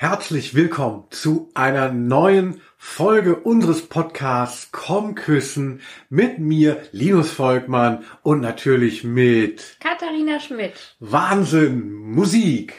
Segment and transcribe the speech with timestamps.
[0.00, 8.40] Herzlich willkommen zu einer neuen Folge unseres Podcasts Komm küssen mit mir, Linus Volkmann und
[8.40, 10.94] natürlich mit Katharina Schmidt.
[11.00, 12.76] Wahnsinn, Musik.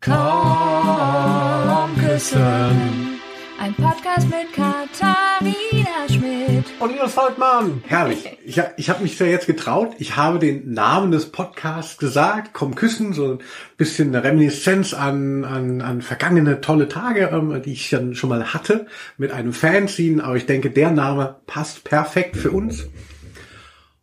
[0.00, 3.20] Komm küssen.
[3.60, 5.23] Ein Podcast mit Katharina.
[6.84, 7.82] Und Linus Volkmann.
[7.86, 8.28] Herrlich.
[8.44, 9.92] Ich, ich habe mich ja jetzt getraut.
[10.00, 12.50] Ich habe den Namen des Podcasts gesagt.
[12.52, 13.14] Komm küssen.
[13.14, 13.38] So ein
[13.78, 18.52] bisschen eine Reminiszenz an, an, an vergangene tolle Tage, ähm, die ich dann schon mal
[18.52, 20.22] hatte mit einem Fanzine.
[20.22, 22.86] Aber ich denke, der Name passt perfekt für uns.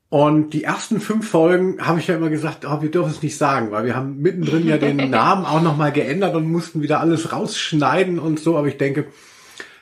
[0.10, 3.38] Und die ersten fünf Folgen habe ich ja immer gesagt, oh, wir dürfen es nicht
[3.38, 7.32] sagen, weil wir haben mittendrin ja den Namen auch nochmal geändert und mussten wieder alles
[7.32, 8.58] rausschneiden und so.
[8.58, 9.06] Aber ich denke,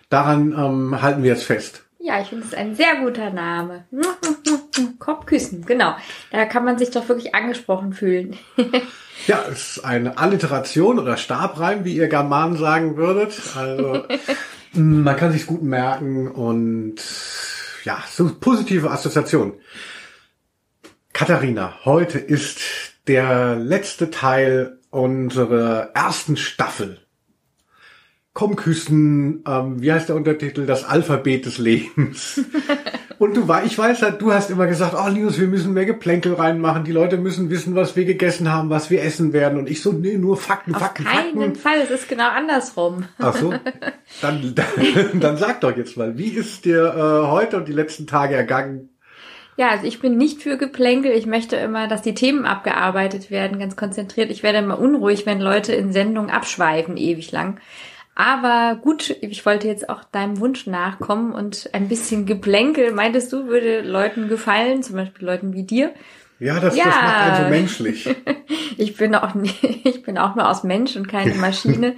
[0.09, 1.85] daran ähm, halten wir jetzt fest.
[2.02, 3.85] Ja, ich finde es ein sehr guter Name.
[4.99, 5.95] Kopf küssen, genau.
[6.31, 8.38] Da kann man sich doch wirklich angesprochen fühlen.
[9.27, 13.38] ja, es ist eine Alliteration oder Stabreim, wie ihr Germanen sagen würdet.
[13.57, 14.05] Also
[14.73, 17.01] man kann sich gut merken und
[17.84, 19.55] ja, so positive Assoziationen.
[21.12, 22.60] Katharina, heute ist
[23.07, 26.99] der letzte Teil unserer ersten Staffel.
[28.34, 30.66] Komm küssen, ähm, wie heißt der Untertitel?
[30.66, 32.41] Das Alphabet des Lebens.
[33.20, 35.85] Und du war, ich weiß ja, du hast immer gesagt, oh Linus, wir müssen mehr
[35.85, 36.85] Geplänkel reinmachen.
[36.85, 39.60] Die Leute müssen wissen, was wir gegessen haben, was wir essen werden.
[39.60, 41.55] Und ich so, nee, nur Fakten, Auf Fakten, keinen Fakten.
[41.55, 43.04] Fall, es ist genau andersrum.
[43.18, 43.54] Ach so,
[44.22, 48.07] dann, dann, dann sag doch jetzt mal, wie ist dir äh, heute und die letzten
[48.07, 48.90] Tage ergangen?
[49.57, 51.12] Ja, also ich bin nicht für Geplänkel.
[51.12, 54.32] Ich möchte immer, dass die Themen abgearbeitet werden, ganz konzentriert.
[54.32, 57.60] Ich werde immer unruhig, wenn Leute in Sendungen abschweifen, ewig lang.
[58.20, 63.48] Aber gut, ich wollte jetzt auch deinem Wunsch nachkommen und ein bisschen Geplänkel, meintest du,
[63.48, 65.94] würde Leuten gefallen, zum Beispiel Leuten wie dir.
[66.38, 66.84] Ja, das, ja.
[66.84, 68.16] das macht einen so menschlich.
[68.78, 69.34] ich bin auch
[69.85, 71.95] ich bin auch nur aus Mensch und keine Maschine.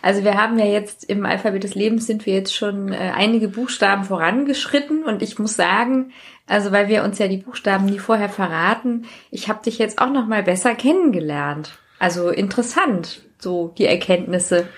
[0.00, 3.48] Also wir haben ja jetzt im Alphabet des Lebens sind wir jetzt schon äh, einige
[3.48, 6.12] Buchstaben vorangeschritten und ich muss sagen,
[6.46, 10.10] also weil wir uns ja die Buchstaben nie vorher verraten, ich habe dich jetzt auch
[10.10, 11.76] noch mal besser kennengelernt.
[11.98, 14.68] Also interessant, so die Erkenntnisse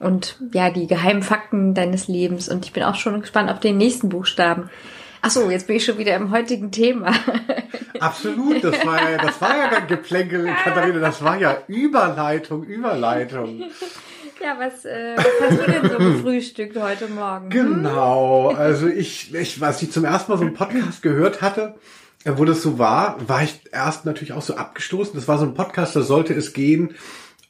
[0.00, 3.76] und ja, die geheimen Fakten deines Lebens und ich bin auch schon gespannt auf den
[3.76, 4.70] nächsten Buchstaben.
[5.20, 7.12] Ach so, jetzt bin ich schon wieder im heutigen Thema.
[8.00, 13.64] Absolut, das war ja, das war ja kein Geplänkel, Katharina, das war ja Überleitung, Überleitung.
[14.40, 17.50] Ja, was, äh, was hast du denn so gefrühstückt heute Morgen?
[17.50, 21.74] Genau, also ich, ich, was ich zum ersten Mal so einen Podcast gehört hatte,
[22.24, 25.14] wo das so war, war ich erst natürlich auch so abgestoßen.
[25.14, 26.94] Das war so ein Podcast, da sollte es gehen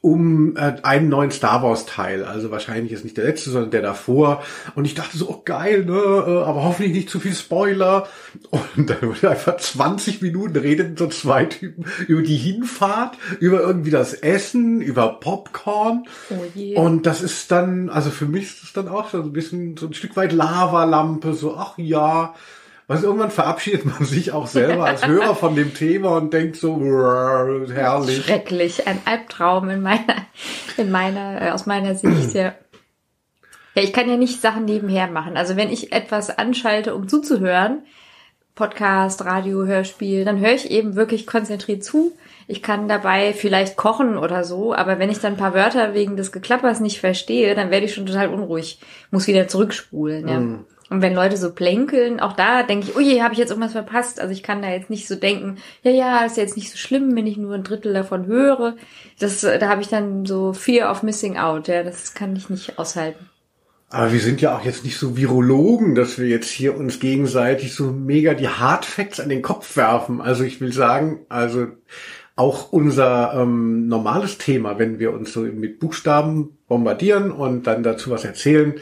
[0.01, 2.23] um äh, einen neuen Star Wars Teil.
[2.23, 4.41] Also wahrscheinlich ist nicht der letzte, sondern der davor.
[4.75, 8.07] Und ich dachte so, oh geil, ne, äh, aber hoffentlich nicht zu viel Spoiler.
[8.49, 13.91] Und dann wurde einfach 20 Minuten redeten so zwei Typen über die Hinfahrt, über irgendwie
[13.91, 16.05] das Essen, über Popcorn.
[16.29, 16.75] Oh je.
[16.77, 19.87] Und das ist dann, also für mich ist das dann auch so ein bisschen so
[19.87, 22.35] ein Stück weit Lavalampe, so, ach ja,
[22.89, 26.81] was irgendwann verabschiedet man sich auch selber als Hörer von dem Thema und denkt so,
[27.71, 28.25] herrlich.
[28.25, 30.15] Schrecklich, ein Albtraum in meiner,
[30.75, 32.55] in meiner, äh, aus meiner Sicht, ja.
[33.75, 35.37] Ja, ich kann ja nicht Sachen nebenher machen.
[35.37, 37.83] Also wenn ich etwas anschalte, um zuzuhören,
[38.55, 42.13] Podcast, Radio, Hörspiel, dann höre ich eben wirklich konzentriert zu.
[42.47, 46.17] Ich kann dabei vielleicht kochen oder so, aber wenn ich dann ein paar Wörter wegen
[46.17, 48.79] des Geklappers nicht verstehe, dann werde ich schon total unruhig.
[49.11, 50.39] Muss wieder zurückspulen, ja.
[50.39, 50.65] Mm.
[50.89, 53.73] Und wenn Leute so plänkeln, auch da denke ich, oh je, habe ich jetzt irgendwas
[53.73, 54.19] verpasst?
[54.19, 57.15] Also ich kann da jetzt nicht so denken, ja, ja, ist jetzt nicht so schlimm,
[57.15, 58.75] wenn ich nur ein Drittel davon höre.
[59.19, 62.79] Das, da habe ich dann so Fear of Missing Out, ja, das kann ich nicht
[62.79, 63.29] aushalten.
[63.91, 67.73] Aber wir sind ja auch jetzt nicht so Virologen, dass wir jetzt hier uns gegenseitig
[67.73, 70.21] so mega die Hardfacts an den Kopf werfen.
[70.21, 71.67] Also ich will sagen, also
[72.35, 78.11] auch unser ähm, normales Thema, wenn wir uns so mit Buchstaben bombardieren und dann dazu
[78.11, 78.75] was erzählen,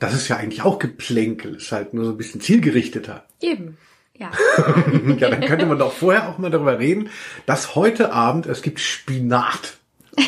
[0.00, 3.24] das ist ja eigentlich auch Geplänkel, ist halt nur so ein bisschen zielgerichteter.
[3.40, 3.76] Eben.
[4.18, 4.30] Ja.
[5.18, 7.08] ja, dann könnte man doch vorher auch mal darüber reden,
[7.46, 9.76] dass heute Abend es gibt Spinat.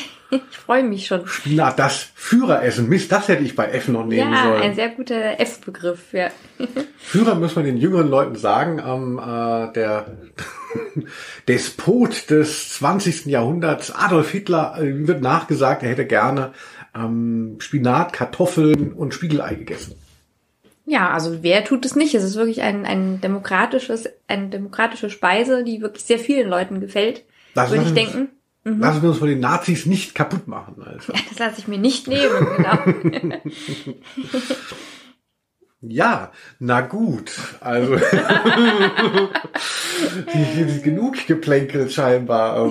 [0.51, 1.27] Ich freue mich schon.
[1.27, 2.89] Spinat, das Führeressen.
[2.89, 4.63] Mist, das hätte ich bei F noch nehmen ja, sollen.
[4.63, 6.31] Ja, ein sehr guter F-Begriff, ja.
[6.97, 10.07] Führer muss man den jüngeren Leuten sagen, ähm, äh, der
[11.49, 13.27] Despot des 20.
[13.27, 16.55] Jahrhunderts, Adolf Hitler, äh, wird nachgesagt, er hätte gerne
[16.95, 19.95] ähm, Spinat, Kartoffeln und Spiegelei gegessen.
[20.85, 22.15] Ja, also wer tut es nicht?
[22.15, 27.25] Es ist wirklich ein, ein demokratisches, eine demokratische Speise, die wirklich sehr vielen Leuten gefällt,
[27.55, 28.31] das würde ich denken.
[28.65, 28.81] Mhm.
[28.81, 30.83] Lassen wir uns von den Nazis nicht kaputt machen.
[30.85, 31.13] Also.
[31.13, 32.79] Ja, das lasse ich mir nicht nehmen, genau.
[35.85, 36.31] Ja,
[36.61, 37.33] na gut.
[37.61, 37.97] Also
[40.85, 42.71] genug geplänkelt scheinbar.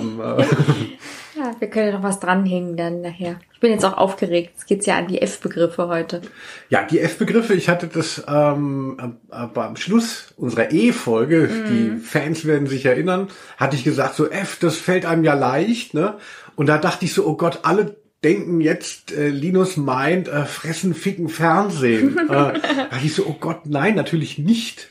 [1.42, 3.40] Ja, wir können ja noch was dranhängen dann nachher.
[3.52, 4.52] Ich bin jetzt auch aufgeregt.
[4.58, 6.22] Es geht ja an die F-Begriffe heute.
[6.68, 11.68] Ja, die F-Begriffe, ich hatte das ähm, am Schluss unserer E-Folge, mm.
[11.68, 15.94] die Fans werden sich erinnern, hatte ich gesagt, so F, das fällt einem ja leicht,
[15.94, 16.16] ne?
[16.54, 20.94] Und da dachte ich so, oh Gott, alle denken jetzt, äh, Linus meint, äh, fressen,
[20.94, 22.18] ficken, Fernsehen.
[22.28, 24.90] äh, da dachte ich so, oh Gott, nein, natürlich nicht.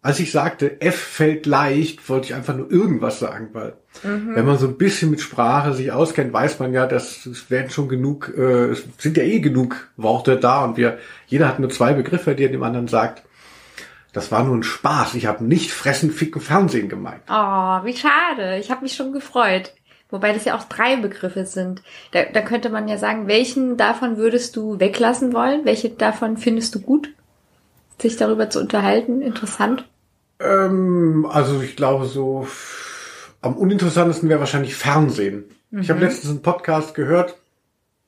[0.00, 4.34] Als ich sagte, F fällt leicht, wollte ich einfach nur irgendwas sagen, weil mhm.
[4.34, 7.70] wenn man so ein bisschen mit Sprache sich auskennt, weiß man ja, dass es werden
[7.70, 11.70] schon genug, äh, es sind ja eh genug Worte da und wir, jeder hat nur
[11.70, 13.22] zwei Begriffe, die er dem anderen sagt.
[14.12, 15.14] Das war nur ein Spaß.
[15.14, 17.22] Ich habe nicht fressen, ficken, Fernsehen gemeint.
[17.28, 18.58] Oh, wie schade.
[18.58, 19.74] Ich habe mich schon gefreut.
[20.10, 21.82] Wobei das ja auch drei Begriffe sind.
[22.12, 25.64] Da, da könnte man ja sagen, welchen davon würdest du weglassen wollen?
[25.64, 27.10] Welche davon findest du gut?
[28.00, 29.20] Sich darüber zu unterhalten?
[29.20, 29.84] Interessant?
[30.40, 32.46] Ähm, also ich glaube so
[33.40, 35.44] am uninteressantesten wäre wahrscheinlich Fernsehen.
[35.70, 35.80] Mhm.
[35.80, 37.36] Ich habe letztens einen Podcast gehört,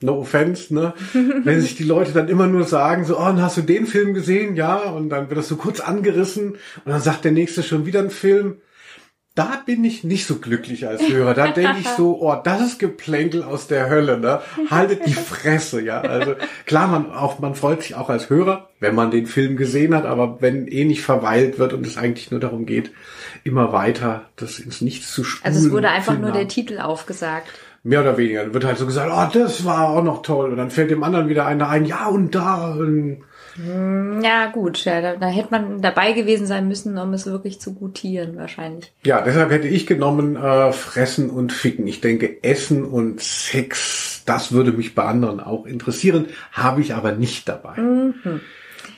[0.01, 0.95] no offense, ne?
[1.45, 4.15] Wenn sich die Leute dann immer nur sagen, so, oh, und hast du den Film
[4.15, 4.57] gesehen?
[4.57, 8.01] Ja, und dann wird das so kurz angerissen und dann sagt der nächste schon wieder
[8.01, 8.57] einen Film
[9.37, 11.35] da bin ich nicht so glücklich als Hörer.
[11.35, 14.41] Da denke ich so, oh, das ist Geplänkel aus der Hölle, ne?
[14.69, 16.01] Haltet die Fresse, ja.
[16.01, 16.35] Also
[16.67, 20.05] klar, man auch, man freut sich auch als Hörer, wenn man den Film gesehen hat,
[20.05, 22.91] aber wenn eh nicht verweilt wird und es eigentlich nur darum geht,
[23.45, 25.55] immer weiter das ins Nichts zu spulen.
[25.55, 27.49] Also es wurde einfach nur der Titel aufgesagt.
[27.83, 28.43] Mehr oder weniger.
[28.43, 30.51] Dann wird halt so gesagt, oh, das war auch noch toll.
[30.51, 32.73] Und dann fällt dem anderen wieder einer ein, ja und da.
[32.73, 33.23] Und
[34.23, 37.75] ja, gut, ja, da, da hätte man dabei gewesen sein müssen, um es wirklich zu
[37.75, 38.93] gutieren, wahrscheinlich.
[39.05, 41.87] Ja, deshalb hätte ich genommen, äh, fressen und ficken.
[41.87, 47.13] Ich denke, Essen und Sex, das würde mich bei anderen auch interessieren, habe ich aber
[47.13, 47.81] nicht dabei.
[47.81, 48.41] Mhm.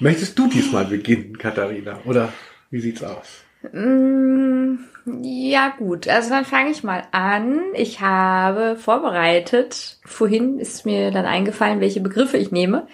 [0.01, 2.01] Möchtest du diesmal beginnen, Katharina?
[2.05, 2.33] Oder
[2.71, 3.45] wie sieht's aus?
[3.73, 4.79] Mm,
[5.23, 6.09] ja, gut.
[6.09, 7.61] Also dann fange ich mal an.
[7.75, 9.99] Ich habe vorbereitet.
[10.05, 12.87] Vorhin ist mir dann eingefallen, welche Begriffe ich nehme.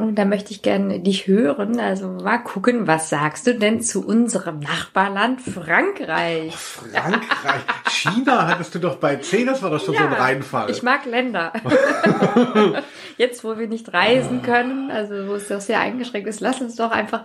[0.00, 1.78] Und da möchte ich gerne dich hören.
[1.78, 6.52] Also mal gucken, was sagst du denn zu unserem Nachbarland Frankreich?
[6.52, 7.62] Oh, Frankreich.
[7.88, 10.70] China hattest du doch bei 10, das war doch schon ja, so ein Reinfall.
[10.70, 11.52] Ich mag Länder.
[13.18, 16.76] Jetzt, wo wir nicht reisen können, also wo es doch sehr eingeschränkt ist, lass uns
[16.76, 17.24] doch einfach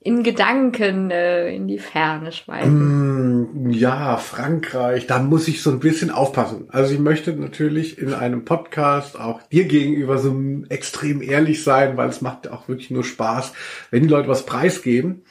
[0.00, 3.66] in Gedanken äh, in die Ferne schweifen.
[3.66, 6.68] Mm, ja, Frankreich, da muss ich so ein bisschen aufpassen.
[6.68, 10.36] Also ich möchte natürlich in einem Podcast auch dir gegenüber so
[10.68, 13.52] extrem ehrlich sein, weil es macht auch wirklich nur Spaß,
[13.90, 15.22] wenn die Leute was preisgeben.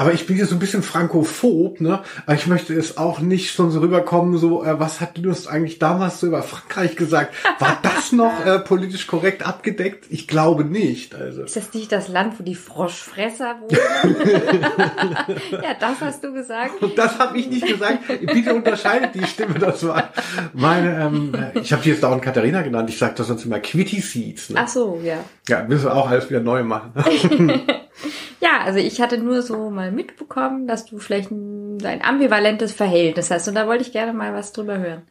[0.00, 2.00] Aber ich bin hier so ein bisschen frankophob, ne?
[2.24, 5.78] Aber ich möchte es auch nicht schon so rüberkommen, so, äh, was hat Linus eigentlich
[5.78, 7.34] damals so über Frankreich gesagt?
[7.58, 10.06] War das noch äh, politisch korrekt abgedeckt?
[10.08, 11.14] Ich glaube nicht.
[11.14, 11.42] Also.
[11.42, 14.16] Ist das nicht das Land, wo die Froschfresser wohnen?
[15.50, 16.82] ja, das hast du gesagt.
[16.82, 17.98] Und das habe ich nicht gesagt.
[18.24, 20.14] Bitte unterscheidet die Stimme, das war
[20.54, 22.88] meine, ähm, ich habe die jetzt dauernd Katharina genannt.
[22.88, 24.48] Ich sage das sonst immer Quitty Seeds.
[24.48, 24.60] Ne?
[24.64, 25.18] Ach so, ja.
[25.46, 26.94] Ja, müssen wir auch alles wieder neu machen.
[28.40, 33.30] Ja, also ich hatte nur so mal mitbekommen, dass du vielleicht ein, ein ambivalentes Verhältnis
[33.30, 35.02] hast und da wollte ich gerne mal was drüber hören.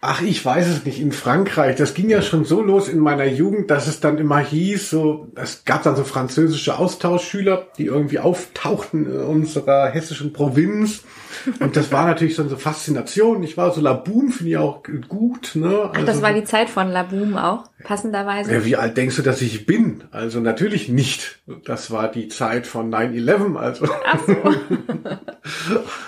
[0.00, 1.00] Ach, ich weiß es nicht.
[1.00, 4.38] In Frankreich, das ging ja schon so los in meiner Jugend, dass es dann immer
[4.38, 11.02] hieß, so, es gab dann so französische Austauschschüler, die irgendwie auftauchten in unserer hessischen Provinz.
[11.60, 13.42] Und das war natürlich so eine Faszination.
[13.42, 15.66] Ich war so Laboom, finde ich auch gut, ne?
[15.68, 18.52] Also, Ach, das also war die Zeit von Laboom auch, passenderweise.
[18.52, 20.04] Ja, wie alt denkst du, dass ich bin?
[20.10, 21.40] Also natürlich nicht.
[21.64, 23.88] Das war die Zeit von 9-11, also.
[24.04, 24.36] Ach so.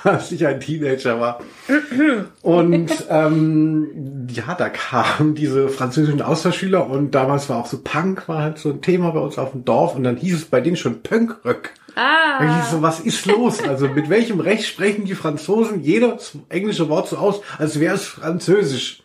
[0.08, 1.40] als ich ein Teenager war.
[2.42, 8.42] Und, ähm, ja, da kamen diese französischen Austauschschüler und damals war auch so Punk, war
[8.42, 10.76] halt so ein Thema bei uns auf dem Dorf und dann hieß es bei denen
[10.76, 11.74] schon Punkröck.
[12.00, 12.60] Ah.
[12.62, 13.62] Hieß so, was ist los?
[13.62, 18.06] Also mit welchem Recht sprechen die Franzosen jedes englische Wort so aus, als wäre es
[18.06, 19.02] französisch?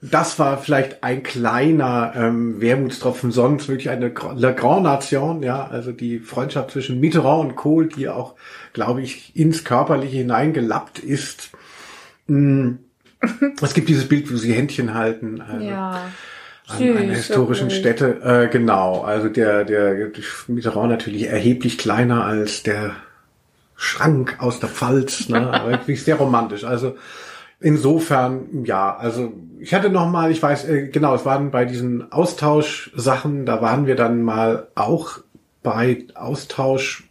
[0.00, 5.92] Das war vielleicht ein kleiner ähm, Wermutstropfen, sonst wirklich eine La Grande Nation, ja, also
[5.92, 8.34] die Freundschaft zwischen Mitterrand und Kohl, die auch,
[8.72, 11.50] glaube ich, ins Körperliche hineingelappt ist.
[12.28, 12.76] Mm
[13.60, 15.40] es gibt dieses Bild, wo sie Händchen halten.
[15.40, 16.10] Also ja.
[16.70, 17.80] An einer historischen wirklich.
[17.80, 19.02] Stätte, äh, genau.
[19.02, 20.10] Also der, der
[20.48, 22.96] Mitterrand natürlich erheblich kleiner als der
[23.76, 25.50] Schrank aus der Pfalz, ne?
[25.52, 26.64] aber wirklich sehr romantisch.
[26.64, 26.96] Also
[27.60, 32.10] insofern, ja, also ich hatte noch mal, ich weiß, äh, genau, es waren bei diesen
[32.12, 35.18] Austauschsachen, da waren wir dann mal auch
[35.62, 37.04] bei Austausch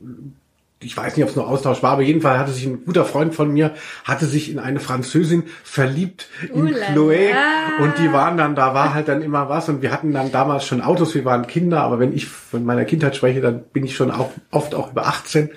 [0.82, 3.36] ich weiß nicht, ob es nur Austausch war, aber jedenfalls hatte sich ein guter Freund
[3.36, 3.74] von mir,
[4.06, 6.86] hatte sich in eine Französin verliebt, in Ulala.
[6.94, 7.34] Chloé.
[7.82, 9.68] Und die waren dann, da war halt dann immer was.
[9.68, 12.86] Und wir hatten dann damals schon Autos, wir waren Kinder, aber wenn ich von meiner
[12.86, 15.50] Kindheit spreche, dann bin ich schon auch oft auch über 18.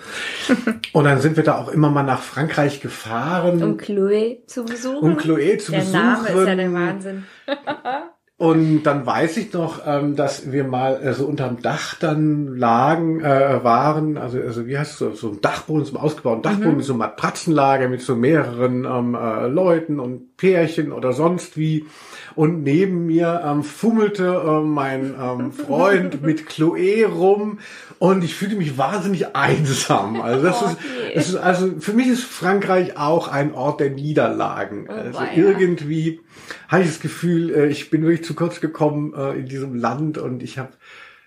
[0.92, 3.62] Und dann sind wir da auch immer mal nach Frankreich gefahren.
[3.62, 5.12] Um Chloe zu besuchen.
[5.12, 6.00] Um Chloe zu der besuchen.
[6.00, 7.24] Name ist ja der Wahnsinn.
[8.42, 13.20] Und dann weiß ich noch, ähm, dass wir mal äh, so unterm Dach dann lagen,
[13.20, 16.78] äh, waren, also, also wie heißt es, so, so ein Dachboden, so ein ausgebauten Dachboden
[16.78, 21.86] mit so einem Matratzenlager, mit so mehreren ähm, äh, Leuten und Pärchen oder sonst wie.
[22.34, 27.60] Und neben mir ähm, fummelte äh, mein ähm, Freund mit Chloe rum
[28.00, 30.20] und ich fühlte mich wahnsinnig einsam.
[30.20, 31.12] Also das ist, Okay.
[31.14, 34.90] es ist also für mich ist Frankreich auch ein Ort der Niederlagen.
[34.90, 35.28] Also weia.
[35.36, 36.18] irgendwie
[36.68, 40.18] habe ich das Gefühl, äh, ich bin wirklich zu kurz gekommen äh, in diesem Land
[40.18, 40.72] und ich habe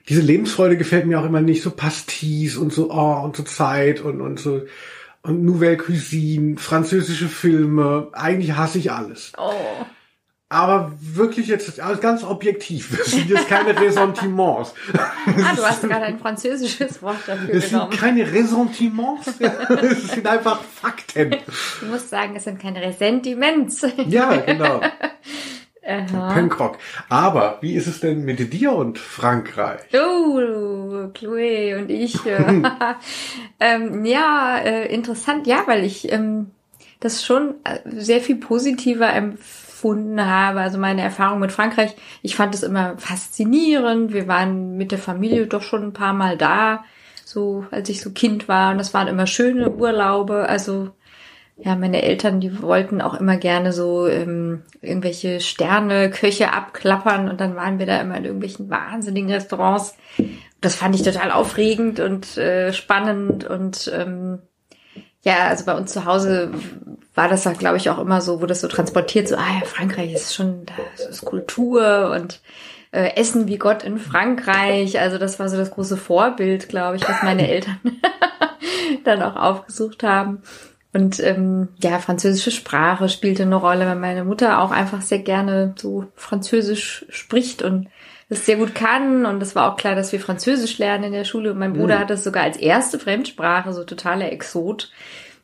[0.07, 4.01] diese Lebensfreude gefällt mir auch immer nicht so Pastis und so oh, und so Zeit
[4.01, 4.61] und und so
[5.23, 9.33] und Nouvelle Cuisine, französische Filme, eigentlich hasse ich alles.
[9.37, 9.85] Oh.
[10.47, 14.75] Aber wirklich jetzt also ganz objektiv, das sind jetzt keine Ressentiments.
[14.93, 17.91] Ah, du hast gerade ein französisches Wort dafür Es sind genommen.
[17.91, 21.35] keine Ressentiments, es sind einfach Fakten.
[21.79, 23.87] Du musst sagen, es sind keine Ressentiments.
[24.07, 24.81] Ja, genau.
[25.87, 26.75] Aha.
[27.09, 29.81] Aber wie ist es denn mit dir und Frankreich?
[29.93, 32.25] Oh, Chloe und ich.
[32.25, 32.63] Äh,
[33.59, 35.45] ähm, ja, äh, interessant.
[35.45, 36.51] Ja, weil ich ähm,
[37.01, 39.13] das schon äh, sehr viel positiver
[39.75, 40.61] empfunden habe.
[40.61, 41.95] Also meine Erfahrung mit Frankreich.
[42.21, 44.13] Ich fand es immer faszinierend.
[44.13, 46.85] Wir waren mit der Familie doch schon ein paar Mal da,
[47.25, 48.71] so als ich so Kind war.
[48.71, 50.47] Und das waren immer schöne Urlaube.
[50.47, 50.91] Also
[51.57, 57.39] ja, meine Eltern, die wollten auch immer gerne so ähm, irgendwelche Sterne, Köche abklappern und
[57.39, 59.95] dann waren wir da immer in irgendwelchen wahnsinnigen Restaurants.
[60.59, 64.39] Das fand ich total aufregend und äh, spannend und ähm,
[65.23, 66.51] ja, also bei uns zu Hause
[67.15, 69.65] war das halt, glaube ich, auch immer so, wo das so transportiert, so, ah ja,
[69.65, 70.65] Frankreich ist schon,
[70.97, 72.41] das ist Kultur und
[72.91, 74.99] äh, Essen wie Gott in Frankreich.
[74.99, 77.79] Also das war so das große Vorbild, glaube ich, was meine Eltern
[79.03, 80.43] dann auch aufgesucht haben.
[80.93, 85.73] Und ähm, ja, französische Sprache spielte eine Rolle, weil meine Mutter auch einfach sehr gerne
[85.77, 87.89] so Französisch spricht und
[88.29, 89.25] das sehr gut kann.
[89.25, 91.51] Und es war auch klar, dass wir Französisch lernen in der Schule.
[91.51, 94.89] Und mein Bruder hat das sogar als erste Fremdsprache, so totaler Exot.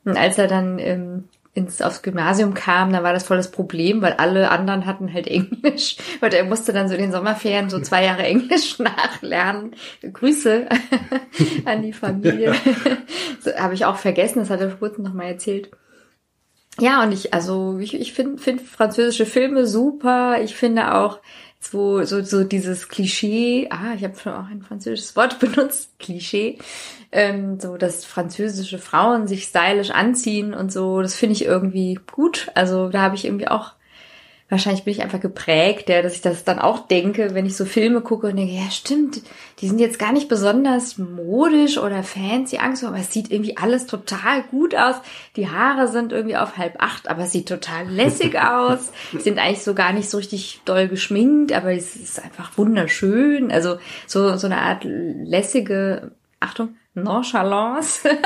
[0.05, 4.01] Und als er dann ähm, ins aufs Gymnasium kam, da war das voll das Problem,
[4.01, 5.97] weil alle anderen hatten halt Englisch.
[6.21, 9.75] Und er musste dann so in den Sommerferien so zwei Jahre Englisch nachlernen.
[10.01, 10.67] Grüße
[11.65, 12.53] an die Familie.
[13.41, 15.71] so, Habe ich auch vergessen, das hat er vor kurzem noch mal erzählt.
[16.79, 20.41] Ja, und ich, also ich, ich finde find französische Filme super.
[20.41, 21.19] Ich finde auch
[21.61, 26.57] so, so, so dieses Klischee, ah, ich habe schon auch ein französisches Wort benutzt, Klischee,
[27.11, 32.51] ähm, so dass französische Frauen sich stylisch anziehen und so, das finde ich irgendwie gut.
[32.55, 33.73] Also da habe ich irgendwie auch,
[34.51, 37.63] wahrscheinlich bin ich einfach geprägt, ja, dass ich das dann auch denke, wenn ich so
[37.63, 39.21] Filme gucke und denke, ja stimmt,
[39.59, 43.85] die sind jetzt gar nicht besonders modisch oder fancy Angst, aber es sieht irgendwie alles
[43.87, 44.95] total gut aus.
[45.37, 48.91] Die Haare sind irgendwie auf halb acht, aber es sieht total lässig aus.
[49.13, 53.53] Die sind eigentlich so gar nicht so richtig doll geschminkt, aber es ist einfach wunderschön.
[53.53, 58.09] Also so, so eine Art lässige, Achtung, Nonchalance.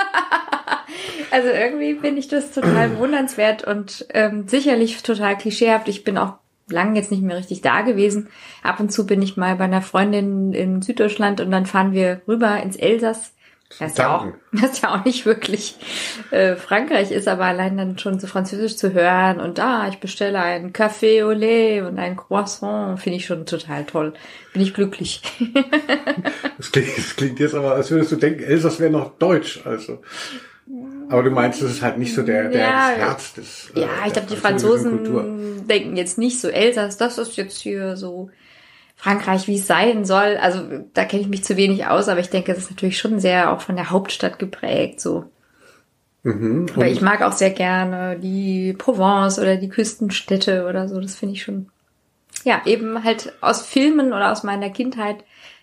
[1.31, 5.87] Also irgendwie finde ich das total bewundernswert und ähm, sicherlich total klischeehaft.
[5.87, 6.35] Ich bin auch
[6.69, 8.29] lange jetzt nicht mehr richtig da gewesen.
[8.63, 12.21] Ab und zu bin ich mal bei einer Freundin in Süddeutschland und dann fahren wir
[12.27, 13.33] rüber ins Elsass.
[13.67, 15.75] Das ist ja auch, das ja auch nicht wirklich
[16.31, 20.39] äh, Frankreich ist, aber allein dann schon so Französisch zu hören und ah, ich bestelle
[20.39, 24.13] einen Café au lait und ein Croissant, finde ich schon total toll.
[24.53, 25.21] Bin ich glücklich.
[26.57, 30.01] Das klingt, das klingt jetzt aber, als würdest du denken, Elsass wäre noch Deutsch, also.
[31.09, 33.71] Aber du meinst, das ist halt nicht so der, der Ja, das Herz des.
[33.75, 35.25] äh, Ja, ich der glaube, die Franzosen Kultur.
[35.69, 38.29] denken jetzt nicht so Elsass, das ist jetzt hier so
[38.95, 40.37] Frankreich, wie es sein soll.
[40.41, 40.61] Also
[40.93, 43.51] da kenne ich mich zu wenig aus, aber ich denke, das ist natürlich schon sehr
[43.51, 44.99] auch von der Hauptstadt geprägt.
[45.01, 45.25] So.
[46.23, 46.65] Mhm.
[46.75, 50.99] Aber ich mag auch sehr gerne die Provence oder die Küstenstädte oder so.
[50.99, 51.69] Das finde ich schon,
[52.43, 55.17] ja, eben halt aus Filmen oder aus meiner Kindheit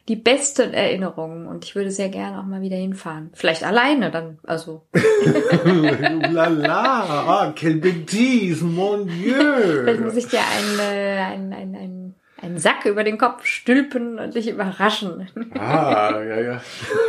[0.09, 1.47] die besten Erinnerungen.
[1.47, 3.31] Und ich würde sehr gerne auch mal wieder hinfahren.
[3.35, 4.83] Vielleicht alleine dann, also
[5.65, 10.05] Lala, ah, quelle bêtise, mon Vielleicht Dieu.
[10.05, 12.02] muss ich dir einen, äh, einen, einen,
[12.43, 15.29] einen, Sack über den Kopf stülpen und dich überraschen.
[15.55, 16.61] Ah, ja, ja.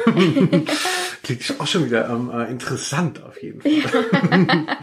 [1.24, 4.66] Klingt auch schon wieder ähm, äh, interessant auf jeden Fall.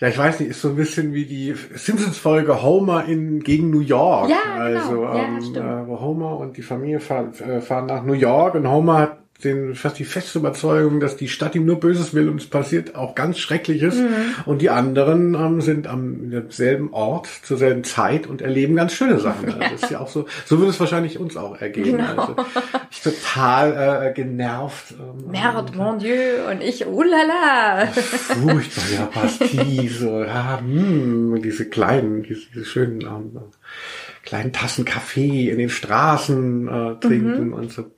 [0.00, 3.80] Ja, ich weiß nicht, ist so ein bisschen wie die Simpsons-Folge Homer in gegen New
[3.80, 4.30] York.
[4.30, 4.78] Ja, genau.
[4.80, 5.56] Also, Ja, ähm, stimmt.
[5.58, 9.19] äh, wo Homer und die Familie fahren, äh, fahren nach New York und Homer hat
[9.44, 12.94] den, fast die feste Überzeugung, dass die Stadt ihm nur Böses will und es passiert
[12.94, 13.96] auch ganz Schreckliches.
[13.96, 14.34] Mhm.
[14.46, 19.18] Und die anderen ähm, sind am selben Ort zur selben Zeit und erleben ganz schöne
[19.18, 19.48] Sachen.
[19.60, 20.26] Also das ist ja auch so.
[20.46, 21.96] So würde es wahrscheinlich uns auch ergehen.
[21.98, 22.20] Genau.
[22.22, 22.36] Also
[22.90, 24.92] ich total äh, genervt.
[24.92, 26.16] Ähm, Merde, mon Dieu.
[26.50, 27.86] Und ich, ulala.
[27.86, 33.38] furchtbar, ja, Pastis, so, ja, hm, diese kleinen, diese, diese schönen ähm,
[34.24, 37.52] kleinen Tassen Kaffee in den Straßen äh, trinken Mhm.
[37.54, 37.90] und so.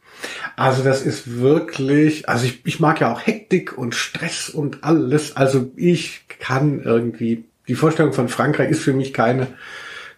[0.56, 5.36] Also das ist wirklich, also ich, ich mag ja auch Hektik und Stress und alles.
[5.36, 9.48] Also ich kann irgendwie, die Vorstellung von Frankreich ist für mich keine,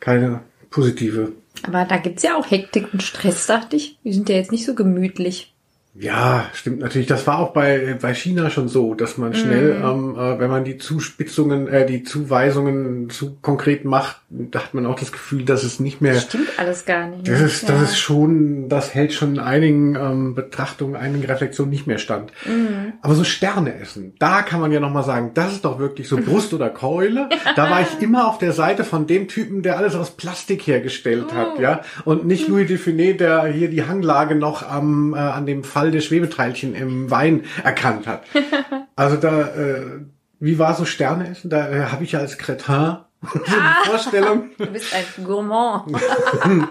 [0.00, 1.32] keine positive.
[1.62, 3.98] Aber da gibt's ja auch Hektik und Stress, dachte ich.
[4.04, 5.53] Die sind ja jetzt nicht so gemütlich.
[5.96, 7.06] Ja, stimmt natürlich.
[7.06, 10.64] Das war auch bei, bei China schon so, dass man schnell, ähm, äh, wenn man
[10.64, 15.62] die Zuspitzungen, äh, die Zuweisungen zu konkret macht, da hat man auch das Gefühl, dass
[15.62, 16.14] es nicht mehr.
[16.14, 17.28] Stimmt alles gar nicht.
[17.28, 21.98] Das ist, das ist schon, das hält schon einigen ähm, Betrachtungen, einigen Reflexionen nicht mehr
[21.98, 22.32] stand.
[23.00, 26.16] Aber so Sterne essen, da kann man ja nochmal sagen, das ist doch wirklich so
[26.16, 27.28] Brust oder Keule.
[27.54, 31.32] Da war ich immer auf der Seite von dem Typen, der alles aus Plastik hergestellt
[31.32, 31.82] hat, ja.
[32.04, 36.00] Und nicht Louis Dufiné, der hier die Hanglage noch am, äh, an dem Fall der
[36.00, 38.24] Schwebeteilchen im Wein erkannt hat.
[38.96, 40.02] Also da, äh,
[40.38, 41.50] wie war so Sterne essen?
[41.50, 42.98] Da äh, habe ich ja als Cretin
[43.32, 45.96] so die Vorstellung, Du bist ein Gourmand.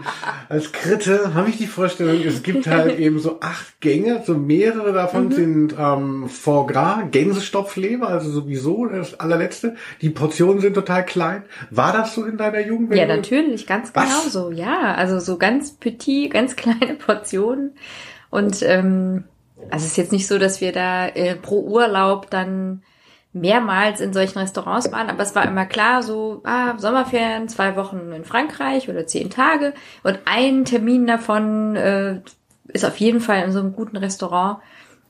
[0.50, 4.94] als Kritte habe ich die Vorstellung, es gibt halt eben so acht Gänge, so mehrere
[4.94, 9.76] davon sind ähm, Foie Gras, Gänsestopfleber, also sowieso das allerletzte.
[10.02, 11.44] Die Portionen sind total klein.
[11.72, 12.94] War das so in deiner Jugend?
[12.94, 14.04] Ja, natürlich, ganz Was?
[14.04, 14.52] genau so.
[14.52, 17.72] Ja, also so ganz petit, ganz kleine Portionen.
[18.34, 19.26] Und ähm,
[19.70, 22.82] also es ist jetzt nicht so, dass wir da äh, pro Urlaub dann
[23.32, 28.12] mehrmals in solchen Restaurants waren, aber es war immer klar, so ah, Sommerferien, zwei Wochen
[28.12, 32.22] in Frankreich oder zehn Tage und ein Termin davon äh,
[32.70, 34.58] ist auf jeden Fall in so einem guten Restaurant.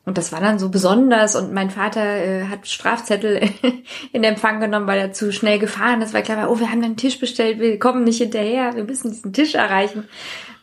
[0.06, 3.50] Und das war dann so besonders und mein Vater äh, hat Strafzettel
[4.12, 6.84] in Empfang genommen, weil er zu schnell gefahren ist, weil klar war, oh, wir haben
[6.84, 10.10] einen Tisch bestellt, wir kommen nicht hinterher, wir müssen diesen Tisch erreichen.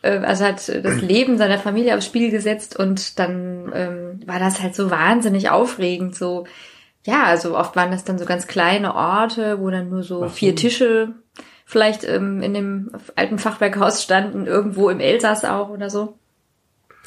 [0.03, 4.61] Äh, also hat das Leben seiner Familie aufs Spiel gesetzt und dann ähm, war das
[4.61, 6.45] halt so wahnsinnig aufregend, so
[7.03, 10.31] ja, also oft waren das dann so ganz kleine Orte, wo dann nur so Ach
[10.31, 11.15] vier Tische
[11.65, 16.19] vielleicht ähm, in dem alten Fachwerkhaus standen, irgendwo im Elsass auch oder so.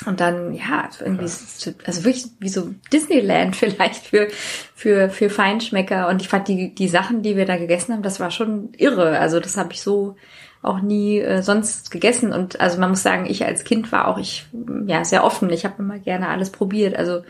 [0.07, 4.29] Und dann, ja, irgendwie, also wirklich wie so Disneyland vielleicht für,
[4.75, 6.09] für, für Feinschmecker.
[6.09, 9.19] Und ich fand die, die Sachen, die wir da gegessen haben, das war schon irre.
[9.19, 10.17] Also das habe ich so
[10.63, 12.33] auch nie äh, sonst gegessen.
[12.33, 14.47] Und also man muss sagen, ich als Kind war auch ich
[14.87, 15.51] ja sehr offen.
[15.51, 16.97] Ich habe immer gerne alles probiert.
[16.97, 17.23] Also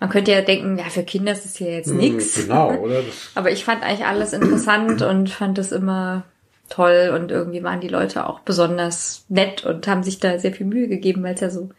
[0.00, 2.34] man könnte ja denken, ja, für Kinder ist es hier jetzt Hm, nix.
[2.34, 3.02] Genau, oder?
[3.06, 6.24] Das, Aber ich fand eigentlich alles interessant und fand es immer
[6.68, 10.66] toll und irgendwie waren die Leute auch besonders nett und haben sich da sehr viel
[10.66, 11.70] Mühe gegeben, weil es ja so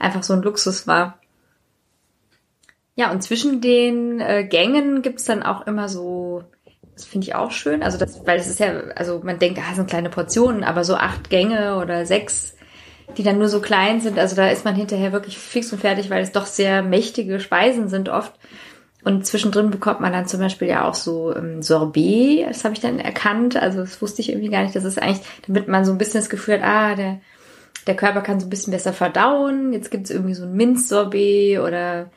[0.00, 1.18] einfach so ein Luxus war.
[2.96, 6.42] Ja, und zwischen den äh, Gängen gibt's dann auch immer so,
[6.94, 9.64] das finde ich auch schön, also das, weil es ist ja, also man denkt, ah,
[9.68, 12.56] das sind kleine Portionen, aber so acht Gänge oder sechs,
[13.16, 16.10] die dann nur so klein sind, also da ist man hinterher wirklich fix und fertig,
[16.10, 18.34] weil es doch sehr mächtige Speisen sind oft.
[19.02, 22.80] Und zwischendrin bekommt man dann zum Beispiel ja auch so ähm, Sorbet, das habe ich
[22.80, 25.92] dann erkannt, also das wusste ich irgendwie gar nicht, das ist eigentlich, damit man so
[25.92, 27.20] ein bisschen das Gefühl hat, ah, der,
[27.86, 32.10] der Körper kann so ein bisschen besser verdauen, jetzt gibt's irgendwie so ein Minzsorbet oder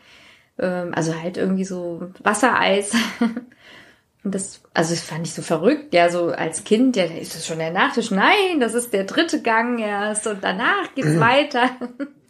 [0.59, 2.93] ähm, also halt irgendwie so Wassereis.
[4.23, 7.35] Und das, also das fand ich so verrückt, ja, so als Kind, ja, da ist
[7.35, 8.09] das schon der Nachtisch.
[8.09, 11.71] Nein, das ist der dritte Gang erst und danach geht's weiter.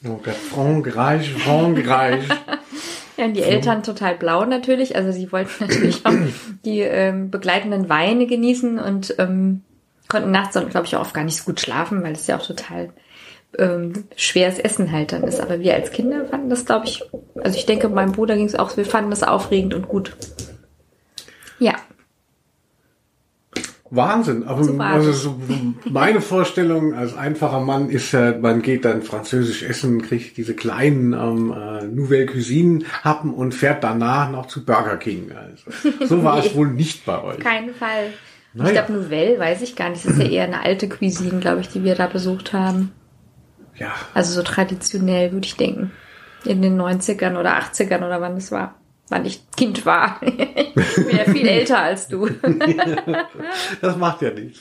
[0.03, 2.23] oh Gott, Frankreich, Frankreich.
[3.15, 4.95] Ja, und die Eltern total blau natürlich.
[4.95, 6.13] Also sie wollten natürlich auch
[6.65, 9.61] die ähm, begleitenden Weine genießen und ähm,
[10.07, 12.37] konnten nachts dann, glaube ich, auch oft gar nicht so gut schlafen, weil es ja
[12.37, 12.89] auch total
[13.59, 15.39] ähm, schweres Essen halt dann ist.
[15.41, 17.03] Aber wir als Kinder fanden das, glaube ich,
[17.43, 20.15] also ich denke, meinem Bruder ging es auch, wir fanden das aufregend und gut.
[21.59, 21.75] Ja,
[23.95, 25.39] Wahnsinn, aber also so
[25.87, 31.13] meine Vorstellung als einfacher Mann ist ja, man geht dann französisch essen, kriegt diese kleinen
[31.13, 35.31] ähm, äh, Nouvelle Cuisine Happen und fährt danach noch zu Burger King.
[35.33, 36.55] Also, so war es Nee.
[36.55, 37.37] wohl nicht bei euch.
[37.39, 38.07] keinen Fall.
[38.55, 38.81] Ich Naja.
[38.83, 40.03] glaube, Nouvelle weiß ich gar nicht.
[40.05, 42.91] Das ist ja eher eine alte Cuisine, glaube ich, die wir da besucht haben.
[43.77, 45.91] Ja, Also so traditionell, würde ich denken.
[46.45, 48.75] In den 90ern oder 80ern oder wann das war.
[49.09, 50.19] Wann ich Kind war.
[50.23, 50.35] ich
[50.95, 52.27] bin ja viel älter als du.
[53.81, 54.59] das macht ja nichts.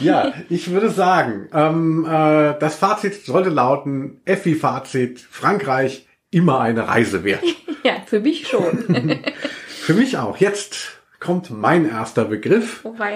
[0.00, 6.88] Ja, ich würde sagen, ähm, äh, das Fazit sollte lauten, Effi Fazit, Frankreich immer eine
[6.88, 7.42] Reise wert.
[7.84, 9.20] ja, für mich schon.
[9.66, 10.36] Für mich auch.
[10.38, 12.80] Jetzt kommt mein erster Begriff.
[12.84, 13.10] Oh, war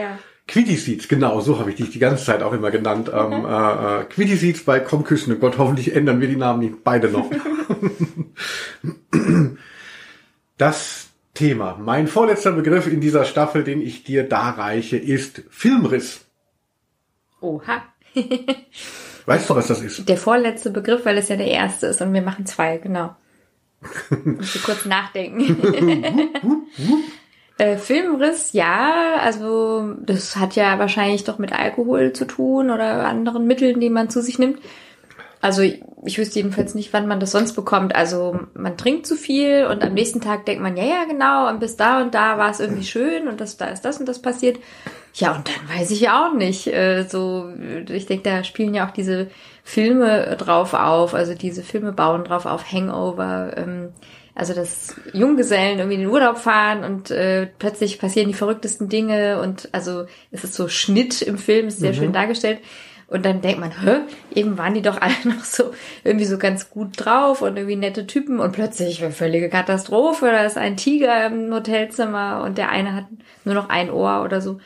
[0.49, 0.53] ja.
[0.53, 3.11] Quitty Seeds, genau, so habe ich dich die ganze Zeit auch immer genannt.
[3.13, 6.61] Ähm, äh, äh, Quitty Seeds bei Komm küssen, oh Gott, hoffentlich ändern wir die Namen
[6.61, 7.31] nicht beide noch.
[10.59, 16.25] Das Thema, mein vorletzter Begriff in dieser Staffel, den ich dir darreiche, ist Filmriss.
[17.41, 17.85] Oha.
[19.27, 20.09] Weißt du, was das ist?
[20.09, 23.15] Der vorletzte Begriff, weil es ja der erste ist und wir machen zwei, genau.
[24.25, 26.67] Muss ich kurz nachdenken.
[27.59, 33.47] Äh, Filmriss, ja, also das hat ja wahrscheinlich doch mit Alkohol zu tun oder anderen
[33.47, 34.61] Mitteln, die man zu sich nimmt.
[35.41, 37.95] Also ich, wüsste jedenfalls nicht, wann man das sonst bekommt.
[37.95, 41.61] Also man trinkt zu viel und am nächsten Tag denkt man, ja, ja, genau, und
[41.61, 44.21] bis da und da war es irgendwie schön und das, da ist das und das
[44.21, 44.59] passiert.
[45.15, 46.67] Ja, und dann weiß ich ja auch nicht.
[46.69, 47.53] Äh, so,
[47.89, 49.29] ich denke, da spielen ja auch diese
[49.63, 53.53] Filme drauf auf, also diese Filme bauen drauf auf Hangover.
[53.57, 53.91] Ähm,
[54.39, 59.41] also dass Junggesellen irgendwie in den Urlaub fahren und äh, plötzlich passieren die verrücktesten Dinge
[59.43, 61.97] und also es ist so Schnitt im Film, ist sehr mhm.
[61.97, 62.61] schön dargestellt.
[63.09, 64.01] Und dann denkt man, hä,
[64.35, 65.73] eben waren die doch alle noch so
[66.05, 70.27] irgendwie so ganz gut drauf und irgendwie nette Typen und plötzlich eine völlige Katastrophe.
[70.27, 73.07] Da ist ein Tiger im Hotelzimmer und der eine hat
[73.45, 74.61] nur noch ein Ohr oder so.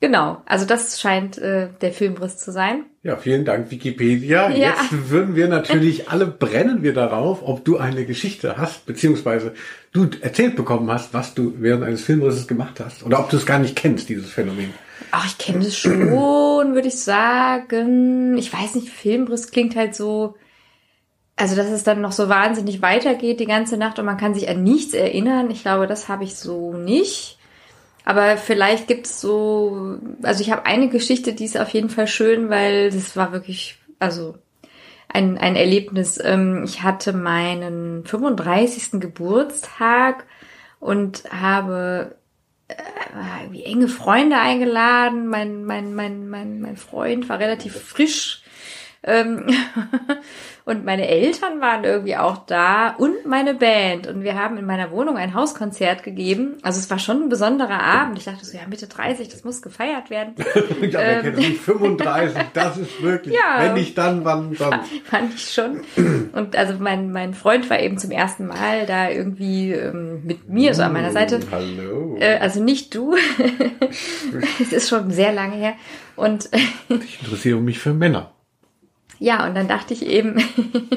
[0.00, 2.84] Genau, also das scheint äh, der Filmriss zu sein.
[3.02, 4.48] Ja, vielen Dank, Wikipedia.
[4.50, 4.68] Ja.
[4.68, 9.54] Jetzt würden wir natürlich alle brennen wir darauf, ob du eine Geschichte hast, beziehungsweise
[9.92, 13.04] du erzählt bekommen hast, was du während eines Filmrisses gemacht hast.
[13.04, 14.72] Oder ob du es gar nicht kennst, dieses Phänomen.
[15.10, 16.10] Ach, ich kenne das schon,
[16.74, 18.36] würde ich sagen.
[18.38, 20.36] Ich weiß nicht, Filmriss klingt halt so,
[21.34, 24.48] also dass es dann noch so wahnsinnig weitergeht die ganze Nacht und man kann sich
[24.48, 25.50] an nichts erinnern.
[25.50, 27.37] Ich glaube, das habe ich so nicht.
[28.08, 32.06] Aber vielleicht gibt es so, also ich habe eine Geschichte, die ist auf jeden Fall
[32.06, 34.34] schön, weil das war wirklich, also
[35.08, 36.18] ein, ein Erlebnis.
[36.24, 38.98] Ähm, ich hatte meinen 35.
[38.98, 40.24] Geburtstag
[40.80, 42.16] und habe
[42.68, 42.74] äh,
[43.50, 45.26] wie enge Freunde eingeladen.
[45.26, 48.42] Mein, mein, mein, mein, mein Freund war relativ frisch.
[50.68, 54.06] Und meine Eltern waren irgendwie auch da und meine Band.
[54.06, 56.58] Und wir haben in meiner Wohnung ein Hauskonzert gegeben.
[56.60, 58.18] Also es war schon ein besonderer Abend.
[58.18, 60.34] Ich dachte so, ja, Mitte 30, das muss gefeiert werden.
[60.90, 64.80] ja, ähm, nicht 35, das ist wirklich, ja, wenn nicht dann, wann dann.
[65.04, 65.80] Fand ich schon.
[66.34, 70.74] Und also mein, mein Freund war eben zum ersten Mal da irgendwie ähm, mit mir,
[70.74, 71.38] so an meiner Seite.
[71.38, 72.16] Mm, hallo.
[72.20, 73.16] Äh, also nicht du.
[74.60, 75.72] es ist schon sehr lange her.
[76.14, 76.50] Und
[76.90, 78.34] ich interessiere mich für Männer.
[79.18, 80.42] Ja, und dann dachte ich eben,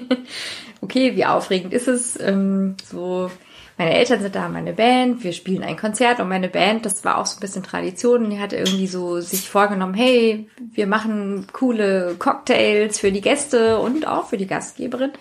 [0.81, 2.19] okay, wie aufregend ist es?
[2.19, 3.31] Ähm, so,
[3.77, 7.17] meine Eltern sind da, meine Band, wir spielen ein Konzert und meine Band, das war
[7.17, 8.29] auch so ein bisschen Tradition.
[8.29, 14.07] Die hatte irgendwie so sich vorgenommen, hey, wir machen coole Cocktails für die Gäste und
[14.07, 15.11] auch für die Gastgeberin.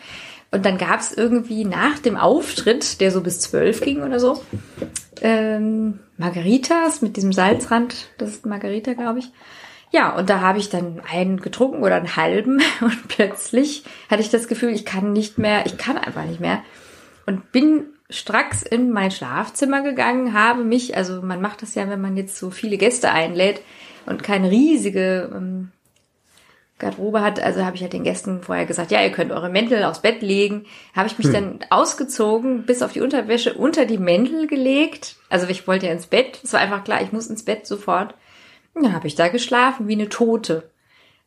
[0.52, 4.42] Und dann gab es irgendwie nach dem Auftritt, der so bis zwölf ging oder so,
[5.22, 9.30] ähm, Margaritas mit diesem Salzrand, das ist Margarita, glaube ich.
[9.92, 14.30] Ja, und da habe ich dann einen getrunken oder einen halben und plötzlich hatte ich
[14.30, 16.62] das Gefühl, ich kann nicht mehr, ich kann einfach nicht mehr
[17.26, 22.00] und bin stracks in mein Schlafzimmer gegangen, habe mich, also man macht das ja, wenn
[22.00, 23.60] man jetzt so viele Gäste einlädt
[24.06, 25.70] und keine riesige ähm,
[26.80, 29.84] Garderobe hat, also habe ich halt den Gästen vorher gesagt, ja, ihr könnt eure Mäntel
[29.84, 30.64] aufs Bett legen.
[30.96, 31.32] Habe ich mich hm.
[31.34, 35.16] dann ausgezogen, bis auf die Unterwäsche unter die Mäntel gelegt.
[35.28, 36.40] Also ich wollte ja ins Bett.
[36.42, 38.14] Es war einfach klar, ich muss ins Bett sofort.
[38.74, 40.70] Dann habe ich da geschlafen wie eine Tote.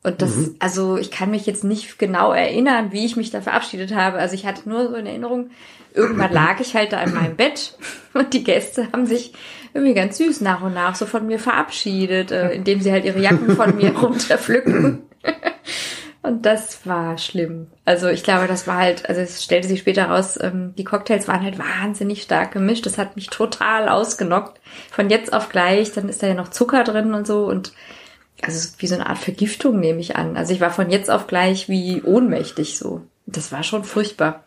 [0.04, 0.56] Und das, mhm.
[0.60, 4.18] also ich kann mich jetzt nicht genau erinnern, wie ich mich da verabschiedet habe.
[4.18, 5.50] Also ich hatte nur so in Erinnerung,
[5.94, 7.78] irgendwann lag ich halt da in meinem Bett
[8.14, 9.34] und die Gäste haben sich
[9.74, 13.20] irgendwie ganz süß nach und nach so von mir verabschiedet, äh, indem sie halt ihre
[13.20, 15.04] Jacken von mir runterpflücken.
[16.24, 17.68] Und das war schlimm.
[17.84, 21.28] Also ich glaube, das war halt, also es stellte sich später raus, ähm, die Cocktails
[21.28, 22.86] waren halt wahnsinnig stark gemischt.
[22.86, 24.60] Das hat mich total ausgenockt.
[24.90, 27.74] Von jetzt auf gleich, dann ist da ja noch Zucker drin und so und
[28.42, 30.38] also wie so eine Art Vergiftung nehme ich an.
[30.38, 33.02] Also ich war von jetzt auf gleich wie ohnmächtig so.
[33.26, 34.44] Das war schon furchtbar.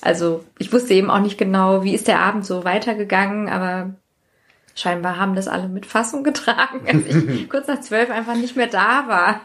[0.00, 3.94] Also ich wusste eben auch nicht genau, wie ist der Abend so weitergegangen, aber
[4.76, 8.68] scheinbar haben das alle mit Fassung getragen, als ich kurz nach zwölf einfach nicht mehr
[8.68, 9.40] da war.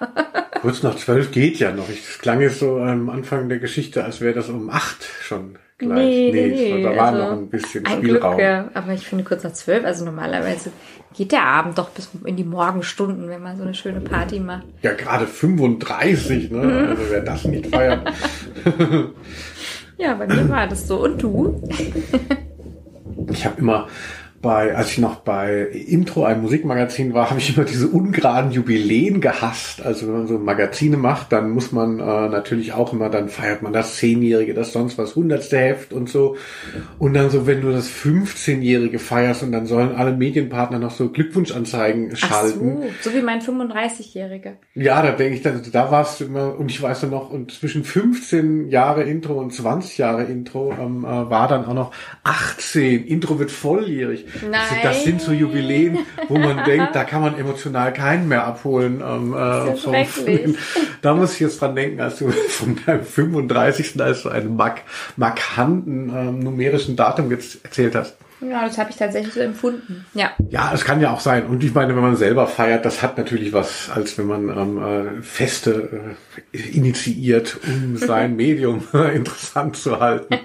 [0.62, 1.90] kurz nach zwölf geht ja noch.
[1.90, 5.98] Ich, klang jetzt so am Anfang der Geschichte, als wäre das um acht schon gleich.
[5.98, 6.84] Nee, nee, nee.
[6.84, 8.36] da war also noch ein bisschen ein Spielraum.
[8.36, 8.70] Glück, ja.
[8.74, 10.72] Aber ich finde kurz nach zwölf, also normalerweise
[11.16, 14.66] geht der Abend doch bis in die Morgenstunden, wenn man so eine schöne Party macht.
[14.82, 16.58] Ja, gerade 35, ne?
[16.58, 16.90] Mhm.
[16.90, 18.12] Also wer das nicht feiert.
[19.98, 21.04] ja, bei mir war das so.
[21.04, 21.62] Und du?
[23.32, 23.88] ich habe immer
[24.42, 29.22] bei, als ich noch bei Intro, einem Musikmagazin war, habe ich immer diese ungeraden Jubiläen
[29.22, 29.82] gehasst.
[29.82, 33.62] Also wenn man so Magazine macht, dann muss man äh, natürlich auch immer, dann feiert
[33.62, 36.36] man das Zehnjährige, das sonst was hundertste Heft und so.
[36.98, 41.10] Und dann so, wenn du das 15-Jährige feierst und dann sollen alle Medienpartner noch so
[41.10, 42.80] Glückwunschanzeigen schalten.
[42.82, 44.58] Ach so, so wie mein 35-Jährige.
[44.74, 47.84] Ja, da denke ich, da, da warst du immer, und ich weiß noch, und zwischen
[47.84, 51.92] 15 Jahre Intro und 20 Jahre Intro ähm, äh, war dann auch noch
[52.24, 53.06] 18.
[53.06, 54.26] Intro wird volljährig.
[54.42, 54.52] Nein.
[54.52, 59.02] Das, das sind so Jubiläen, wo man denkt, da kann man emotional keinen mehr abholen.
[59.06, 60.58] Ähm, äh, schrecklich.
[61.02, 64.02] da muss ich jetzt dran denken, als du von deinem 35.
[64.02, 64.82] als so einen mark
[65.16, 68.16] markanten ähm, numerischen Datum jetzt erzählt hast.
[68.42, 70.06] Ja, das habe ich tatsächlich so empfunden.
[70.16, 70.32] Ja.
[70.50, 71.46] Ja, es kann ja auch sein.
[71.46, 75.20] Und ich meine, wenn man selber feiert, das hat natürlich was, als wenn man ähm,
[75.20, 76.16] äh, Feste
[76.52, 80.36] äh, initiiert, um sein Medium interessant zu halten.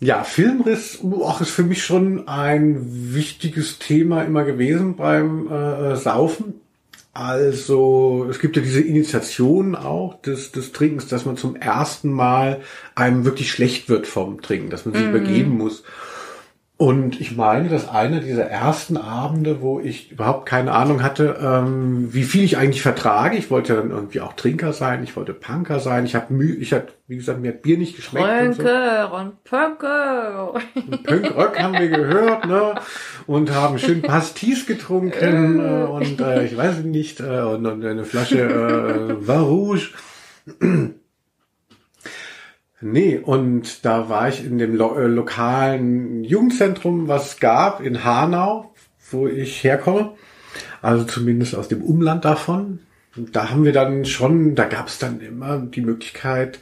[0.00, 6.54] Ja, Filmriss ach, ist für mich schon ein wichtiges Thema immer gewesen beim äh, Saufen.
[7.14, 12.60] Also es gibt ja diese Initiation auch des, des Trinkens, dass man zum ersten Mal
[12.94, 15.14] einem wirklich schlecht wird vom Trinken, dass man sich Mhm.
[15.14, 15.82] übergeben muss.
[16.78, 22.12] Und ich meine, dass einer dieser ersten Abende, wo ich überhaupt keine Ahnung hatte, ähm,
[22.12, 23.38] wie viel ich eigentlich vertrage.
[23.38, 26.04] Ich wollte dann irgendwie auch Trinker sein, ich wollte Punker sein.
[26.04, 28.26] Ich habe Mühe, ich hatte, wie gesagt, mir hat Bier nicht geschmeckt.
[28.48, 29.16] und so.
[29.16, 30.52] Und Pöcke.
[31.04, 32.74] Punkrock haben wir gehört, ne?
[33.26, 38.04] Und haben schön Pastis getrunken äh, und äh, ich weiß nicht, äh, und, und eine
[38.04, 39.92] Flasche äh, Vin Rouge.
[42.80, 48.04] Nee, und da war ich in dem lo äh, lokalen Jugendzentrum, was es gab in
[48.04, 48.74] Hanau,
[49.10, 50.12] wo ich herkomme.
[50.82, 52.80] Also zumindest aus dem Umland davon.
[53.16, 56.60] Und da haben wir dann schon, da gab es dann immer die Möglichkeit,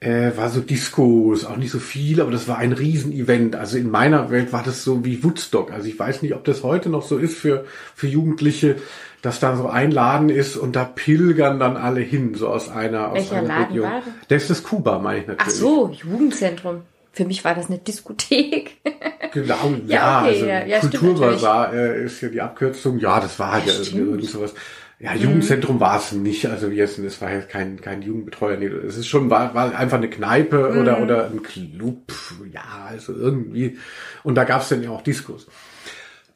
[0.00, 3.54] äh, war so Discos, auch nicht so viel, aber das war ein Riesenevent.
[3.54, 5.72] Also in meiner Welt war das so wie Woodstock.
[5.72, 8.76] Also ich weiß nicht, ob das heute noch so ist für, für Jugendliche,
[9.22, 13.08] dass da so ein Laden ist und da pilgern dann alle hin, so aus einer,
[13.10, 13.84] aus Welcher einer Laden Region.
[13.84, 14.08] war das?
[14.28, 15.58] Das ist das Kuba, meine ich Ach natürlich.
[15.58, 16.82] so, Jugendzentrum.
[17.14, 18.76] Für mich war das eine Diskothek.
[19.34, 22.98] Genau, ja, Ja, okay, also ja, ja, Kulturbasar äh, ist ja die Abkürzung.
[22.98, 24.52] Ja, das war halt Ja, irgend sowas.
[25.00, 26.44] Ja, Jugendzentrum war es nicht.
[26.46, 28.58] Also wie jetzt, das war jetzt kein, kein Jugendbetreuer.
[28.58, 31.02] Nee, es ist schon, war, war einfach eine Kneipe oder, Mhm.
[31.04, 32.12] oder ein Club.
[32.52, 33.78] Ja, also irgendwie.
[34.22, 35.46] Und da gab es dann ja auch Diskos.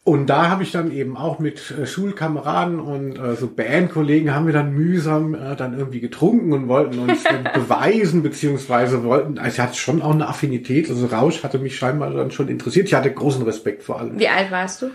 [0.07, 4.47] Und da habe ich dann eben auch mit äh, Schulkameraden und äh, so Bandkollegen haben
[4.47, 9.55] wir dann mühsam äh, dann irgendwie getrunken und wollten uns dann beweisen, beziehungsweise wollten, also
[9.55, 12.87] ich hatte schon auch eine Affinität, also Rausch hatte mich scheinbar dann schon interessiert.
[12.87, 14.17] Ich hatte großen Respekt vor allem.
[14.17, 14.91] Wie alt warst du?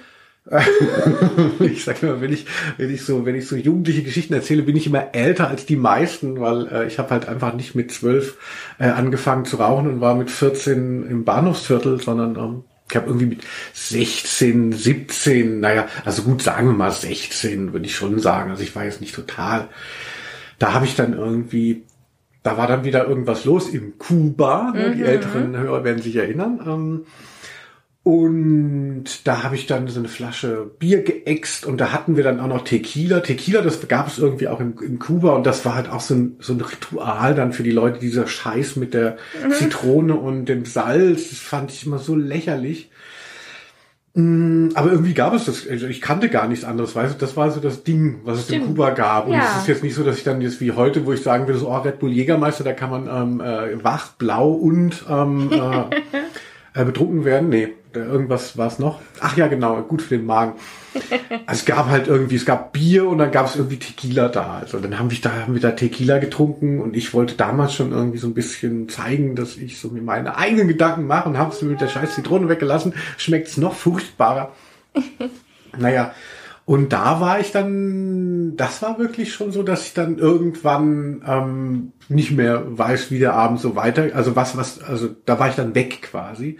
[1.59, 2.45] Ich sag immer, wenn ich,
[2.77, 5.75] wenn ich so, wenn ich so jugendliche Geschichten erzähle, bin ich immer älter als die
[5.75, 8.37] meisten, weil äh, ich habe halt einfach nicht mit zwölf
[8.79, 13.25] äh, angefangen zu rauchen und war mit 14 im Bahnhofsviertel, sondern ähm, ich habe irgendwie
[13.25, 13.41] mit
[13.73, 18.51] 16, 17, naja, also gut, sagen wir mal 16, würde ich schon sagen.
[18.51, 19.69] Also ich war jetzt nicht total.
[20.59, 21.83] Da habe ich dann irgendwie,
[22.43, 24.73] da war dann wieder irgendwas los im Kuba.
[24.75, 24.93] Ne?
[24.95, 26.59] Die älteren Hörer werden sich erinnern.
[26.67, 27.05] Ähm,
[28.03, 32.39] und da habe ich dann so eine Flasche Bier geäxt und da hatten wir dann
[32.39, 33.19] auch noch Tequila.
[33.19, 36.15] Tequila, das gab es irgendwie auch in, in Kuba und das war halt auch so
[36.15, 39.17] ein, so ein Ritual dann für die Leute, dieser Scheiß mit der
[39.53, 41.29] Zitrone und dem Salz.
[41.29, 42.89] Das fand ich immer so lächerlich.
[44.15, 47.37] Mm, Aber irgendwie gab es das, also ich kannte gar nichts anderes, weißt du, das
[47.37, 48.67] war so das Ding, was es in Stimmt.
[48.77, 49.27] Kuba gab.
[49.27, 49.43] Und Ja.
[49.55, 51.59] es ist jetzt nicht so, dass ich dann jetzt wie heute, wo ich sagen würde,
[51.59, 55.83] so, oh, Red Bull Jägermeister, da kann man ähm, äh, wach, blau und ähm, äh,
[56.81, 57.47] äh, betrunken werden.
[57.49, 58.99] Nee, irgendwas war es noch.
[59.19, 60.53] Ach ja, genau, gut für den Magen.
[60.93, 64.59] Also es gab halt irgendwie, es gab Bier und dann gab es irgendwie Tequila da.
[64.59, 67.91] Also dann haben wir da, haben wir da Tequila getrunken und ich wollte damals schon
[67.91, 71.53] irgendwie so ein bisschen zeigen, dass ich so mir meine eigenen Gedanken mache und habe
[71.53, 72.93] es mit der scheiß Zitrone weggelassen.
[73.17, 74.51] Schmeckt es noch furchtbarer.
[75.77, 76.13] naja,
[76.65, 81.91] und da war ich dann, das war wirklich schon so, dass ich dann irgendwann ähm,
[82.07, 85.55] nicht mehr weiß, wie der Abend so weiter, also was, was, also da war ich
[85.55, 86.59] dann weg quasi.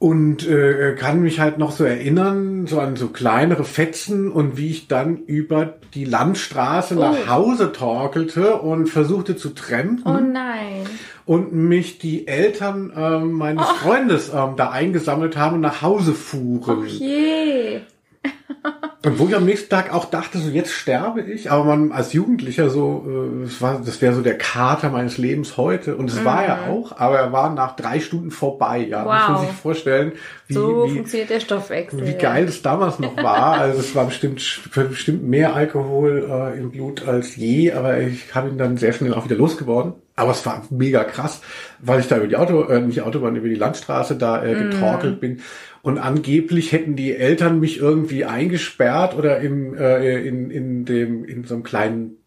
[0.00, 4.68] Und äh, kann mich halt noch so erinnern, so an so kleinere Fetzen und wie
[4.70, 7.28] ich dann über die Landstraße nach Oh.
[7.28, 10.86] Hause torkelte und versuchte zu trampen Oh nein.
[11.26, 16.86] und mich die Eltern ähm, meines Freundes ähm, da eingesammelt haben und nach Hause fuhren.
[16.86, 17.80] Je.
[19.04, 22.12] Und wo ich am nächsten Tag auch dachte, so jetzt sterbe ich, aber man als
[22.12, 25.96] Jugendlicher so, äh, es war, das wäre so der Kater meines Lebens heute.
[25.96, 28.86] Und es war er auch, aber er war nach drei Stunden vorbei.
[28.88, 29.40] Ja, muss man Wow.
[29.46, 30.12] sich vorstellen,
[30.48, 32.06] wie, So wie, funktioniert der Stoffwechsel.
[32.06, 33.58] wie geil es damals noch war.
[33.58, 34.42] Also es war bestimmt,
[34.74, 39.14] bestimmt mehr Alkohol äh, im Blut als je, aber ich habe ihn dann sehr schnell
[39.14, 39.92] auch wieder losgeworden.
[40.16, 41.40] Aber es war mega krass,
[41.78, 45.18] weil ich da über die Auto, äh, nicht Autobahn, über die Landstraße da äh, getorkelt
[45.18, 45.20] mm.
[45.20, 45.40] bin.
[45.88, 51.44] Und angeblich hätten die Eltern mich irgendwie eingesperrt oder im, äh, in, in dem, in
[51.44, 52.18] so einem kleinen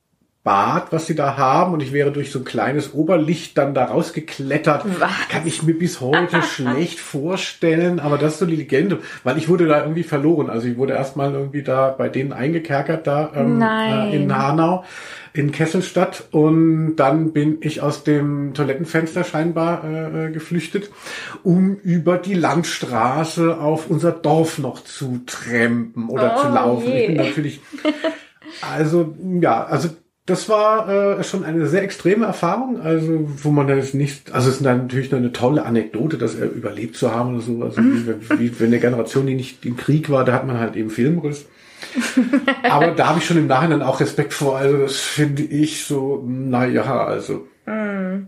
[0.43, 3.85] Bad, was sie da haben, und ich wäre durch so ein kleines Oberlicht dann da
[3.85, 4.85] rausgeklettert.
[4.99, 5.11] Was?
[5.29, 9.47] Kann ich mir bis heute schlecht vorstellen, aber das ist so die Legende, weil ich
[9.47, 10.49] wurde da irgendwie verloren.
[10.49, 14.85] Also ich wurde erstmal irgendwie da bei denen eingekerkert da ähm, äh, in Hanau
[15.33, 20.91] in Kesselstadt und dann bin ich aus dem Toilettenfenster scheinbar äh, äh, geflüchtet,
[21.43, 26.87] um über die Landstraße auf unser Dorf noch zu trampen oder oh, zu laufen.
[26.87, 27.01] Je.
[27.01, 27.61] Ich bin natürlich
[28.61, 29.89] also ja, also
[30.25, 34.55] das war äh, schon eine sehr extreme Erfahrung, also wo man jetzt nicht, also es
[34.55, 38.39] ist natürlich nur eine tolle Anekdote, das er überlebt zu haben oder so, also wie,
[38.39, 41.47] wie, wie eine Generation, die nicht im Krieg war, da hat man halt eben Filmriss.
[42.63, 44.57] Aber da habe ich schon im Nachhinein auch Respekt vor.
[44.57, 47.47] Also das finde ich so, naja, also.
[47.65, 48.27] Mm.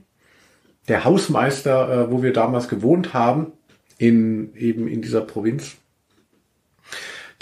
[0.88, 3.54] Der Hausmeister, äh, wo wir damals gewohnt haben,
[3.98, 5.78] in eben in dieser Provinz,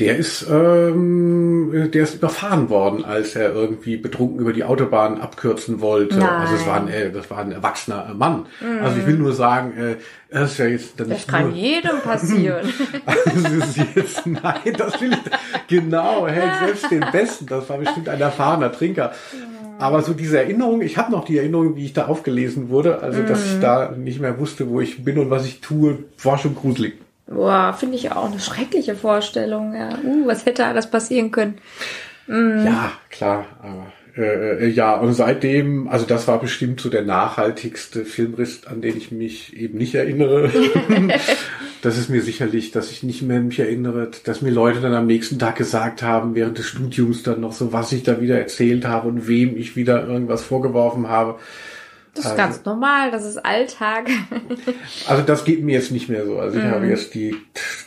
[0.02, 5.80] der ist, ähm, der ist überfahren worden, als er irgendwie betrunken über die Autobahn abkürzen
[5.80, 6.18] wollte.
[6.18, 6.28] Nein.
[6.28, 8.48] Also es war ein, äh, das war ein erwachsener Mann.
[8.62, 8.84] Mm.
[8.84, 9.96] Also ich will nur sagen, äh,
[10.32, 12.68] das ist ja jetzt dann Das kann nur, jedem passieren.
[13.06, 15.20] also ist jetzt, nein, das will ich,
[15.68, 17.46] genau, hält selbst den Besten.
[17.46, 19.12] Das war bestimmt ein erfahrener Trinker.
[19.78, 23.22] Aber so diese Erinnerung, ich habe noch die Erinnerung, wie ich da aufgelesen wurde, also
[23.22, 23.62] dass ich mm.
[23.62, 26.96] da nicht mehr wusste, wo ich bin und was ich tue, war schon gruselig.
[27.34, 29.74] Boah, finde ich auch eine schreckliche Vorstellung.
[29.74, 29.98] Ja.
[30.04, 31.60] Uh, was hätte alles passieren können?
[32.28, 32.66] Mm.
[32.66, 38.04] Ja, klar, aber äh, äh, ja, und seitdem, also das war bestimmt so der nachhaltigste
[38.04, 40.52] Filmriss, an den ich mich eben nicht erinnere.
[41.82, 45.08] das ist mir sicherlich, dass ich nicht mehr mich erinnere, dass mir Leute dann am
[45.08, 48.86] nächsten Tag gesagt haben, während des Studiums dann noch so, was ich da wieder erzählt
[48.86, 51.40] habe und wem ich wieder irgendwas vorgeworfen habe.
[52.14, 54.10] Das ist also, ganz normal, das ist Alltag.
[55.08, 56.40] also das geht mir jetzt nicht mehr so.
[56.40, 56.72] Also ich mm.
[56.72, 57.38] habe jetzt die,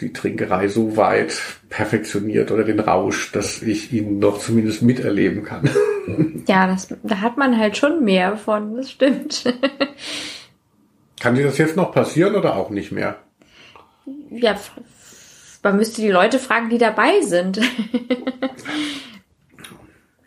[0.00, 5.68] die Trinkerei so weit perfektioniert oder den Rausch, dass ich ihn noch zumindest miterleben kann.
[6.48, 9.44] ja, das, da hat man halt schon mehr von, das stimmt.
[11.20, 13.18] kann dir das jetzt noch passieren oder auch nicht mehr?
[14.30, 14.58] Ja,
[15.62, 17.60] man müsste die Leute fragen, die dabei sind.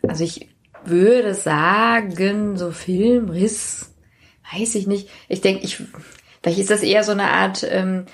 [0.06, 0.48] also ich
[0.84, 3.87] würde sagen, so Filmriss,
[4.52, 5.08] weiß ich nicht.
[5.28, 5.82] Ich denke, ich,
[6.42, 8.06] vielleicht ist das eher so eine Art, ähm,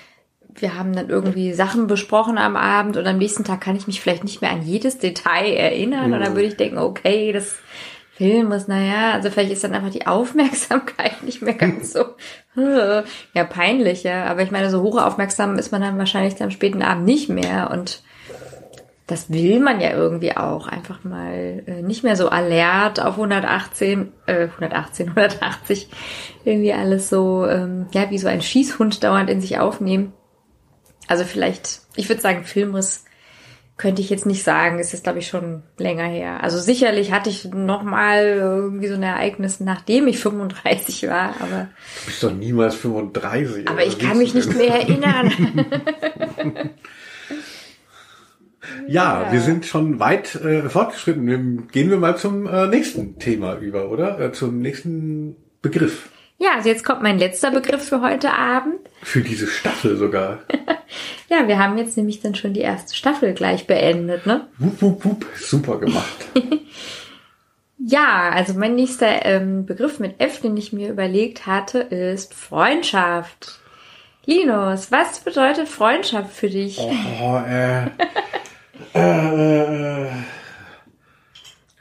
[0.57, 4.01] wir haben dann irgendwie Sachen besprochen am Abend und am nächsten Tag kann ich mich
[4.01, 6.07] vielleicht nicht mehr an jedes Detail erinnern.
[6.07, 6.13] Mhm.
[6.13, 7.55] Und dann würde ich denken, okay, das
[8.15, 12.05] Film ist, naja, also vielleicht ist dann einfach die Aufmerksamkeit nicht mehr ganz so,
[12.55, 14.25] ja, peinlicher.
[14.25, 18.01] Aber ich meine, so hochaufmerksam ist man dann wahrscheinlich am späten Abend nicht mehr und
[19.07, 20.67] das will man ja irgendwie auch.
[20.67, 25.89] Einfach mal äh, nicht mehr so alert auf 118, äh, 118, 180.
[26.45, 30.13] Irgendwie alles so, ähm, ja, wie so ein Schießhund dauernd in sich aufnehmen.
[31.07, 33.05] Also vielleicht, ich würde sagen, Filmriss
[33.77, 34.79] könnte ich jetzt nicht sagen.
[34.79, 36.41] Ist jetzt, glaube ich, schon länger her.
[36.41, 41.67] Also sicherlich hatte ich noch mal irgendwie so ein Ereignis, nachdem ich 35 war, aber...
[41.99, 43.67] Du bist doch niemals 35.
[43.69, 45.65] Aber ich kann mich nicht mehr erinnern.
[48.87, 51.67] Ja, ja, wir sind schon weit äh, fortgeschritten.
[51.69, 54.19] Gehen wir mal zum äh, nächsten Thema über, oder?
[54.19, 56.09] Äh, zum nächsten Begriff.
[56.37, 58.75] Ja, also jetzt kommt mein letzter Begriff für heute Abend.
[59.01, 60.39] Für diese Staffel sogar.
[61.29, 64.47] ja, wir haben jetzt nämlich dann schon die erste Staffel gleich beendet, ne?
[64.57, 65.25] Wupp, wupp, wupp.
[65.35, 66.27] Super gemacht.
[67.77, 73.59] ja, also mein nächster ähm, Begriff mit F, den ich mir überlegt hatte, ist Freundschaft.
[74.25, 76.79] Linus, was bedeutet Freundschaft für dich?
[76.79, 77.85] Oh, äh.
[78.93, 80.07] Äh,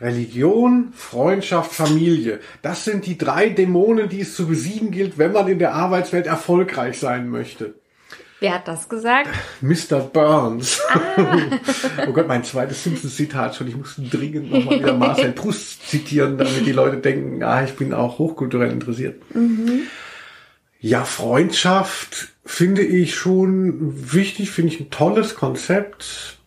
[0.01, 2.41] Religion, Freundschaft, Familie.
[2.63, 6.27] Das sind die drei Dämonen, die es zu besiegen gilt, wenn man in der Arbeitswelt
[6.27, 7.75] erfolgreich sein möchte.
[8.41, 9.31] Wer hat das gesagt?
[9.63, 10.01] Mr.
[10.01, 10.79] Burns.
[10.91, 11.01] Ah.
[12.07, 13.69] oh Gott, mein zweites Simpsons-Zitat schon.
[13.69, 17.95] Ich muss dringend nochmal wieder Marcel Proust zitieren, damit die Leute denken, ah, ich bin
[17.95, 19.23] auch hochkulturell interessiert.
[19.35, 19.87] Mhm.
[20.81, 26.39] Ja, Freundschaft finde ich schon wichtig, finde ich ein tolles Konzept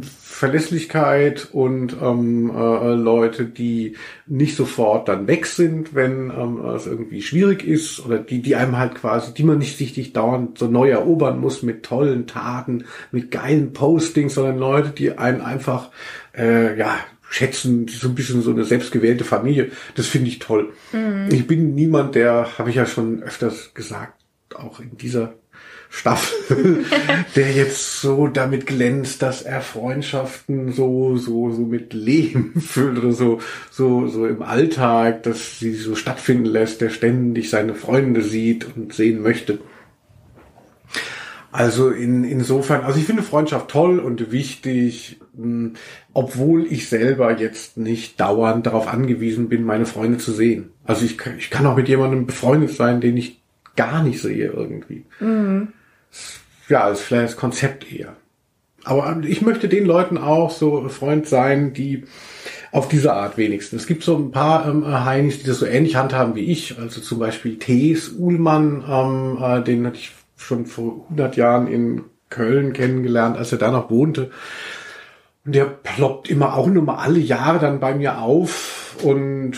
[0.00, 7.22] Verlässlichkeit und ähm, äh, Leute, die nicht sofort dann weg sind, wenn ähm, es irgendwie
[7.22, 10.90] schwierig ist oder die, die einem halt quasi, die man nicht richtig dauernd so neu
[10.90, 15.90] erobern muss mit tollen Taten, mit geilen Postings, sondern Leute, die einen einfach
[16.38, 16.96] äh, ja
[17.28, 19.70] schätzen, so ein bisschen so eine selbstgewählte Familie.
[19.96, 20.72] Das finde ich toll.
[20.92, 21.28] Mhm.
[21.30, 24.24] Ich bin niemand, der, habe ich ja schon öfters gesagt,
[24.54, 25.34] auch in dieser
[25.92, 26.84] Staffel,
[27.36, 33.12] der jetzt so damit glänzt, dass er Freundschaften so, so, so mit Leben füllt oder
[33.12, 38.66] so, so, so im Alltag, dass sie so stattfinden lässt, der ständig seine Freunde sieht
[38.76, 39.58] und sehen möchte.
[41.52, 45.74] Also in, insofern, also ich finde Freundschaft toll und wichtig, hm,
[46.12, 50.70] obwohl ich selber jetzt nicht dauernd darauf angewiesen bin, meine Freunde zu sehen.
[50.84, 53.40] Also ich, kann, ich kann auch mit jemandem befreundet sein, den ich
[53.74, 55.04] gar nicht sehe irgendwie.
[55.18, 55.72] Mhm.
[56.68, 58.16] Ja, als vielleicht Konzept eher.
[58.84, 62.04] Aber ich möchte den Leuten auch so Freund sein, die
[62.72, 63.82] auf diese Art wenigstens.
[63.82, 66.78] Es gibt so ein paar ähm, Heinis, die das so ähnlich handhaben wie ich.
[66.78, 72.04] Also zum Beispiel Thees Uhlmann, ähm, äh, den hatte ich schon vor 100 Jahren in
[72.30, 74.30] Köln kennengelernt, als er da noch wohnte.
[75.44, 79.56] Und der ploppt immer auch nur mal alle Jahre dann bei mir auf und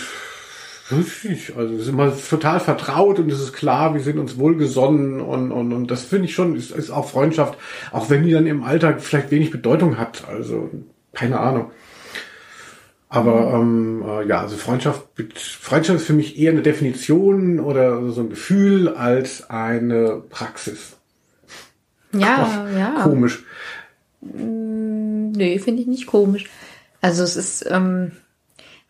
[0.95, 5.53] also es ist immer total vertraut und es ist klar, wir sind uns wohlgesonnen und,
[5.53, 7.59] und, und das finde ich schon, ist, ist auch Freundschaft,
[7.91, 10.25] auch wenn die dann im Alltag vielleicht wenig Bedeutung hat.
[10.29, 10.71] Also
[11.13, 11.71] keine Ahnung.
[13.09, 18.23] Aber ähm, äh, ja, also Freundschaft, Freundschaft ist für mich eher eine Definition oder so
[18.23, 20.97] ein Gefühl als eine Praxis.
[22.15, 23.03] Ja, Ach, ja.
[23.03, 23.45] Komisch.
[24.23, 26.49] Mm, nee, finde ich nicht komisch.
[27.03, 28.13] Also es ist ähm,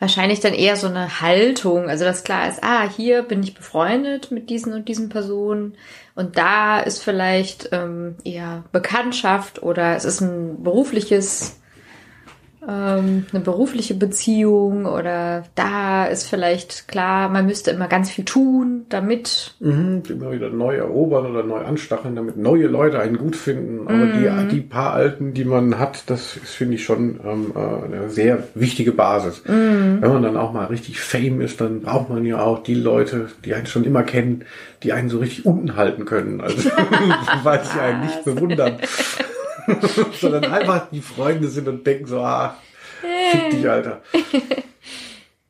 [0.03, 4.33] wahrscheinlich dann eher so eine Haltung, also dass klar ist, ah, hier bin ich befreundet
[4.33, 5.77] mit diesen und diesen Personen.
[6.17, 11.62] Und da ist vielleicht ähm, eher Bekanntschaft oder es ist ein berufliches
[12.67, 18.87] ähm, eine berufliche Beziehung oder da ist vielleicht klar, man müsste immer ganz viel tun,
[18.89, 19.55] damit.
[19.59, 23.89] Mhm, immer wieder neu erobern oder neu anstacheln, damit neue Leute einen gut finden.
[23.89, 24.49] Aber mhm.
[24.49, 28.11] die, die paar Alten, die man hat, das ist, finde ich, schon ähm, äh, eine
[28.11, 29.43] sehr wichtige Basis.
[29.45, 29.99] Mhm.
[30.01, 33.29] Wenn man dann auch mal richtig Fame ist, dann braucht man ja auch die Leute,
[33.45, 34.45] die einen schon immer kennen,
[34.85, 36.41] die einen so richtig unten halten können.
[36.41, 36.71] Also,
[37.43, 38.77] weil sie einen nicht bewundern.
[40.21, 42.57] sondern einfach die Freunde sind und denken so, ah,
[43.01, 44.03] fick dich, Alter.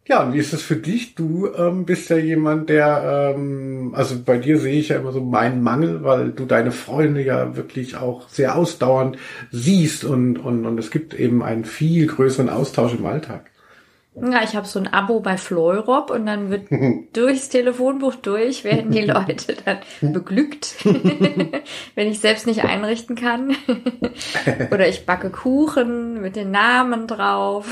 [0.09, 1.15] Ja, und wie ist das für dich?
[1.15, 5.21] Du ähm, bist ja jemand, der, ähm, also bei dir sehe ich ja immer so
[5.21, 9.17] meinen Mangel, weil du deine Freunde ja wirklich auch sehr ausdauernd
[9.53, 13.52] siehst und, und, und es gibt eben einen viel größeren Austausch im Alltag.
[14.15, 16.69] Ja, ich habe so ein Abo bei Fleurop und dann wird
[17.17, 19.79] durchs Telefonbuch durch werden die Leute dann
[20.13, 20.75] beglückt,
[21.95, 23.57] wenn ich selbst nicht einrichten kann.
[24.71, 27.67] Oder ich backe Kuchen mit den Namen drauf.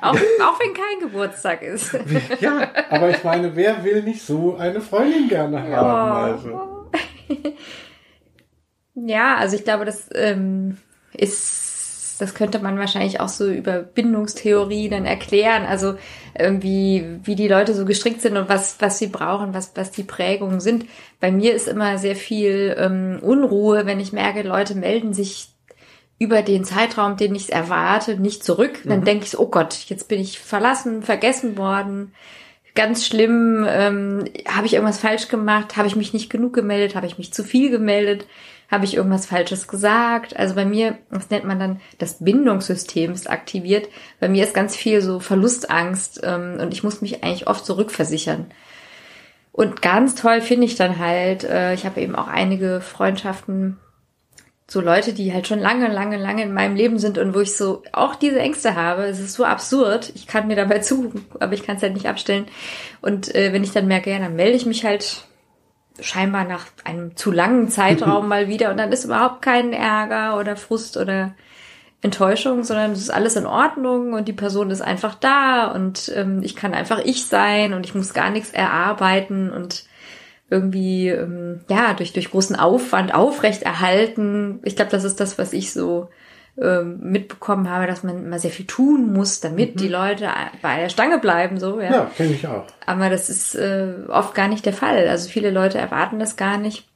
[0.00, 1.98] auch, auch wenn kein Geburtstag ist.
[2.40, 6.40] ja, aber ich meine, wer will nicht so eine Freundin gerne haben?
[6.40, 6.88] Also.
[8.94, 10.76] ja, also ich glaube, das ähm,
[11.12, 11.71] ist
[12.22, 15.96] das könnte man wahrscheinlich auch so über Bindungstheorie dann erklären, also
[16.38, 20.04] irgendwie, wie die Leute so gestrickt sind und was, was sie brauchen, was, was die
[20.04, 20.86] Prägungen sind.
[21.18, 25.48] Bei mir ist immer sehr viel ähm, Unruhe, wenn ich merke, Leute melden sich
[26.20, 28.78] über den Zeitraum, den ich erwarte, nicht zurück.
[28.84, 29.04] Dann mhm.
[29.04, 32.14] denke ich so, oh Gott, jetzt bin ich verlassen, vergessen worden.
[32.76, 37.08] Ganz schlimm, ähm, habe ich irgendwas falsch gemacht, habe ich mich nicht genug gemeldet, habe
[37.08, 38.26] ich mich zu viel gemeldet.
[38.72, 40.34] Habe ich irgendwas Falsches gesagt?
[40.34, 43.86] Also bei mir, das nennt man dann, das Bindungssystem ist aktiviert.
[44.18, 48.46] Bei mir ist ganz viel so Verlustangst ähm, und ich muss mich eigentlich oft zurückversichern.
[49.52, 53.76] Und ganz toll finde ich dann halt, äh, ich habe eben auch einige Freundschaften,
[54.66, 57.54] so Leute, die halt schon lange, lange, lange in meinem Leben sind und wo ich
[57.54, 59.04] so auch diese Ängste habe.
[59.04, 60.10] Es ist so absurd.
[60.14, 62.46] Ich kann mir dabei zu, aber ich kann es halt nicht abstellen.
[63.02, 65.26] Und äh, wenn ich dann merke, ja, dann melde ich mich halt
[66.00, 70.56] scheinbar nach einem zu langen Zeitraum mal wieder und dann ist überhaupt kein Ärger oder
[70.56, 71.34] Frust oder
[72.02, 76.40] Enttäuschung, sondern es ist alles in Ordnung und die Person ist einfach da und ähm,
[76.42, 79.84] ich kann einfach ich sein und ich muss gar nichts erarbeiten und
[80.50, 84.60] irgendwie ähm, ja durch durch großen Aufwand aufrechterhalten.
[84.64, 86.08] Ich glaube, das ist das, was ich so
[86.56, 89.78] mitbekommen habe, dass man immer sehr viel tun muss, damit mhm.
[89.78, 90.28] die Leute
[90.60, 91.90] bei der Stange bleiben, so, ja.
[91.90, 92.64] Ja, kenne ich auch.
[92.84, 95.08] Aber das ist äh, oft gar nicht der Fall.
[95.08, 96.86] Also viele Leute erwarten das gar nicht.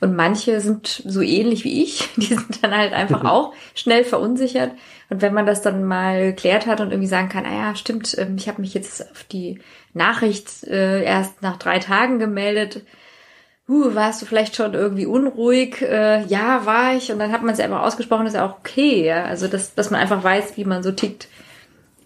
[0.00, 4.72] Und manche sind so ähnlich wie ich, die sind dann halt einfach auch schnell verunsichert.
[5.10, 8.16] Und wenn man das dann mal geklärt hat und irgendwie sagen kann, ah ja, stimmt,
[8.18, 9.60] ähm, ich habe mich jetzt auf die
[9.94, 12.82] Nachricht äh, erst nach drei Tagen gemeldet,
[13.72, 15.80] uh, warst du vielleicht schon irgendwie unruhig?
[15.82, 17.10] Äh, ja, war ich.
[17.10, 19.04] Und dann hat man es einfach ausgesprochen, ist ja auch okay.
[19.06, 19.24] Ja?
[19.24, 21.28] Also, dass, dass man einfach weiß, wie man so tickt.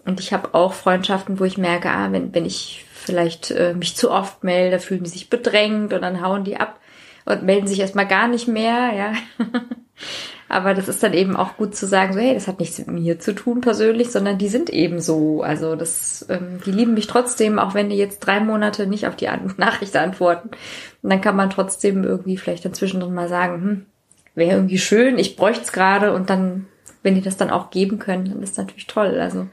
[0.05, 3.95] Und ich habe auch Freundschaften, wo ich merke, ah, wenn, wenn ich vielleicht äh, mich
[3.95, 6.79] zu oft melde, fühlen die sich bedrängt und dann hauen die ab
[7.25, 9.13] und melden sich erstmal gar nicht mehr, ja.
[10.49, 12.87] Aber das ist dann eben auch gut zu sagen, so, hey, das hat nichts mit
[12.87, 15.41] mir zu tun persönlich, sondern die sind eben so.
[15.41, 19.15] Also das, ähm, die lieben mich trotzdem, auch wenn die jetzt drei Monate nicht auf
[19.15, 20.49] die An Nachricht antworten.
[21.01, 23.85] Und dann kann man trotzdem irgendwie vielleicht dazwischen mal sagen, hm,
[24.35, 26.67] wäre irgendwie schön, ich bräuchte es gerade und dann,
[27.03, 29.19] wenn die das dann auch geben können, dann ist natürlich toll.
[29.19, 29.47] Also,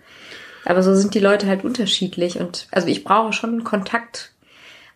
[0.65, 4.34] aber so sind die Leute halt unterschiedlich und also ich brauche schon Kontakt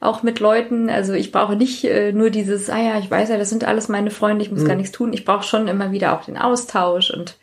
[0.00, 0.90] auch mit Leuten.
[0.90, 3.88] Also ich brauche nicht äh, nur dieses, ah ja, ich weiß ja, das sind alles
[3.88, 4.68] meine Freunde, ich muss mhm.
[4.68, 5.12] gar nichts tun.
[5.12, 7.36] Ich brauche schon immer wieder auch den Austausch und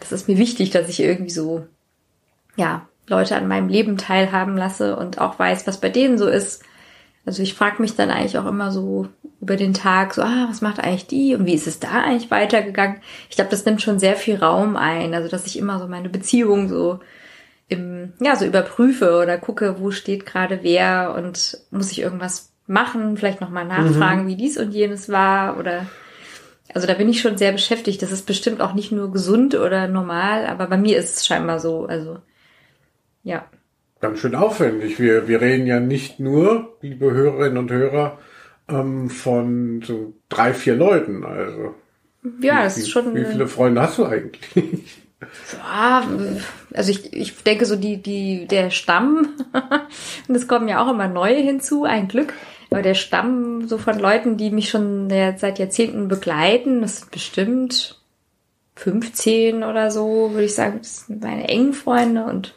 [0.00, 1.66] das ist mir wichtig, dass ich irgendwie so,
[2.56, 6.62] ja, Leute an meinem Leben teilhaben lasse und auch weiß, was bei denen so ist.
[7.26, 9.08] Also ich frage mich dann eigentlich auch immer so
[9.40, 12.30] über den Tag, so, ah, was macht eigentlich die und wie ist es da eigentlich
[12.30, 13.00] weitergegangen?
[13.28, 16.08] Ich glaube, das nimmt schon sehr viel Raum ein, also dass ich immer so meine
[16.08, 17.00] Beziehung so
[17.68, 23.16] im, ja, so überprüfe oder gucke, wo steht gerade wer und muss ich irgendwas machen,
[23.16, 24.28] vielleicht nochmal nachfragen, mhm.
[24.28, 25.86] wie dies und jenes war oder
[26.72, 28.02] also da bin ich schon sehr beschäftigt.
[28.02, 31.60] Das ist bestimmt auch nicht nur gesund oder normal, aber bei mir ist es scheinbar
[31.60, 31.86] so.
[31.86, 32.18] Also
[33.22, 33.46] ja.
[34.00, 34.98] Ganz schön aufwendig.
[34.98, 38.18] Wir, wir reden ja nicht nur, liebe Hörerinnen und Hörer,
[38.68, 41.24] ähm, von so drei, vier Leuten.
[41.24, 41.74] Also
[42.40, 43.14] ja, wie, das ist schon.
[43.14, 45.03] Wie viele Freunde hast du eigentlich?
[45.52, 46.04] Ja,
[46.72, 49.28] also ich, ich denke so die, die, der Stamm,
[50.28, 52.32] und es kommen ja auch immer neue hinzu, ein Glück.
[52.70, 58.00] Aber der Stamm so von Leuten, die mich schon seit Jahrzehnten begleiten, das sind bestimmt
[58.76, 62.54] 15 oder so, würde ich sagen, das sind meine engen Freunde und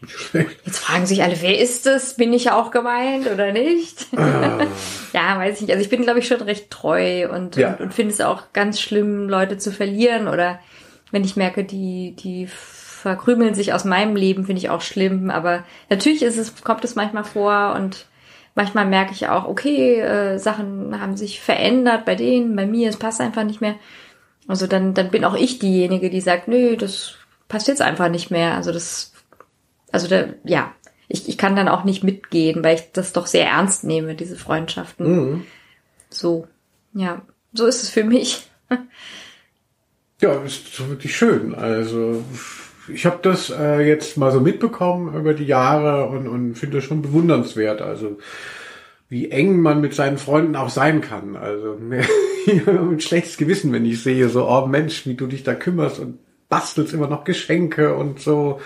[0.32, 2.14] Jetzt fragen sich alle, wer ist das?
[2.14, 4.06] Bin ich auch gemeint oder nicht?
[4.16, 4.60] Ah.
[5.12, 5.70] ja, weiß ich nicht.
[5.72, 7.72] Also ich bin, glaube ich, schon recht treu und, ja.
[7.72, 10.60] und, und finde es auch ganz schlimm, Leute zu verlieren oder
[11.10, 15.30] wenn ich merke, die, die verkrümeln sich aus meinem Leben, finde ich auch schlimm.
[15.30, 18.06] Aber natürlich ist es, kommt es manchmal vor und
[18.54, 22.96] manchmal merke ich auch, okay, äh, Sachen haben sich verändert bei denen, bei mir, es
[22.96, 23.76] passt einfach nicht mehr.
[24.48, 27.14] Also dann, dann bin auch ich diejenige, die sagt, nö, das
[27.48, 28.54] passt jetzt einfach nicht mehr.
[28.54, 29.12] Also das,
[29.92, 30.72] also da, ja,
[31.06, 34.36] ich, ich kann dann auch nicht mitgehen, weil ich das doch sehr ernst nehme, diese
[34.36, 35.06] Freundschaften.
[35.06, 35.46] Mhm.
[36.10, 36.46] So,
[36.94, 38.48] ja, so ist es für mich.
[40.20, 41.54] Ja, ist wirklich schön.
[41.54, 42.24] Also
[42.92, 46.84] ich habe das äh, jetzt mal so mitbekommen über die Jahre und, und finde das
[46.84, 47.82] schon bewundernswert.
[47.82, 48.18] Also
[49.08, 51.36] wie eng man mit seinen Freunden auch sein kann.
[51.36, 51.78] Also
[52.46, 56.18] ein schlechtes Gewissen, wenn ich sehe, so, oh Mensch, wie du dich da kümmerst und
[56.48, 58.60] bastelst immer noch Geschenke und so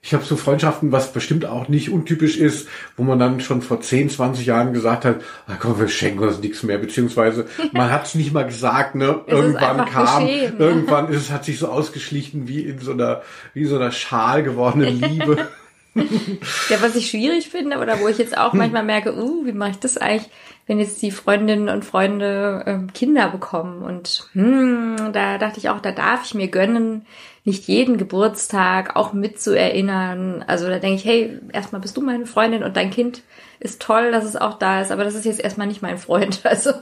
[0.00, 3.80] ich habe so Freundschaften, was bestimmt auch nicht untypisch ist, wo man dann schon vor
[3.80, 8.06] 10, 20 Jahren gesagt hat, ah, komm, wir schenken uns nichts mehr, beziehungsweise man hat
[8.06, 9.20] es nicht mal gesagt, ne?
[9.26, 13.22] irgendwann kam, geschehen, irgendwann ist es, hat sich so ausgeschlichen wie in so einer,
[13.54, 15.48] wie so einer Schal gewordene Liebe.
[16.68, 19.70] ja, was ich schwierig finde oder wo ich jetzt auch manchmal merke, uh, wie mache
[19.70, 20.30] ich das eigentlich,
[20.66, 25.80] wenn jetzt die Freundinnen und Freunde ähm, Kinder bekommen und hm, da dachte ich auch,
[25.80, 27.04] da darf ich mir gönnen,
[27.48, 30.44] nicht jeden Geburtstag auch mitzuerinnern.
[30.46, 33.22] Also da denke ich, hey, erstmal bist du meine Freundin und dein Kind
[33.58, 36.42] ist toll, dass es auch da ist, aber das ist jetzt erstmal nicht mein Freund.
[36.44, 36.72] Also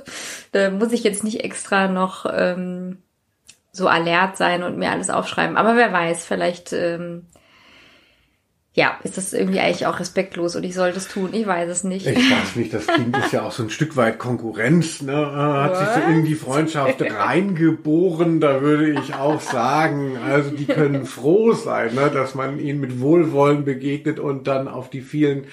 [0.53, 2.99] da muss ich jetzt nicht extra noch ähm,
[3.73, 5.57] so alert sein und mir alles aufschreiben.
[5.57, 7.27] Aber wer weiß, vielleicht ähm,
[8.77, 11.31] ja, ist das irgendwie eigentlich auch respektlos und ich soll das tun?
[11.33, 12.07] Ich weiß es nicht.
[12.07, 15.17] Ich weiß nicht, das Kind ist ja auch so ein Stück weit Konkurrenz, ne?
[15.17, 15.79] Hat What?
[15.79, 20.19] sich so in die Freundschaft reingeboren, da würde ich auch sagen.
[20.19, 22.11] Also die können froh sein, ne?
[22.13, 25.47] dass man ihnen mit Wohlwollen begegnet und dann auf die vielen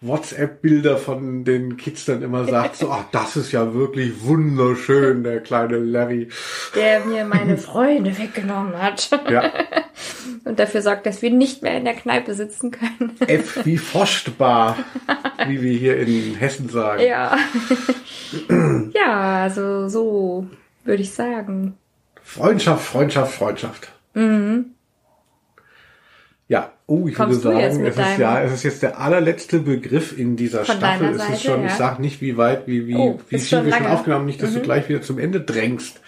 [0.00, 5.40] WhatsApp-Bilder von den Kids dann immer sagt, so, ach, das ist ja wirklich wunderschön, der
[5.40, 6.28] kleine Larry.
[6.74, 9.10] Der mir meine Freunde weggenommen hat.
[9.30, 9.50] Ja.
[10.44, 13.16] Und dafür sorgt, dass wir nicht mehr in der Kneipe sitzen können.
[13.26, 14.76] F wie Forstbar,
[15.48, 17.02] wie wir hier in Hessen sagen.
[17.02, 17.36] Ja.
[18.92, 20.46] ja, also so
[20.84, 21.76] würde ich sagen.
[22.22, 23.92] Freundschaft, Freundschaft, Freundschaft.
[24.14, 24.75] Mhm.
[26.48, 30.16] Ja, oh, ich Kommst würde sagen, es ist ja, es ist jetzt der allerletzte Begriff
[30.16, 31.16] in dieser Staffel.
[31.16, 31.66] Es ist schon, ja.
[31.66, 34.50] ich sag nicht, wie weit, wie, wie, oh, wie viel wir schon aufgenommen, nicht, dass
[34.50, 34.56] mhm.
[34.56, 36.00] du gleich wieder zum Ende drängst.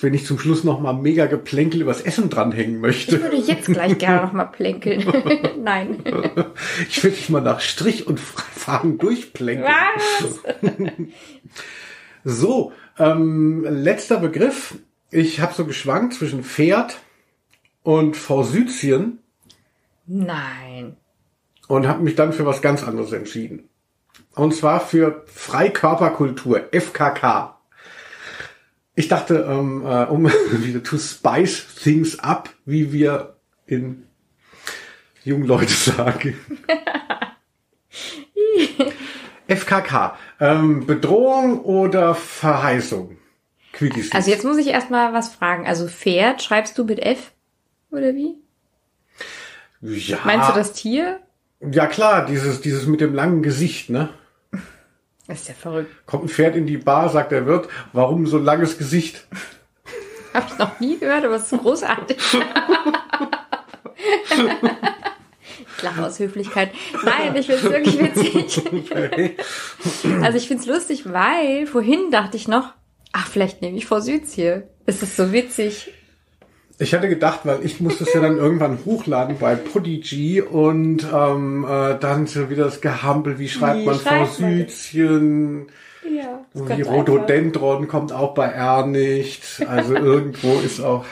[0.00, 3.16] Wenn ich zum Schluss noch mal mega Geplänkel übers Essen dranhängen möchte.
[3.16, 5.04] Ich würde jetzt gleich gerne noch mal plänkeln.
[5.62, 5.98] Nein.
[6.88, 9.68] Ich würde dich mal nach Strich und Faden durchplänkeln.
[9.68, 10.40] Was?
[12.24, 14.76] so, ähm, letzter Begriff.
[15.10, 16.98] Ich habe so geschwankt zwischen Pferd
[17.82, 19.18] und Forsythien.
[20.06, 20.96] Nein.
[21.68, 23.68] Und habe mich dann für was ganz anderes entschieden.
[24.34, 27.58] Und zwar für Freikörperkultur, FKK.
[28.94, 33.36] Ich dachte, ähm, äh, um wieder to spice things up, wie wir
[33.66, 34.06] in
[35.24, 36.36] jungen Leute sagen.
[39.48, 40.16] FKK.
[40.40, 43.18] Ähm, Bedrohung oder Verheißung?
[43.72, 44.12] Quickies.
[44.12, 45.66] Also jetzt muss ich erstmal was fragen.
[45.66, 47.32] Also Pferd schreibst du mit F?
[47.90, 48.41] Oder wie?
[49.82, 50.18] Ja.
[50.24, 51.20] Meinst du das Tier?
[51.60, 54.08] Ja klar, dieses, dieses mit dem langen Gesicht, ne?
[55.26, 55.90] Das ist ja verrückt.
[56.06, 59.26] Kommt ein Pferd in die Bar, sagt der Wirt, warum so ein langes Gesicht?
[60.34, 62.16] Hab ich noch nie gehört, aber es ist großartig.
[65.76, 66.72] ich lache aus Höflichkeit.
[67.04, 68.62] Nein, ich find's wirklich witzig.
[70.22, 72.72] Also ich find's lustig, weil vorhin dachte ich noch,
[73.12, 74.68] ach, vielleicht nehme ich vor Südziel.
[74.86, 75.92] Es ist so witzig.
[76.78, 81.64] Ich hatte gedacht, weil ich muss das ja dann irgendwann hochladen bei Podigy und ähm,
[81.68, 85.66] äh, dann so wieder das Gehampel, wie schreibt Wie man Forsythien,
[86.02, 86.40] Ja.
[86.54, 89.42] wie Rhododendron kommt auch bei R nicht.
[89.68, 91.04] Also irgendwo ist auch.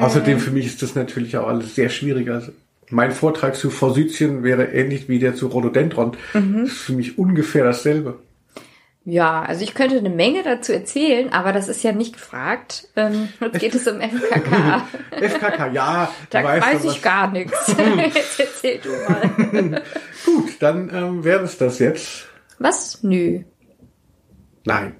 [0.00, 2.28] Außerdem für mich ist das natürlich auch alles sehr schwierig.
[2.28, 2.52] Also
[2.90, 6.12] mein Vortrag zu Forsythien wäre ähnlich wie der zu Rhododendron.
[6.34, 6.62] Mhm.
[6.64, 8.14] Das ist für mich ungefähr dasselbe.
[9.08, 12.88] Ja, also ich könnte eine Menge dazu erzählen, aber das ist ja nicht gefragt.
[12.96, 14.82] Ähm, jetzt geht es um FKK.
[15.12, 17.68] FKK, ja, Da weiß ich gar nichts.
[18.14, 19.82] Jetzt erzähl du mal.
[20.24, 22.26] Gut, dann ähm, wäre es das jetzt.
[22.58, 23.04] Was?
[23.04, 23.44] Nö.
[24.64, 24.96] Nein.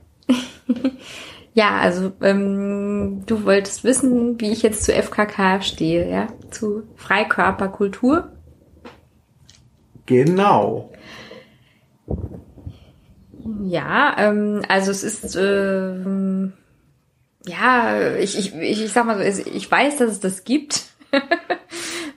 [1.54, 6.28] Ja, also ähm, du wolltest wissen, wie ich jetzt zu FKK stehe, ja?
[6.50, 8.30] Zu Freikörperkultur.
[10.04, 10.92] Genau.
[13.64, 16.52] Ja, ähm, also es ist, ähm,
[17.46, 20.86] ja, ich, ich, ich, sag mal so, ich weiß, dass es das gibt.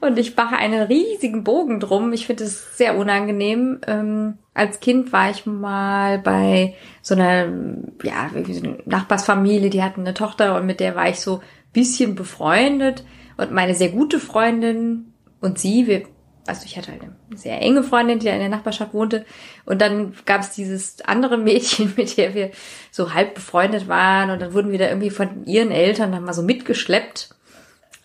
[0.02, 2.14] Und ich mache einen riesigen Bogen drum.
[2.14, 3.82] Ich finde es sehr unangenehm.
[3.86, 7.48] Ähm, als Kind war ich mal bei so einer,
[8.04, 8.30] ja,
[8.86, 11.42] Nachbarsfamilie, die hatten eine Tochter und mit der war ich so
[11.74, 13.04] bisschen befreundet.
[13.38, 16.04] Und meine sehr gute Freundin und sie, wir,
[16.50, 19.26] also ich hatte halt eine sehr enge Freundin, die da in der Nachbarschaft wohnte.
[19.66, 22.52] Und dann gab es dieses andere Mädchen, mit der wir
[22.92, 24.32] so halb befreundet waren.
[24.32, 27.30] Und dann wurden wir da irgendwie von ihren Eltern dann mal so mitgeschleppt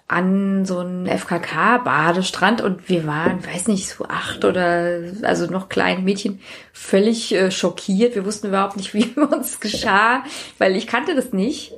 [0.07, 6.03] an so einen FKK-Badestrand und wir waren, weiß nicht, so acht oder also noch kleine
[6.03, 6.41] Mädchen,
[6.75, 8.15] völlig äh, schockiert.
[8.15, 10.23] Wir wussten überhaupt nicht, wie uns geschah,
[10.59, 11.73] weil ich kannte das nicht.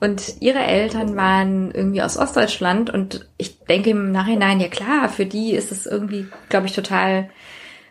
[0.00, 5.26] Und ihre Eltern waren irgendwie aus Ostdeutschland und ich denke im Nachhinein, ja klar, für
[5.26, 7.30] die ist es irgendwie, glaube ich, total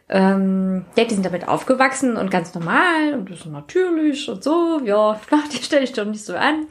[0.08, 4.80] ähm, ja, die sind damit aufgewachsen und ganz normal und das ist natürlich und so,
[4.84, 6.68] ja, ach, die stelle ich doch nicht so an.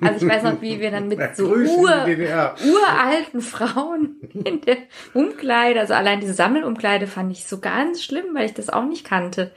[0.00, 4.78] Also ich weiß noch, wie wir dann mit so Ur, uralten Frauen in der
[5.12, 9.04] Umkleide, also allein diese Sammelumkleide fand ich so ganz schlimm, weil ich das auch nicht
[9.04, 9.50] kannte.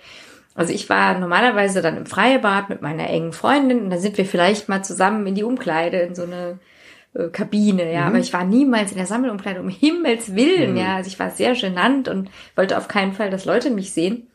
[0.58, 4.26] Also ich war normalerweise dann im Freibad mit meiner engen Freundin und da sind wir
[4.26, 6.58] vielleicht mal zusammen in die Umkleide, in so eine
[7.14, 11.10] äh, Kabine, ja, aber ich war niemals in der Sammelumkleide, um Himmels Willen, ja, also
[11.10, 14.28] ich war sehr genannt und wollte auf keinen Fall, dass Leute mich sehen.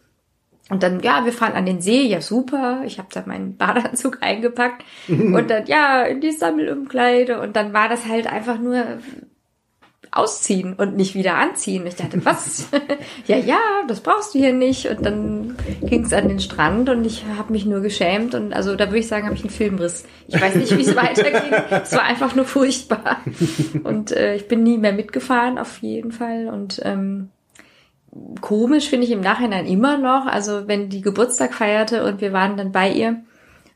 [0.70, 4.18] Und dann, ja, wir fahren an den See, ja super, ich habe da meinen Badeanzug
[4.20, 7.40] eingepackt und dann, ja, in die Sammelumkleide.
[7.40, 8.84] Und dann war das halt einfach nur
[10.12, 11.86] ausziehen und nicht wieder anziehen.
[11.86, 12.68] Ich dachte, was?
[13.26, 13.58] ja, ja,
[13.88, 14.86] das brauchst du hier nicht.
[14.86, 18.34] Und dann ging es an den Strand und ich habe mich nur geschämt.
[18.34, 20.04] Und also da würde ich sagen, habe ich einen Filmriss.
[20.28, 21.52] Ich weiß nicht, wie es weiterging.
[21.70, 23.22] Es war einfach nur furchtbar.
[23.84, 26.48] Und äh, ich bin nie mehr mitgefahren, auf jeden Fall.
[26.48, 27.30] Und ähm,
[28.42, 30.26] komisch finde ich im Nachhinein immer noch.
[30.26, 33.22] Also wenn die Geburtstag feierte und wir waren dann bei ihr.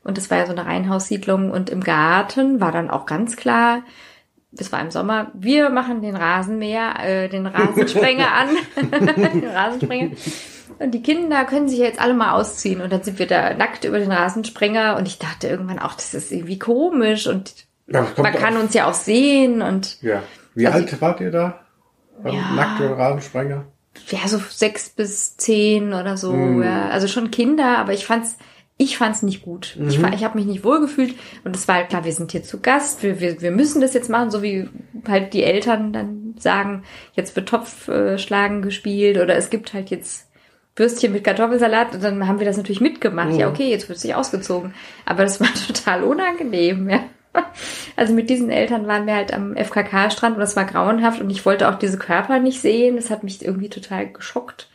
[0.03, 1.49] Und das war ja so eine Reihenhaussiedlung.
[1.49, 3.81] Und im Garten war dann auch ganz klar,
[4.57, 8.49] das war im Sommer, wir machen den Rasenmäher, äh, den Rasensprenger an.
[9.41, 10.11] den Rasensprenger.
[10.79, 12.81] Und die Kinder können sich jetzt alle mal ausziehen.
[12.81, 14.97] Und dann sind wir da nackt über den Rasensprenger.
[14.97, 17.25] Und ich dachte irgendwann auch, das ist irgendwie komisch.
[17.27, 17.53] Und
[17.87, 19.61] Ja, man kann auf- uns ja auch sehen.
[19.61, 20.21] Und Ja.
[20.53, 21.59] Wie Also- alt wart ihr da?
[22.21, 22.51] Beim Ja.
[22.55, 23.65] nackten Rasensprenger?
[24.09, 26.31] ja, so sechs bis zehn oder so.
[26.33, 26.63] Mhm.
[26.63, 26.89] Ja.
[26.89, 28.37] Also schon Kinder, aber ich fand's,
[28.77, 29.75] ich fand's nicht gut.
[29.89, 32.43] Ich, fa- ich habe mich nicht wohlgefühlt und es war halt klar, wir sind hier
[32.43, 34.69] zu Gast, wir, wir, wir müssen das jetzt machen, so wie
[35.07, 40.27] halt die Eltern dann sagen, jetzt wird Topfschlagen gespielt oder es gibt halt jetzt
[40.75, 43.33] Würstchen mit Kartoffelsalat und dann haben wir das natürlich mitgemacht.
[43.39, 44.75] Ja, okay, jetzt wird sich ausgezogen.
[45.05, 46.99] Aber das war total unangenehm, ja.
[47.95, 51.45] Also mit diesen Eltern waren wir halt am FKK-Strand und das war grauenhaft und ich
[51.45, 52.95] wollte auch diese Körper nicht sehen.
[52.95, 54.69] Das hat mich irgendwie total geschockt.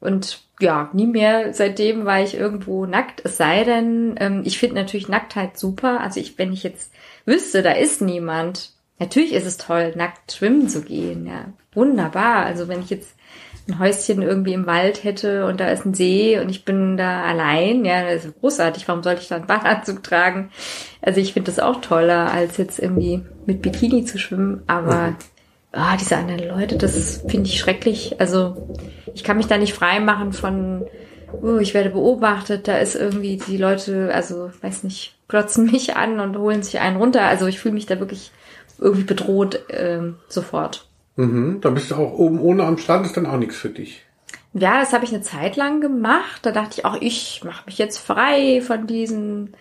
[0.00, 3.22] Und ja, nie mehr seitdem war ich irgendwo nackt.
[3.24, 6.00] Es sei denn, ähm, ich finde natürlich Nacktheit super.
[6.00, 6.92] Also ich, wenn ich jetzt
[7.26, 8.72] wüsste, da ist niemand.
[8.98, 11.26] Natürlich ist es toll, nackt schwimmen zu gehen.
[11.26, 12.44] Ja, wunderbar.
[12.44, 13.14] Also wenn ich jetzt
[13.68, 17.22] ein Häuschen irgendwie im Wald hätte und da ist ein See und ich bin da
[17.22, 18.88] allein, ja, das ist großartig.
[18.88, 20.50] Warum sollte ich da einen Badeanzug tragen?
[21.02, 24.62] Also ich finde das auch toller, als jetzt irgendwie mit Bikini zu schwimmen.
[24.66, 25.14] Aber
[25.72, 28.20] ah, diese anderen Leute, das finde ich schrecklich.
[28.20, 28.76] Also
[29.14, 30.86] ich kann mich da nicht frei machen von
[31.42, 36.20] oh, ich werde beobachtet, da ist irgendwie die Leute, also weiß nicht, glotzen mich an
[36.20, 37.22] und holen sich einen runter.
[37.22, 38.32] Also ich fühle mich da wirklich
[38.78, 40.86] irgendwie bedroht ähm, sofort.
[41.16, 44.02] Mhm, da bist du auch oben ohne am Stand, ist dann auch nichts für dich.
[44.52, 46.40] Ja, das habe ich eine Zeit lang gemacht.
[46.42, 49.54] Da dachte ich auch, ich mache mich jetzt frei von diesen,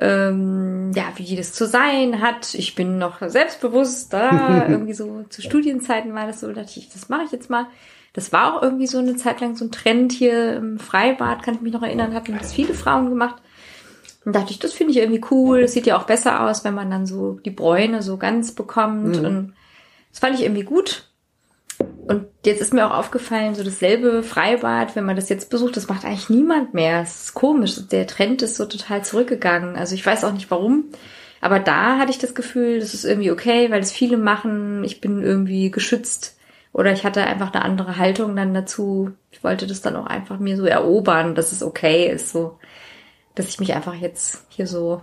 [0.00, 2.54] ähm, ja, wie das zu sein hat.
[2.54, 4.66] Ich bin noch selbstbewusst da.
[4.68, 7.66] irgendwie so zu Studienzeiten war das so, dachte ich, das mache ich jetzt mal.
[8.14, 11.54] Das war auch irgendwie so eine Zeit lang so ein Trend hier im Freibad, kann
[11.54, 13.36] ich mich noch erinnern, hatten das viele Frauen gemacht.
[14.24, 15.62] Und dachte ich, das finde ich irgendwie cool.
[15.62, 19.18] Das sieht ja auch besser aus, wenn man dann so die Bräune so ganz bekommt.
[19.18, 19.24] Mhm.
[19.24, 19.54] Und
[20.10, 21.08] das fand ich irgendwie gut.
[21.78, 25.88] Und jetzt ist mir auch aufgefallen, so dasselbe Freibad, wenn man das jetzt besucht, das
[25.88, 27.02] macht eigentlich niemand mehr.
[27.02, 27.76] Es ist komisch.
[27.90, 29.76] Der Trend ist so total zurückgegangen.
[29.76, 30.86] Also ich weiß auch nicht warum.
[31.40, 34.84] Aber da hatte ich das Gefühl, das ist irgendwie okay, weil es viele machen.
[34.84, 36.36] Ich bin irgendwie geschützt.
[36.72, 39.10] Oder ich hatte einfach eine andere Haltung dann dazu.
[39.30, 42.58] Ich wollte das dann auch einfach mir so erobern, dass es okay ist, so,
[43.34, 45.02] dass ich mich einfach jetzt hier so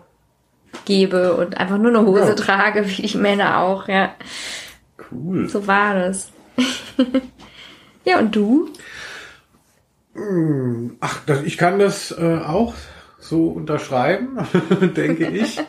[0.85, 2.35] gebe und einfach nur eine Hose ja.
[2.35, 4.15] trage, wie die Männer auch, ja.
[5.11, 5.47] Cool.
[5.47, 6.31] So war das.
[8.05, 8.69] ja, und du?
[10.13, 12.73] Hm, ach, ich kann das äh, auch
[13.19, 14.37] so unterschreiben,
[14.95, 15.59] denke ich.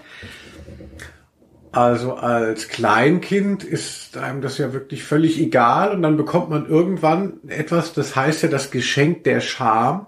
[1.73, 7.35] Also als Kleinkind ist einem das ja wirklich völlig egal und dann bekommt man irgendwann
[7.47, 10.07] etwas, das heißt ja das Geschenk der Scham,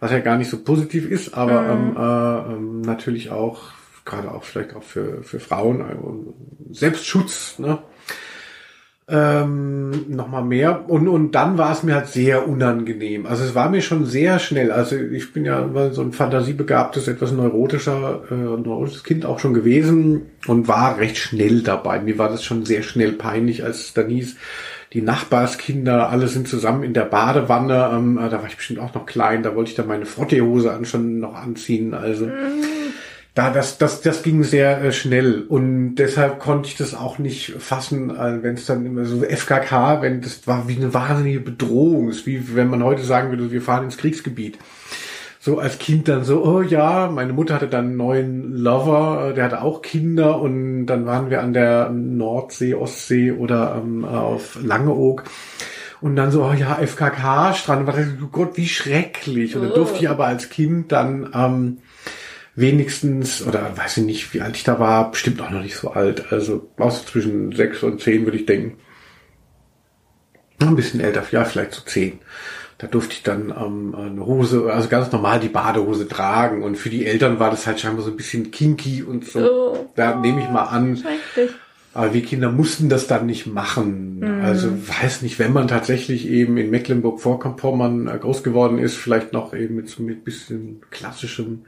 [0.00, 1.70] was ja gar nicht so positiv ist, aber mhm.
[1.70, 3.64] ähm, äh, ähm, natürlich auch,
[4.06, 7.80] gerade auch vielleicht auch für, für Frauen, äh, Selbstschutz, ne?
[9.06, 10.88] Ähm, nochmal mehr.
[10.88, 13.26] Und, und dann war es mir halt sehr unangenehm.
[13.26, 14.72] Also es war mir schon sehr schnell.
[14.72, 20.22] Also ich bin ja so ein fantasiebegabtes, etwas neurotischer, äh, neurotisches Kind auch schon gewesen
[20.46, 22.00] und war recht schnell dabei.
[22.00, 24.36] Mir war das schon sehr schnell peinlich, als es dann hieß,
[24.94, 27.90] die Nachbarskinder, alle sind zusammen in der Badewanne.
[27.92, 30.84] Ähm, da war ich bestimmt auch noch klein, da wollte ich dann meine Frottehose an,
[30.84, 31.94] schon noch anziehen.
[31.94, 32.26] Also.
[32.26, 32.73] Mhm
[33.34, 37.54] da das das das ging sehr äh, schnell und deshalb konnte ich das auch nicht
[37.58, 42.08] fassen, äh, wenn es dann immer so FKK, wenn das war wie eine wahnsinnige Bedrohung,
[42.08, 44.58] ist wie wenn man heute sagen würde, wir fahren ins Kriegsgebiet.
[45.40, 49.34] So als Kind dann so, oh ja, meine Mutter hatte dann einen neuen Lover, äh,
[49.34, 54.58] der hatte auch Kinder und dann waren wir an der Nordsee, Ostsee oder ähm, auf
[54.62, 55.24] Langeoog.
[56.00, 57.88] Und dann so, oh ja, FKK-Strand.
[58.22, 59.54] Oh Gott, wie schrecklich.
[59.54, 61.78] Und dann durfte ich aber als Kind dann ähm,
[62.56, 65.90] wenigstens, oder weiß ich nicht, wie alt ich da war, bestimmt auch noch nicht so
[65.90, 66.32] alt.
[66.32, 68.78] Also aus zwischen sechs und zehn würde ich denken.
[70.60, 72.20] Ein bisschen älter, ja, vielleicht so zehn.
[72.78, 76.62] Da durfte ich dann ähm, eine Hose, also ganz normal die Badehose tragen.
[76.62, 79.40] Und für die Eltern war das halt scheinbar so ein bisschen kinky und so.
[79.40, 81.02] Oh, da nehme ich mal an.
[81.92, 84.18] Aber wir Kinder mussten das dann nicht machen.
[84.18, 84.44] Mhm.
[84.44, 89.54] Also weiß nicht, wenn man tatsächlich eben in Mecklenburg-Vorpommern äh, groß geworden ist, vielleicht noch
[89.54, 91.66] eben mit so mit bisschen klassischem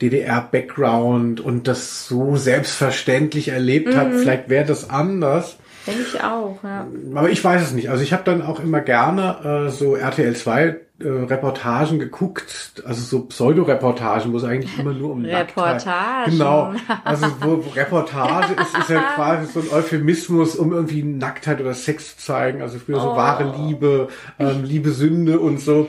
[0.00, 3.96] DDR-Background und das so selbstverständlich erlebt mhm.
[3.96, 5.56] hat, vielleicht wäre das anders.
[5.86, 6.86] Denke ich auch, ja.
[7.14, 7.90] Aber ich weiß es nicht.
[7.90, 13.00] Also ich habe dann auch immer gerne äh, so RTL 2 äh, Reportagen geguckt, also
[13.02, 16.32] so Pseudo-Reportagen, wo es eigentlich immer nur um Reportagen.
[16.32, 16.72] Genau.
[17.04, 21.74] Also wo, wo Reportage ist, ist ja quasi so ein Euphemismus, um irgendwie Nacktheit oder
[21.74, 22.62] Sex zu zeigen.
[22.62, 23.16] Also früher so oh.
[23.16, 24.08] wahre Liebe,
[24.40, 25.88] ähm, Liebe Sünde und so.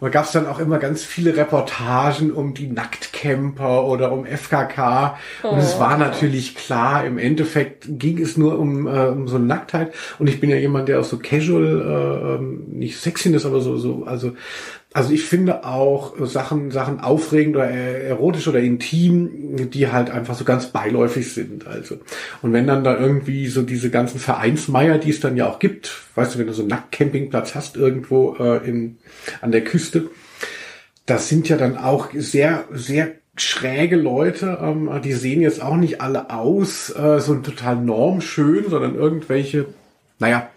[0.00, 4.24] Und da gab es dann auch immer ganz viele Reportagen um die Nacktcamper oder um
[4.24, 5.16] FKK.
[5.42, 6.00] Und es war oh.
[6.00, 9.92] natürlich klar, im Endeffekt ging es nur um, äh, um so eine Nacktheit.
[10.18, 13.76] Und ich bin ja jemand, der auch so casual, äh, ähm, nicht Sexiness, aber so,
[13.76, 14.32] so, also
[14.92, 20.44] also ich finde auch Sachen, Sachen aufregend oder erotisch oder intim, die halt einfach so
[20.44, 21.66] ganz beiläufig sind.
[21.66, 21.98] Also
[22.42, 25.92] und wenn dann da irgendwie so diese ganzen Vereinsmeier, die es dann ja auch gibt,
[26.16, 28.98] weißt du, wenn du so einen Nacktcampingplatz hast irgendwo äh, in
[29.40, 30.10] an der Küste,
[31.06, 36.00] das sind ja dann auch sehr sehr schräge Leute, ähm, die sehen jetzt auch nicht
[36.00, 39.66] alle aus äh, so total normschön, sondern irgendwelche,
[40.18, 40.50] naja,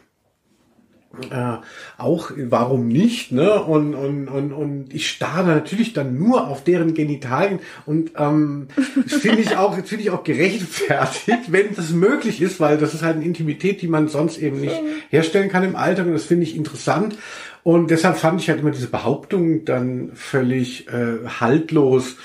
[1.30, 1.58] äh,
[1.98, 3.62] auch, warum nicht, ne?
[3.64, 8.68] Und, und, und, und ich starre natürlich dann nur auf deren Genitalien und ähm,
[9.04, 13.04] das finde ich auch, finde ich auch gerechtfertigt, wenn das möglich ist, weil das ist
[13.04, 16.44] halt eine Intimität, die man sonst eben nicht herstellen kann im Alltag und das finde
[16.44, 17.16] ich interessant.
[17.62, 22.18] Und deshalb fand ich halt immer diese Behauptung dann völlig äh, haltlos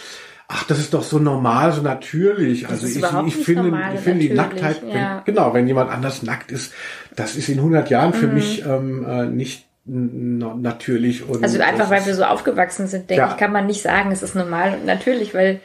[0.49, 2.69] ach, das ist doch so normal, so natürlich.
[2.69, 5.23] Also ich, ich finde, normal, ich finde die Nacktheit, ja.
[5.25, 6.73] wenn, genau, wenn jemand anders nackt ist,
[7.19, 8.35] das ist in 100 Jahren für mhm.
[8.35, 11.27] mich ähm, äh, nicht natürlich.
[11.27, 13.31] Und also einfach, weil wir so aufgewachsen sind, denke ja.
[13.31, 15.61] ich, kann man nicht sagen, es ist normal und natürlich, weil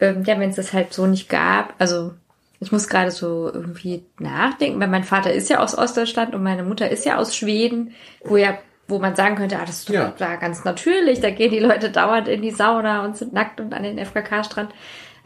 [0.00, 2.12] ähm, ja, wenn es das halt so nicht gab, also
[2.60, 6.62] ich muss gerade so irgendwie nachdenken, weil mein Vater ist ja aus Ostdeutschland und meine
[6.62, 7.92] Mutter ist ja aus Schweden,
[8.24, 8.56] wo ja
[8.88, 10.14] wo man sagen könnte, ah, das ist doch Ja.
[10.16, 13.74] da ganz natürlich, da gehen die Leute dauernd in die Sauna und sind nackt und
[13.74, 14.72] an den FKK-Strand.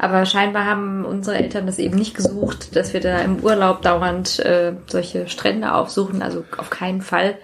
[0.02, 4.38] Aber scheinbar haben unsere Eltern das eben nicht gesucht, dass wir da im Urlaub dauernd
[4.38, 6.22] äh, solche Strände aufsuchen.
[6.22, 7.36] Also auf keinen Fall.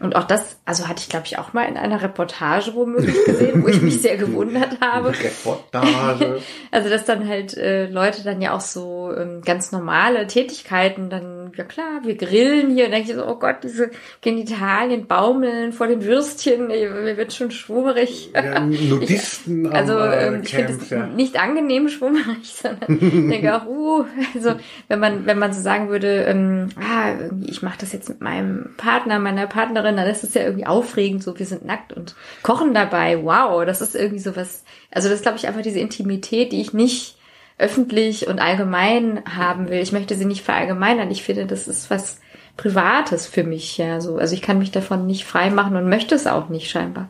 [0.00, 3.62] Und auch das, also hatte ich glaube ich auch mal in einer Reportage womöglich gesehen,
[3.62, 5.08] wo ich mich sehr gewundert habe.
[5.10, 6.40] Reportage.
[6.70, 11.52] Also dass dann halt äh, Leute dann ja auch so ähm, ganz normale Tätigkeiten dann,
[11.56, 13.90] ja klar, wir grillen hier und denke ich so, oh Gott, diese
[14.20, 18.30] Genitalien baumeln vor den Würstchen, mir wird schon schwummerig.
[18.34, 21.06] ja, Nudisten am Also äh, ähm, ich finde es ja.
[21.06, 24.54] nicht angenehm schwummerig, sondern ich denke auch, uh, also
[24.88, 27.12] wenn man wenn man so sagen würde, ähm, ah,
[27.46, 31.22] ich mache das jetzt mit meinem Partner, meiner Partnerin, dann ist es ja irgendwie aufregend,
[31.22, 35.38] so wir sind nackt und kochen dabei, wow, das ist irgendwie sowas, also das glaube
[35.38, 37.16] ich einfach diese Intimität, die ich nicht
[37.58, 39.80] öffentlich und allgemein haben will.
[39.80, 41.10] Ich möchte sie nicht verallgemeinern.
[41.10, 42.20] Ich finde, das ist was
[42.56, 44.16] Privates für mich, ja, so.
[44.16, 47.08] Also ich kann mich davon nicht frei machen und möchte es auch nicht scheinbar.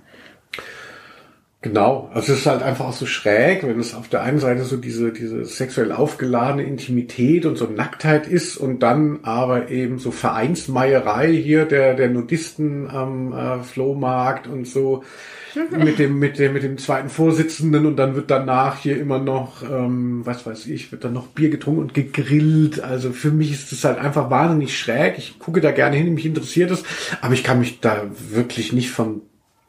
[1.61, 4.63] Genau, also es ist halt einfach auch so schräg, wenn es auf der einen Seite
[4.63, 10.13] so diese, diese sexuell aufgeladene Intimität und so Nacktheit ist und dann aber eben so
[10.13, 15.03] Vereinsmeierei hier der, der Nudisten am äh, Flohmarkt und so
[15.77, 19.65] mit dem, mit dem, mit dem zweiten Vorsitzenden und dann wird danach hier immer noch,
[19.65, 22.81] ähm, was weiß ich, wird dann noch Bier getrunken und gegrillt.
[22.85, 25.19] Also für mich ist das halt einfach wahnsinnig schräg.
[25.19, 26.85] Ich gucke da gerne hin, mich interessiert es,
[27.21, 29.23] aber ich kann mich da wirklich nicht von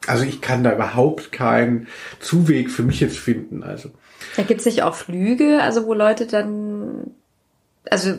[0.06, 1.88] also ich kann da überhaupt keinen
[2.20, 3.62] Zuweg für mich jetzt finden.
[3.62, 3.90] Also
[4.36, 7.10] Da gibt's nicht auch Flüge, also wo Leute dann,
[7.90, 8.14] also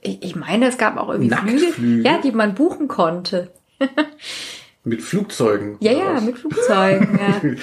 [0.00, 1.72] ich, ich meine, es gab auch irgendwie Nacktflüge?
[1.72, 3.50] Flüge, ja, die man buchen konnte.
[4.84, 5.76] mit Flugzeugen.
[5.80, 6.22] Ja, ja, was?
[6.24, 7.40] mit Flugzeugen, ja.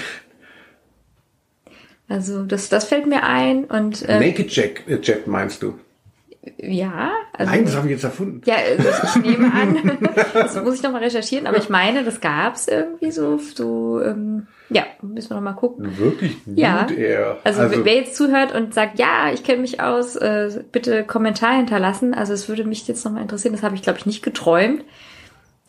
[2.09, 5.79] Also das, das fällt mir ein und äh, Naked Jet, äh, Jet meinst du?
[6.57, 8.41] Ja, also Nein, das habe ich jetzt erfunden.
[8.45, 9.97] ja, also ich, nehme an,
[10.33, 14.47] das muss ich noch mal recherchieren, aber ich meine, das gab's irgendwie so, so ähm,
[14.69, 15.97] ja, müssen wir noch mal gucken.
[15.97, 16.83] Wirklich Ja.
[16.83, 17.37] Nude Air.
[17.43, 22.13] Also, wer jetzt zuhört und sagt, ja, ich kenne mich aus, äh, bitte Kommentar hinterlassen.
[22.13, 23.53] Also es würde mich jetzt nochmal interessieren.
[23.53, 24.83] Das habe ich, glaube ich, nicht geträumt.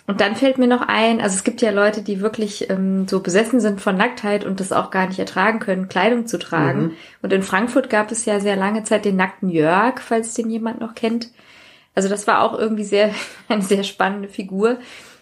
[0.07, 3.21] Und dann fällt mir noch ein, also es gibt ja Leute, die wirklich ähm, so
[3.21, 6.93] besessen sind von Nacktheit und das auch gar nicht ertragen können, Kleidung zu tragen.
[7.23, 10.79] Und in Frankfurt gab es ja sehr lange Zeit den nackten Jörg, falls den jemand
[10.81, 11.31] noch kennt.
[11.95, 13.11] Also das war auch irgendwie sehr,
[13.49, 14.77] eine sehr spannende Figur.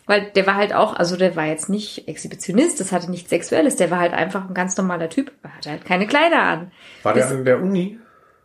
[0.07, 3.77] Weil der war halt auch, also der war jetzt nicht Exhibitionist, das hatte nichts Sexuelles,
[3.77, 6.73] der war halt einfach ein ganz normaler Typ, hatte halt keine Kleider an.
[7.05, 8.01] War der bis- an der Uni?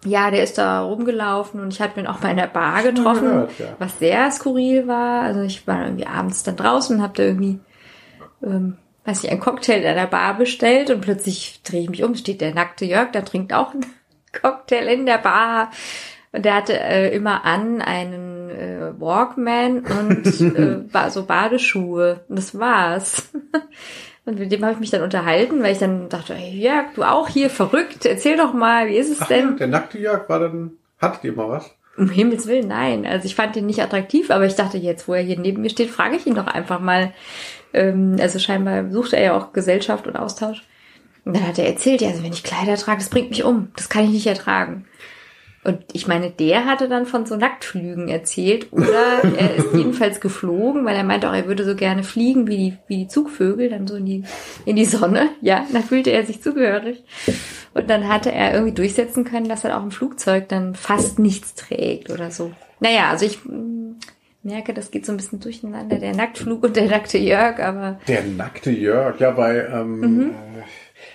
[0.05, 3.21] Ja, der ist da rumgelaufen und ich hatte ihn auch mal in der Bar getroffen,
[3.21, 3.75] gehört, ja.
[3.79, 5.23] was sehr skurril war.
[5.23, 7.59] Also ich war irgendwie abends dann draußen und hab da irgendwie,
[8.43, 12.15] ähm, weiß ich, einen Cocktail in der Bar bestellt und plötzlich drehe ich mich um,
[12.15, 13.85] steht der nackte Jörg, der trinkt auch einen
[14.41, 15.71] Cocktail in der Bar.
[16.31, 22.21] Und der hatte äh, immer an einen äh, Walkman und äh, war so Badeschuhe.
[22.29, 23.29] Und das war's.
[24.27, 27.03] Und mit dem habe ich mich dann unterhalten, weil ich dann dachte, hey Jörg, du
[27.03, 29.55] auch hier verrückt, erzähl doch mal, wie ist es Ach ja, denn?
[29.55, 31.73] der nackte Jörg war dann, hattet ihr mal was?
[31.95, 33.05] Um Himmels Willen, nein.
[33.05, 35.69] Also ich fand ihn nicht attraktiv, aber ich dachte jetzt, wo er hier neben mir
[35.69, 37.13] steht, frage ich ihn doch einfach mal.
[37.73, 40.61] Ähm, also scheinbar sucht er ja auch Gesellschaft und Austausch.
[41.23, 43.69] Und dann hat er erzählt, ja, also wenn ich Kleider trage, das bringt mich um.
[43.77, 44.87] Das kann ich nicht ertragen.
[45.67, 48.71] Und ich meine, der hatte dann von so Nacktflügen erzählt.
[48.71, 52.55] Oder er ist jedenfalls geflogen, weil er meinte auch, er würde so gerne fliegen wie
[52.55, 54.23] die, wie die Zugvögel, dann so in die,
[54.63, 55.27] in die Sonne.
[55.41, 57.03] Ja, da fühlte er sich zugehörig.
[57.73, 61.53] Und dann hatte er irgendwie durchsetzen können, dass er auch im Flugzeug dann fast nichts
[61.53, 62.53] trägt oder so.
[62.79, 63.97] Naja, also ich mm,
[64.43, 68.23] merke, das geht so ein bisschen durcheinander, der Nacktflug und der nackte Jörg, aber Der
[68.23, 70.35] nackte Jörg, ja, bei ähm, Mhm.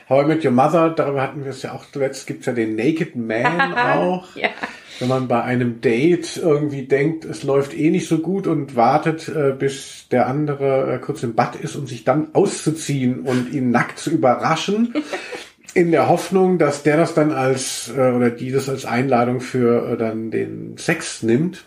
[0.09, 2.77] How I Met Your Mother, darüber hatten wir es ja auch zuletzt, gibt's ja den
[2.77, 4.35] Naked Man auch.
[4.37, 4.51] ja.
[4.99, 9.29] Wenn man bei einem Date irgendwie denkt, es läuft eh nicht so gut und wartet,
[9.29, 13.71] äh, bis der andere äh, kurz im Bad ist, um sich dann auszuziehen und ihn
[13.71, 14.95] nackt zu überraschen,
[15.75, 19.93] in der Hoffnung, dass der das dann als äh, oder die das als Einladung für
[19.93, 21.65] äh, dann den Sex nimmt.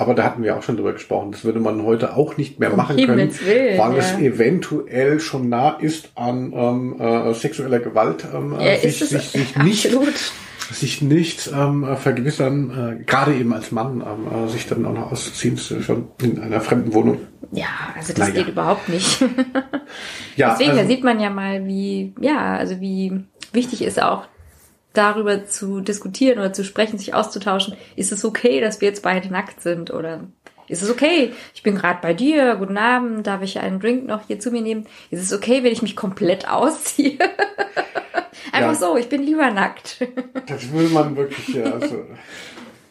[0.00, 1.30] Aber da hatten wir auch schon drüber gesprochen.
[1.32, 3.98] Das würde man heute auch nicht mehr Um machen können, Willen, weil ja.
[3.98, 9.12] es eventuell schon nah ist an ähm, äh, sexueller Gewalt, ähm, Ja, äh, sich, ist
[9.12, 9.90] es sich, sich nicht
[10.70, 14.94] sich nicht ähm, äh, vergewissern, äh, gerade eben als Mann, ähm, äh, sich dann auch
[14.94, 17.18] noch auszuziehen, ja schon in einer fremden Wohnung.
[17.52, 18.42] Ja, also das Naja.
[18.42, 19.22] geht überhaupt nicht.
[20.36, 24.28] Ja, Deswegen, da also, sieht man ja mal, wie, ja, also wie wichtig ist auch
[24.92, 27.74] darüber zu diskutieren oder zu sprechen, sich auszutauschen.
[27.96, 30.20] Ist es okay, dass wir jetzt beide nackt sind oder
[30.68, 31.32] ist es okay?
[31.54, 32.54] Ich bin gerade bei dir.
[32.56, 33.26] Guten Abend.
[33.26, 34.86] Darf ich einen Drink noch hier zu mir nehmen?
[35.10, 37.18] Ist es okay, wenn ich mich komplett ausziehe?
[38.52, 38.74] Einfach Ja.
[38.74, 38.96] so.
[38.96, 40.06] Ich bin lieber nackt.
[40.46, 42.04] das will man wirklich, ja, also,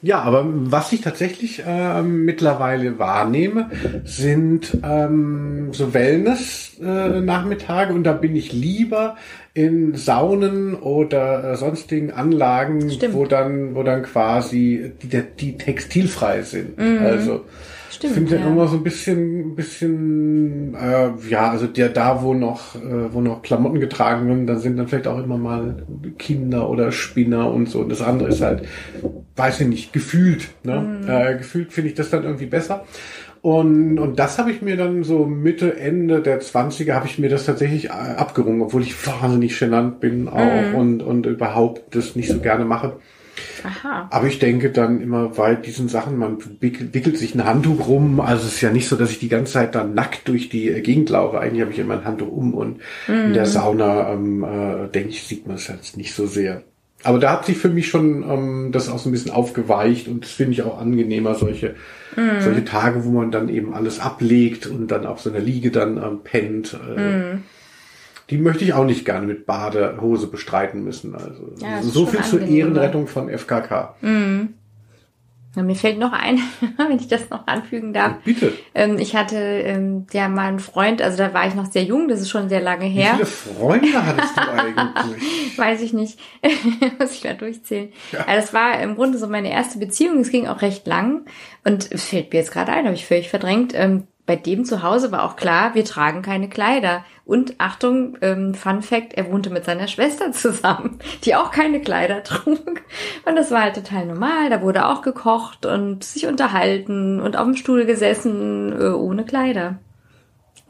[0.02, 3.70] Ja, aber was ich tatsächlich äh, mittlerweile wahrnehme,
[4.06, 9.18] sind ähm, so Wellness-Nachmittage äh, und da bin ich lieber
[9.54, 13.14] in Saunen oder äh, sonstigen Anlagen, Stimmt.
[13.14, 16.78] wo dann, wo dann quasi die, die textilfrei sind.
[16.78, 17.00] Mhm.
[17.00, 17.46] Also
[17.90, 18.48] Stimmt, ich finde ja.
[18.48, 23.42] immer so ein bisschen, bisschen, äh, ja, also der da, wo noch, äh, wo noch
[23.42, 25.84] Klamotten getragen werden, da sind dann vielleicht auch immer mal
[26.20, 27.80] Kinder oder Spinner und so.
[27.80, 28.64] Und das andere ist halt,
[29.36, 30.50] weiß ich nicht, gefühlt.
[30.64, 31.02] Ne?
[31.02, 31.10] Mhm.
[31.10, 32.86] Äh, gefühlt finde ich das dann irgendwie besser.
[33.42, 37.30] Und, und das habe ich mir dann so Mitte, Ende der 20er habe ich mir
[37.30, 40.76] das tatsächlich äh, abgerungen, obwohl ich wahnsinnig genannt bin auch Mhm.
[40.76, 42.98] und, und überhaupt das nicht so gerne mache.
[43.64, 44.08] Aha.
[44.12, 48.20] Aber ich denke dann immer bei diesen Sachen, man wickelt, sich ein Handtuch rum.
[48.20, 50.70] Also es ist ja nicht so, dass ich die ganze Zeit dann nackt durch die
[50.70, 51.40] äh, Gegend laufe.
[51.40, 55.24] Eigentlich habe ich immer ein Handtuch um und in der Sauna, ähm, äh, denke ich,
[55.24, 56.64] sieht man es jetzt nicht so sehr.
[57.04, 60.26] Aber da hat sich für mich schon ähm, das auch so ein bisschen aufgeweicht und
[60.26, 61.76] das finde ich auch angenehmer, solche,
[62.42, 65.96] solche Tage, wo man dann eben alles ablegt und dann auf so einer Liege dann
[65.98, 66.74] ähm, pennt.
[66.74, 67.38] Äh,
[68.30, 71.16] Die möchte ich auch nicht gerne mit Badehose bestreiten müssen.
[71.16, 72.42] Also Ja, so viel zur.
[72.42, 73.96] Ehrenrettung von FKK.
[75.56, 76.40] Ja, mir fällt noch ein,
[76.78, 78.18] wenn ich das noch anfügen darf.
[78.24, 78.54] Bitte.
[78.76, 82.08] Ähm, ich hatte ähm, ja mal einen Freund, also da war ich noch sehr jung,
[82.08, 83.14] das ist schon sehr lange Wie her.
[83.16, 85.58] viele Freunde hattest du eigentlich?
[85.58, 86.20] Weiß ich nicht.
[87.00, 87.90] Muss ich mal durchzählen.
[88.12, 88.26] Ja.
[88.28, 90.20] das war im Grunde so meine erste Beziehung.
[90.20, 91.26] Es ging auch recht lang.
[91.66, 93.74] Und fällt mir jetzt gerade ein, habe ich völlig verdrängt.
[93.76, 97.04] Ähm, bei dem zu Hause war auch klar, wir tragen keine Kleider.
[97.26, 102.22] Und Achtung, ähm, Fun Fact, er wohnte mit seiner Schwester zusammen, die auch keine Kleider
[102.24, 102.84] trug.
[103.26, 104.52] Und das war halt total normal.
[104.52, 109.80] Da wurde auch gekocht und sich unterhalten und auf dem Stuhl gesessen, äh, ohne Kleider.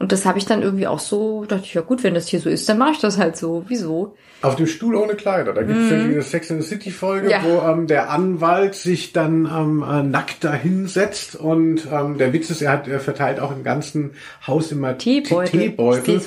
[0.00, 2.40] Und das habe ich dann irgendwie auch so, dachte ich, ja gut, wenn das hier
[2.40, 3.64] so ist, dann mache ich das halt so.
[3.68, 4.16] Wieso?
[4.42, 5.52] Auf dem Stuhl ohne Kleider.
[5.52, 7.30] Da gibt's ja diese Sex in the City Folge, Mhm.
[7.30, 7.40] Ja.
[7.44, 12.62] wo ähm, der Anwalt sich dann ähm, äh, nackt dahinsetzt und ähm, der Witz ist,
[12.62, 14.12] er hat er verteilt auch im ganzen
[14.46, 15.60] Haus immer Tee- Teebeutel.
[15.60, 16.20] Teebeutel.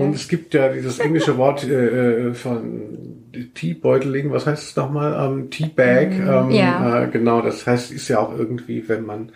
[0.00, 3.20] Und es gibt ja dieses englische Wort äh, äh, von
[3.54, 5.14] Teebeuteling, was heißt es nochmal?
[5.30, 6.10] Ähm, Teabag.
[6.12, 6.50] Ähm, Mhm.
[6.50, 7.04] ja.
[7.04, 9.30] äh, genau, das heißt, ist ja auch irgendwie, wenn man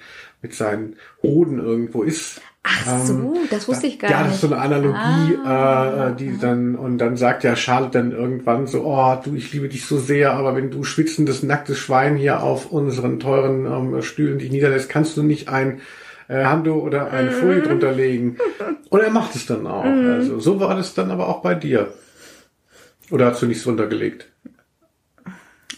[0.46, 0.94] mit seinen
[1.24, 2.40] Hoden irgendwo ist.
[2.62, 4.28] Ach so, das wusste ich gar ja, nicht.
[4.28, 6.08] das ist so eine Analogie, Ah.
[6.08, 9.68] äh, die dann, und dann sagt ja Charlotte dann irgendwann so, oh, du, ich liebe
[9.68, 14.38] dich so sehr, aber wenn du schwitzendes, nacktes Schwein hier auf unseren teuren ähm, Stühlen
[14.38, 15.80] dich niederlässt, kannst du nicht ein
[16.28, 18.36] äh, Handtuch oder eine Folie drunter legen.
[18.90, 19.84] Und er macht es dann auch.
[19.84, 21.92] Also so war das dann aber auch bei dir.
[23.10, 24.28] Oder hast du nichts drunter gelegt?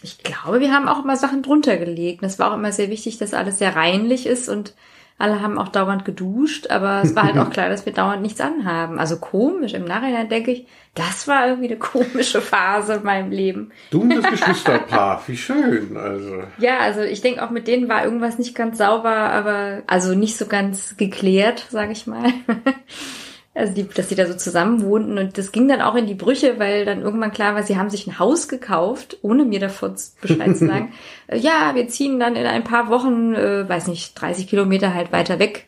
[0.03, 2.23] Ich glaube, wir haben auch immer Sachen drunter gelegt.
[2.23, 4.75] Das war auch immer sehr wichtig, dass alles sehr reinlich ist und
[5.19, 8.41] alle haben auch dauernd geduscht, aber es war halt auch klar, dass wir dauernd nichts
[8.41, 9.01] anhaben.
[9.01, 9.75] Also komisch.
[9.75, 13.73] Im Nachhinein denke ich, das war irgendwie eine komische Phase in meinem Leben.
[13.91, 15.97] Du und das Geschwisterpaar, wie schön.
[15.97, 20.15] Also Ja, also ich denke auch mit denen war irgendwas nicht ganz sauber, aber also
[20.15, 22.33] nicht so ganz geklärt, sage ich mal.
[23.59, 26.15] Also die, dass die da so zusammen wohnten und das ging dann auch in die
[26.15, 29.97] Brüche, weil dann irgendwann klar war, sie haben sich ein Haus gekauft, ohne mir davon
[30.21, 30.93] Bescheid zu sagen.
[31.27, 35.13] Äh, ja, wir ziehen dann in ein paar Wochen, äh, weiß nicht, 30 Kilometer halt
[35.13, 35.67] weiter weg.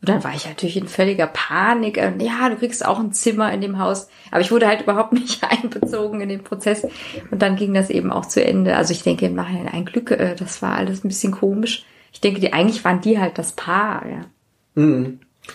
[0.00, 1.98] Und dann war ich natürlich in völliger Panik.
[1.98, 4.08] Äh, Ja, du kriegst auch ein Zimmer in dem Haus.
[4.30, 6.86] Aber ich wurde halt überhaupt nicht einbezogen in den Prozess.
[7.30, 8.76] Und dann ging das eben auch zu Ende.
[8.76, 11.84] Also ich denke im Nachhinein ein Glück, äh, das war alles ein bisschen komisch.
[12.12, 14.20] Ich denke, die eigentlich waren die halt das Paar, ja.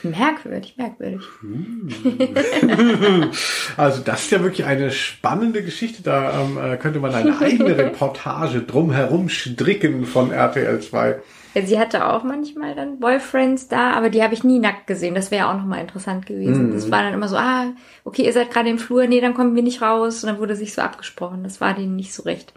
[0.04, 1.22] Merkwürdig, merkwürdig.
[3.78, 6.02] Also das ist ja wirklich eine spannende Geschichte.
[6.04, 11.20] Da ähm, äh, könnte man eine eigene Reportage drumherum stricken von RTL 2.
[11.54, 15.16] Ja, sie hatte auch manchmal dann Boyfriends da, aber die habe ich nie nackt gesehen.
[15.16, 16.74] Das wäre ja auch nochmal interessant gewesen.
[16.74, 17.74] Das war dann immer so, ah,
[18.04, 20.24] okay, ihr seid gerade im Flur, nee, dann kommen wir nicht raus.
[20.24, 21.44] Und dann wurde sich so abgesprochen.
[21.44, 22.54] Das war denen nicht so recht.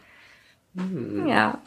[1.26, 1.58] Ja.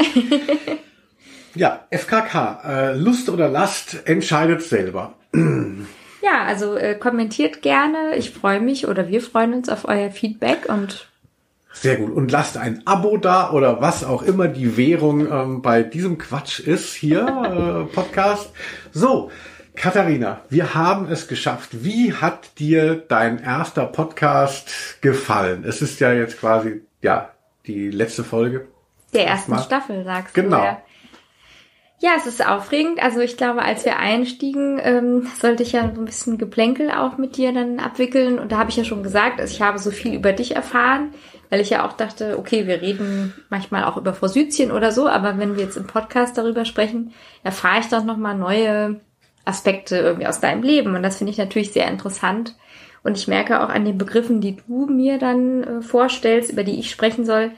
[1.53, 5.15] Ja, FKK, äh, Lust oder Last, entscheidet selber.
[5.34, 8.15] Ja, also äh, kommentiert gerne.
[8.15, 11.07] Ich freue mich oder wir freuen uns auf euer Feedback und
[11.73, 12.11] Sehr gut.
[12.11, 16.59] Und lasst ein Abo da oder was auch immer die Währung ähm, bei diesem Quatsch
[16.59, 18.51] ist hier, äh, Podcast.
[18.91, 19.32] So,
[19.75, 21.69] Katharina, wir haben es geschafft.
[21.84, 25.63] Wie hat dir dein erster Podcast gefallen?
[25.65, 27.29] Es ist ja jetzt quasi, ja,
[27.67, 28.67] die letzte Folge.
[29.13, 29.63] der ersten Mal.
[29.63, 30.57] Staffel, sagst Genau.
[30.57, 30.63] du.
[30.63, 30.82] Ja.
[32.02, 33.02] Ja, es ist aufregend.
[33.02, 37.18] Also ich glaube, als wir einstiegen, ähm, sollte ich ja so ein bisschen Geplänkel auch
[37.18, 38.39] mit dir dann abwickeln.
[38.39, 41.14] Und da habe ich ja schon gesagt, also ich habe so viel über dich erfahren,
[41.52, 45.38] weil ich ja auch dachte, okay, wir reden manchmal auch über Forsythien oder so, aber
[45.38, 48.99] wenn wir jetzt im Podcast darüber sprechen, erfahre ich doch nochmal neue
[49.45, 50.95] Aspekte irgendwie aus deinem Leben.
[50.95, 52.56] Und das finde ich natürlich sehr interessant.
[53.04, 56.80] Und ich merke auch an den Begriffen, die du mir dann äh, vorstellst, über die
[56.80, 57.52] ich sprechen soll,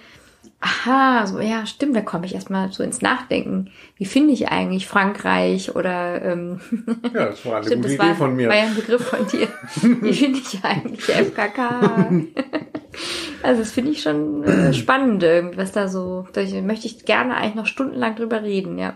[0.63, 3.69] aha, so ja, stimmt, da komme ich erstmal so ins Nachdenken.
[3.97, 6.61] Wie finde ich eigentlich Frankreich oder ähm,
[7.13, 8.47] Ja, das war eine stimmt, gute Idee war, von mir.
[8.47, 9.47] war ja ein Begriff von dir.
[10.01, 12.09] Wie finde ich eigentlich FKK?
[13.43, 17.35] also das finde ich schon äh, spannend, irgendwie, was da so, da möchte ich gerne
[17.35, 18.95] eigentlich noch stundenlang drüber reden, ja.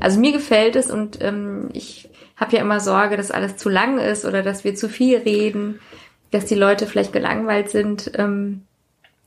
[0.00, 3.98] Also mir gefällt es und ähm, ich habe ja immer Sorge, dass alles zu lang
[3.98, 5.80] ist oder dass wir zu viel reden,
[6.30, 8.12] dass die Leute vielleicht gelangweilt sind.
[8.14, 8.62] Ähm,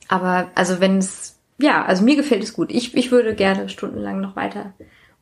[0.07, 2.71] aber also wenn es, ja, also mir gefällt es gut.
[2.71, 4.73] Ich, ich würde gerne stundenlang noch weiter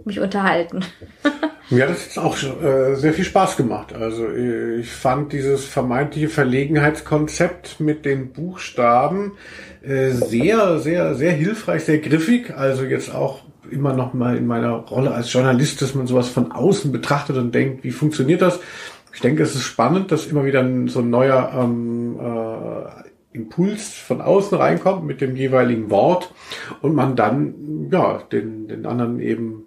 [0.05, 0.83] mich unterhalten.
[1.69, 3.93] Mir hat es jetzt auch äh, sehr viel Spaß gemacht.
[3.93, 9.33] Also äh, ich fand dieses vermeintliche Verlegenheitskonzept mit den Buchstaben
[9.83, 12.55] äh, sehr, sehr, sehr hilfreich, sehr griffig.
[12.55, 16.51] Also jetzt auch immer noch mal in meiner Rolle als Journalist, dass man sowas von
[16.51, 18.59] außen betrachtet und denkt, wie funktioniert das?
[19.13, 24.21] Ich denke, es ist spannend, dass immer wieder so ein neuer ähm, äh, Impuls von
[24.21, 26.33] außen reinkommt mit dem jeweiligen Wort
[26.81, 29.65] und man dann ja den, den anderen eben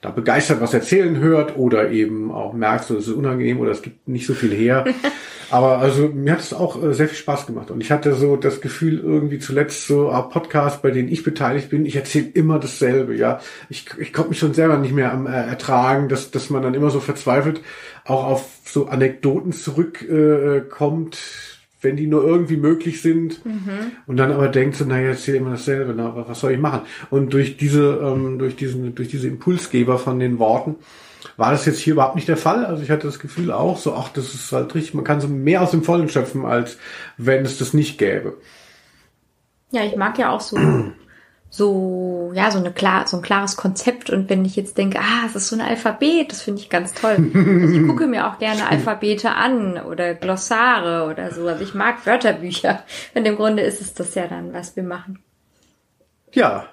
[0.00, 3.82] da begeistert was erzählen hört oder eben auch merkt, so es ist unangenehm oder es
[3.82, 4.84] gibt nicht so viel her.
[5.50, 8.36] Aber also mir hat es auch äh, sehr viel Spaß gemacht und ich hatte so
[8.36, 12.58] das Gefühl irgendwie zuletzt so ah, Podcasts, bei denen ich beteiligt bin, ich erzähle immer
[12.58, 13.40] dasselbe, ja.
[13.68, 16.74] Ich, ich konnte mich schon selber nicht mehr am äh, ertragen, dass, dass man dann
[16.74, 17.60] immer so verzweifelt
[18.04, 21.55] auch auf so Anekdoten zurückkommt, äh, kommt,
[21.86, 23.40] wenn die nur irgendwie möglich sind
[24.06, 26.80] und dann aber denkt so, naja, erzähl immer dasselbe, na, was soll ich machen?
[27.10, 30.74] Und durch diese, ähm, durch diesen, durch diese Impulsgeber von den Worten
[31.36, 32.66] war das jetzt hier überhaupt nicht der Fall.
[32.66, 35.28] Also ich hatte das Gefühl auch so, ach, das ist halt richtig, man kann so
[35.28, 36.78] mehr aus dem Vollen schöpfen, als
[37.18, 38.34] wenn es das nicht gäbe.
[39.70, 40.56] Ja, ich mag ja auch so,
[41.48, 44.10] so, ja, so eine klar, so ein klares Konzept.
[44.10, 46.92] Und wenn ich jetzt denke, ah, es ist so ein Alphabet, das finde ich ganz
[46.92, 47.16] toll.
[47.34, 51.46] Also ich gucke mir auch gerne Alphabete an oder Glossare oder so.
[51.46, 52.82] Also ich mag Wörterbücher.
[53.14, 55.20] Und im Grunde ist es das ja dann, was wir machen.
[56.32, 56.68] Ja,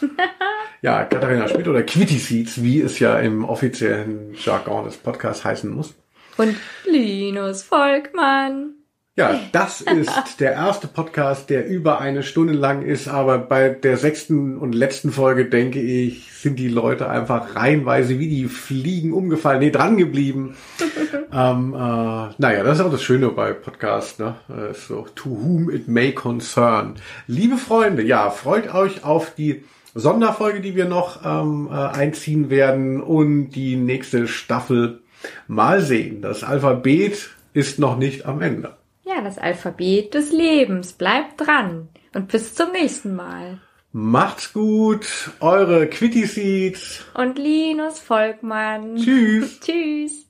[0.82, 5.70] ja, Katharina Schmidt oder Quitty Seeds, wie es ja im offiziellen Jargon des Podcasts heißen
[5.70, 5.94] muss.
[6.36, 8.74] Und Linus Volkmann.
[9.18, 13.96] Ja, das ist der erste Podcast, der über eine Stunde lang ist, aber bei der
[13.96, 19.58] sechsten und letzten Folge, denke ich, sind die Leute einfach reihenweise wie die Fliegen umgefallen,
[19.58, 20.54] nee, dran geblieben.
[21.32, 24.36] ähm, äh, naja, das ist auch das Schöne bei Podcasts, ne?
[24.48, 26.94] Äh, so, to whom it may concern.
[27.26, 29.64] Liebe Freunde, ja, freut euch auf die
[29.96, 35.00] Sonderfolge, die wir noch ähm, äh, einziehen werden und die nächste Staffel.
[35.48, 36.22] Mal sehen.
[36.22, 38.77] Das Alphabet ist noch nicht am Ende.
[39.18, 40.92] Ja, das Alphabet des Lebens.
[40.92, 41.88] Bleibt dran.
[42.14, 43.58] Und bis zum nächsten Mal.
[43.90, 47.04] Macht's gut, eure Quitty Seeds.
[47.14, 48.94] Und Linus Volkmann.
[48.94, 49.58] Tschüss.
[49.64, 50.28] Tschüss.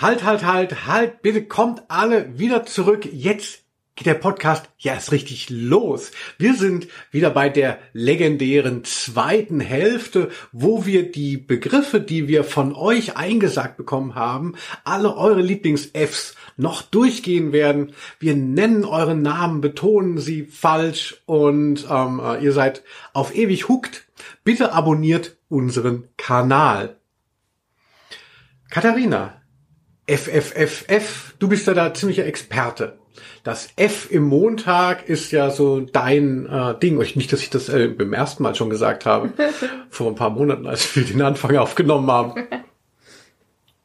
[0.00, 3.04] Halt, halt, halt, halt, bitte kommt alle wieder zurück.
[3.04, 3.61] Jetzt
[3.94, 6.12] geht der Podcast ja erst richtig los.
[6.38, 12.74] Wir sind wieder bei der legendären zweiten Hälfte, wo wir die Begriffe, die wir von
[12.74, 17.92] euch eingesagt bekommen haben, alle eure Lieblings-Fs noch durchgehen werden.
[18.18, 22.82] Wir nennen eure Namen, betonen sie falsch und ähm, äh, ihr seid
[23.12, 24.06] auf ewig hooked.
[24.44, 26.96] Bitte abonniert unseren Kanal.
[28.70, 29.42] Katharina,
[30.08, 33.01] FFFF, du bist ja da ziemlicher Experte.
[33.44, 36.98] Das F im Montag ist ja so dein äh, Ding.
[36.98, 39.32] Und nicht, dass ich das äh, beim ersten Mal schon gesagt habe,
[39.90, 42.46] vor ein paar Monaten, als wir den Anfang aufgenommen haben.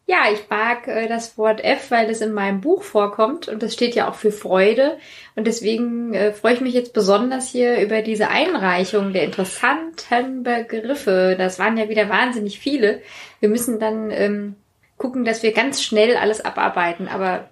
[0.10, 3.74] Ja, ich mag äh, das Wort F, weil es in meinem Buch vorkommt und das
[3.74, 4.98] steht ja auch für Freude.
[5.36, 11.36] Und deswegen äh, freue ich mich jetzt besonders hier über diese Einreichung der interessanten Begriffe.
[11.38, 13.02] Das waren ja wieder wahnsinnig viele.
[13.42, 14.56] Wir müssen dann ähm,
[14.98, 17.10] gucken, dass wir ganz schnell alles abarbeiten.
[17.10, 17.50] Aber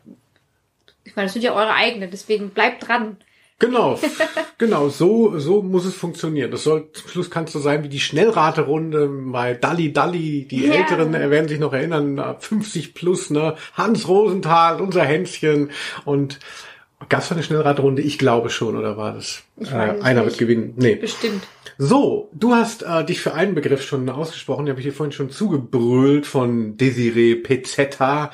[1.06, 3.18] ich meine, das sind ja eure eigenen, deswegen bleibt dran.
[3.58, 3.98] Genau,
[4.58, 6.52] genau, so, so muss es funktionieren.
[6.52, 10.46] Das soll zum Schluss kannst du sein wie die Schnellraterunde bei Dalli Dalli.
[10.46, 10.74] Die Ja.
[10.74, 13.56] Älteren äh, werden sich noch erinnern, äh, 50 plus, ne?
[13.74, 15.72] Hans Rosenthal, unser Hänschen.
[16.04, 16.40] Und
[17.08, 18.02] gab es eine Schnellraterunde?
[18.02, 19.44] Ich glaube schon, oder war das?
[19.58, 20.32] Ich äh, weiß es einer nicht.
[20.32, 20.74] wird gewinnen.
[20.76, 20.96] Nee.
[20.96, 21.48] Bestimmt.
[21.78, 25.14] So, du hast äh, dich für einen Begriff schon ausgesprochen, den habe ich dir vorhin
[25.14, 28.32] schon zugebrüllt von Desiree Pezzetta.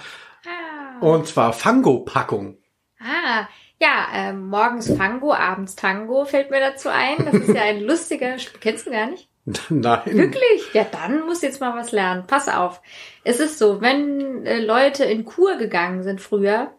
[0.48, 2.58] Ah, Und zwar Fango-Packung.
[3.04, 3.48] Ah
[3.80, 7.18] ja, ähm, morgens Fango, abends Tango fällt mir dazu ein.
[7.26, 9.28] Das ist ja ein lustiger, Sp- kennst du gar nicht?
[9.70, 10.02] Nein.
[10.06, 10.74] Wirklich?
[10.74, 12.26] Ja, dann muss jetzt mal was lernen.
[12.28, 12.80] Pass auf.
[13.24, 16.72] Es ist so, wenn äh, Leute in Kur gegangen sind früher,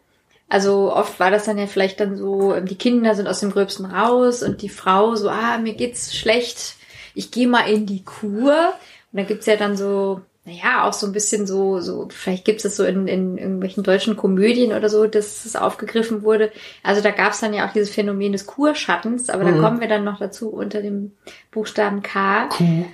[0.47, 3.51] also oft war das dann ja vielleicht dann so, ähm, die Kinder sind aus dem
[3.51, 6.75] Gröbsten raus und die Frau so, ah, mir geht's schlecht,
[7.15, 8.73] ich gehe mal in die Kur.
[9.11, 12.65] Und dann gibt's ja dann so naja, auch so ein bisschen so, so, vielleicht gibt
[12.65, 16.51] es so in, in irgendwelchen deutschen Komödien oder so, dass es aufgegriffen wurde.
[16.83, 19.55] Also da gab es dann ja auch dieses Phänomen des Kurschattens, aber mhm.
[19.55, 21.13] da kommen wir dann noch dazu unter dem
[21.51, 22.47] Buchstaben K.
[22.47, 22.85] Kuh.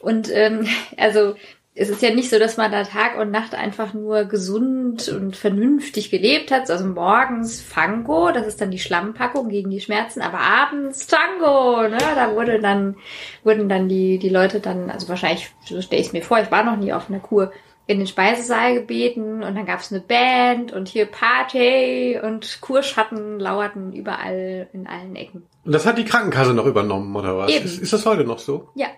[0.00, 0.66] Und ähm,
[0.96, 1.36] also
[1.78, 5.36] es ist ja nicht so, dass man da Tag und Nacht einfach nur gesund und
[5.36, 6.70] vernünftig gelebt hat.
[6.70, 11.98] Also morgens Fango, das ist dann die Schlammpackung gegen die Schmerzen, aber abends Tango, ne?
[11.98, 12.96] Da wurde dann,
[13.44, 16.50] wurden dann die, die Leute dann, also wahrscheinlich, so stelle ich es mir vor, ich
[16.50, 17.52] war noch nie auf einer Kur,
[17.88, 23.38] in den Speisesaal gebeten und dann gab es eine Band und hier Party und Kurschatten
[23.38, 25.46] lauerten überall in allen Ecken.
[25.64, 27.52] Und das hat die Krankenkasse noch übernommen, oder was?
[27.52, 27.64] Eben.
[27.64, 28.70] Ist, ist das heute noch so?
[28.74, 28.88] Ja,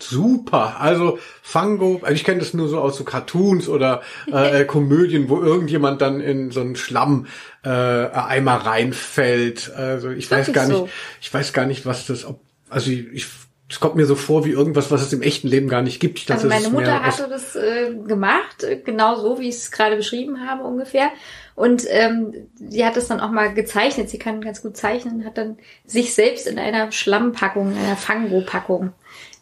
[0.00, 0.80] Super.
[0.80, 5.28] Also Fango, also ich kenne das nur so aus so Cartoons oder äh, äh, Komödien,
[5.28, 7.26] wo irgendjemand dann in so einen Schlamm
[7.64, 9.72] äh, Eimer reinfällt.
[9.74, 10.82] Also ich weiß gar so.
[10.82, 13.26] nicht, ich weiß gar nicht, was das, ob, also ich,
[13.70, 16.18] es kommt mir so vor wie irgendwas, was es im echten Leben gar nicht gibt.
[16.18, 19.70] Ich dachte, also meine Mutter hatte das äh, gemacht, äh, genau so, wie ich es
[19.70, 21.10] gerade beschrieben habe ungefähr.
[21.54, 24.10] Und ähm, sie hat es dann auch mal gezeichnet.
[24.10, 25.56] Sie kann ganz gut zeichnen, hat dann
[25.86, 28.92] sich selbst in einer Schlammpackung, einer Fango-Packung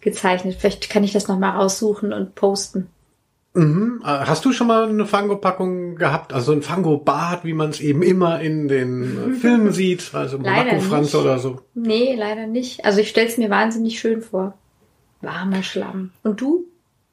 [0.03, 0.57] gezeichnet.
[0.59, 2.89] Vielleicht kann ich das nochmal raussuchen und posten.
[3.55, 4.03] Mhm.
[4.05, 6.33] Äh, hast du schon mal eine Fango-Packung gehabt?
[6.33, 10.81] Also ein Fango-Bad, wie man es eben immer in den äh, Filmen sieht, also Marco
[10.81, 11.61] Franz oder so?
[11.75, 12.85] Nee, leider nicht.
[12.85, 14.55] Also ich stelle es mir wahnsinnig schön vor.
[15.21, 16.11] Warmer Schlamm.
[16.23, 16.67] Und du?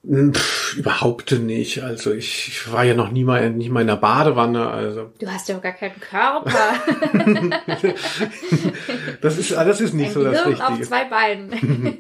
[0.07, 1.83] Hm, pff, überhaupt nicht.
[1.83, 4.67] Also ich, ich war ja noch nie mal, nicht mal in der Badewanne.
[4.67, 6.73] Also du hast ja auch gar keinen Körper.
[9.21, 10.67] das ist, das ist nicht Ein so das Richtige.
[10.67, 11.51] auf zwei Beinen.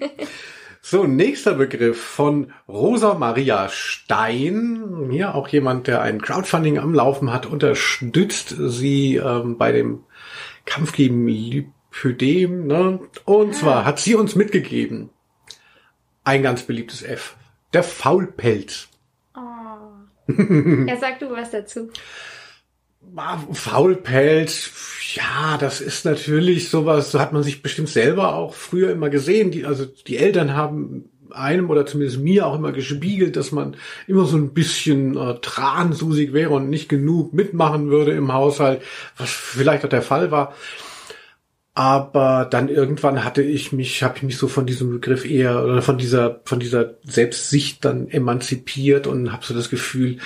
[0.81, 5.09] So, nächster Begriff von Rosa Maria Stein.
[5.11, 10.03] Hier auch jemand, der ein Crowdfunding am Laufen hat, unterstützt sie ähm, bei dem
[10.65, 12.67] Kampf gegen Lipödem.
[12.67, 12.99] Ne?
[13.25, 15.09] Und zwar hat sie uns mitgegeben
[16.29, 17.35] ein ganz beliebtes F.
[17.73, 18.87] Der Faulpelz.
[19.35, 20.31] Oh.
[20.87, 21.89] ja, sag du was dazu.
[23.53, 24.71] Faulpelz,
[25.15, 29.51] ja, das ist natürlich sowas, so hat man sich bestimmt selber auch früher immer gesehen.
[29.51, 33.75] Die, also die Eltern haben einem oder zumindest mir auch immer gespiegelt, dass man
[34.07, 38.81] immer so ein bisschen äh, transusig wäre und nicht genug mitmachen würde im Haushalt,
[39.17, 40.53] was vielleicht auch der Fall war.
[41.75, 45.81] Aber dann irgendwann hatte ich mich, habe ich mich so von diesem Begriff eher oder
[45.81, 50.17] von dieser von dieser Selbstsicht dann emanzipiert und habe so das Gefühl,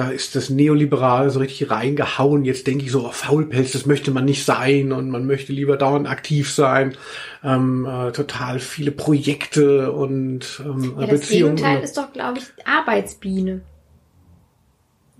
[0.00, 2.46] da ist das Neoliberale so richtig reingehauen.
[2.46, 5.76] Jetzt denke ich so, oh, Faulpelz, das möchte man nicht sein und man möchte lieber
[5.76, 6.96] dauernd aktiv sein.
[7.44, 11.56] Ähm, äh, total viele Projekte und ähm, ja, das Beziehungen.
[11.56, 13.60] Das Gegenteil ist doch, glaube ich, Arbeitsbiene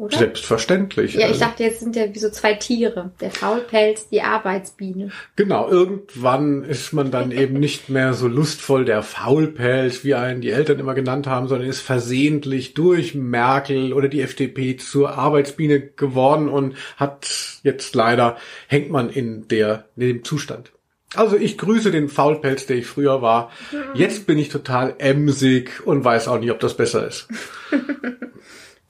[0.00, 0.16] oder?
[0.16, 1.12] Selbstverständlich.
[1.12, 3.12] Ja, ich also dachte, jetzt sind ja wie so zwei Tiere.
[3.20, 5.10] Der Faulpelz, die Arbeitsbiene.
[5.36, 10.50] Genau, irgendwann ist man dann eben nicht mehr so lustvoll der Faulpelz, wie einen die
[10.50, 16.48] Eltern immer genannt haben, sondern ist versehentlich durch Merkel oder die FDP zur Arbeitsbiene geworden
[16.48, 20.72] und hat jetzt leider, hängt man in der, in dem Zustand.
[21.14, 23.50] Also ich grüße den Faulpelz, der ich früher war.
[23.94, 27.28] Jetzt bin ich total emsig und weiß auch nicht, ob das besser ist.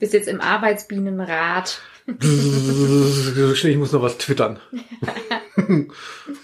[0.01, 1.79] Bist jetzt im Arbeitsbienenrat.
[2.07, 4.59] ich muss noch was twittern.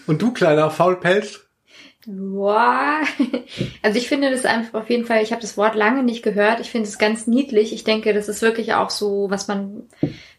[0.05, 1.46] Und du, kleiner Faulpelz?
[2.07, 3.01] Boah.
[3.81, 6.59] Also ich finde das einfach auf jeden Fall, ich habe das Wort lange nicht gehört.
[6.59, 7.71] Ich finde es ganz niedlich.
[7.73, 9.83] Ich denke, das ist wirklich auch so, was man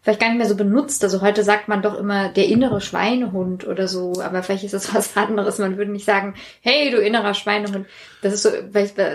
[0.01, 1.03] vielleicht gar nicht mehr so benutzt.
[1.03, 4.93] Also heute sagt man doch immer der innere Schweinehund oder so, aber vielleicht ist das
[4.93, 5.57] was anderes.
[5.57, 7.87] Man würde nicht sagen, hey, du innerer Schweinehund.
[8.21, 8.49] Das ist so,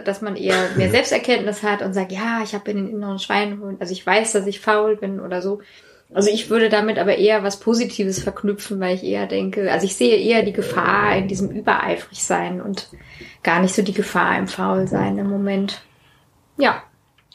[0.04, 3.80] dass man eher mehr Selbsterkenntnis hat und sagt, ja, ich habe den inneren Schweinehund.
[3.80, 5.60] Also ich weiß, dass ich faul bin oder so.
[6.12, 9.96] Also ich würde damit aber eher was Positives verknüpfen, weil ich eher denke, also ich
[9.96, 12.88] sehe eher die Gefahr in diesem übereifrig sein und
[13.42, 15.82] gar nicht so die Gefahr im Faulsein im Moment.
[16.56, 16.82] Ja.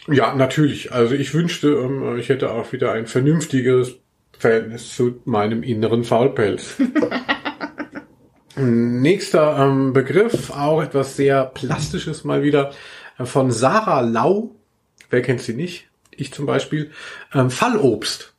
[0.07, 0.93] Ja, natürlich.
[0.93, 3.97] Also ich wünschte, ähm, ich hätte auch wieder ein vernünftiges
[4.37, 6.77] Verhältnis zu meinem inneren Faulpelz.
[8.55, 12.71] Nächster ähm, Begriff, auch etwas sehr Plastisches mal wieder,
[13.17, 14.55] äh, von Sarah Lau.
[15.09, 15.87] Wer kennt sie nicht?
[16.11, 16.91] Ich zum Beispiel.
[17.33, 18.33] Ähm, Fallobst.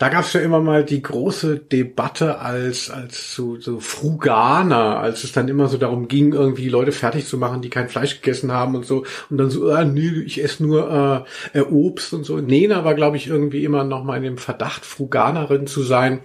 [0.00, 5.24] Da gab es ja immer mal die große Debatte als als so, so Fruganer, als
[5.24, 8.50] es dann immer so darum ging, irgendwie Leute fertig zu machen, die kein Fleisch gegessen
[8.50, 9.04] haben und so.
[9.28, 12.38] Und dann so, äh, nee, ich esse nur äh, äh, Obst und so.
[12.38, 16.20] Nena war, glaube ich, irgendwie immer noch mal in dem Verdacht, Fruganerin zu sein.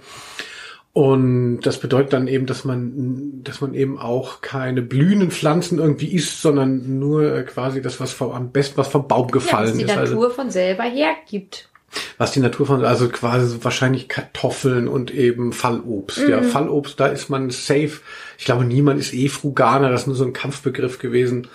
[0.93, 6.15] Und das bedeutet dann eben, dass man, dass man eben auch keine blühenden Pflanzen irgendwie
[6.15, 9.71] isst, sondern nur äh, quasi das, was vom, am besten was vom Baum gefallen ja,
[9.71, 9.91] was die ist.
[9.91, 11.67] Die Natur also, von selber hergibt
[12.17, 16.19] was die Natur von, also quasi so wahrscheinlich Kartoffeln und eben Fallobst.
[16.19, 16.29] Mhm.
[16.29, 18.01] Ja, Fallobst, da ist man safe.
[18.37, 21.47] Ich glaube, niemand ist eh Fruganer, das ist nur so ein Kampfbegriff gewesen.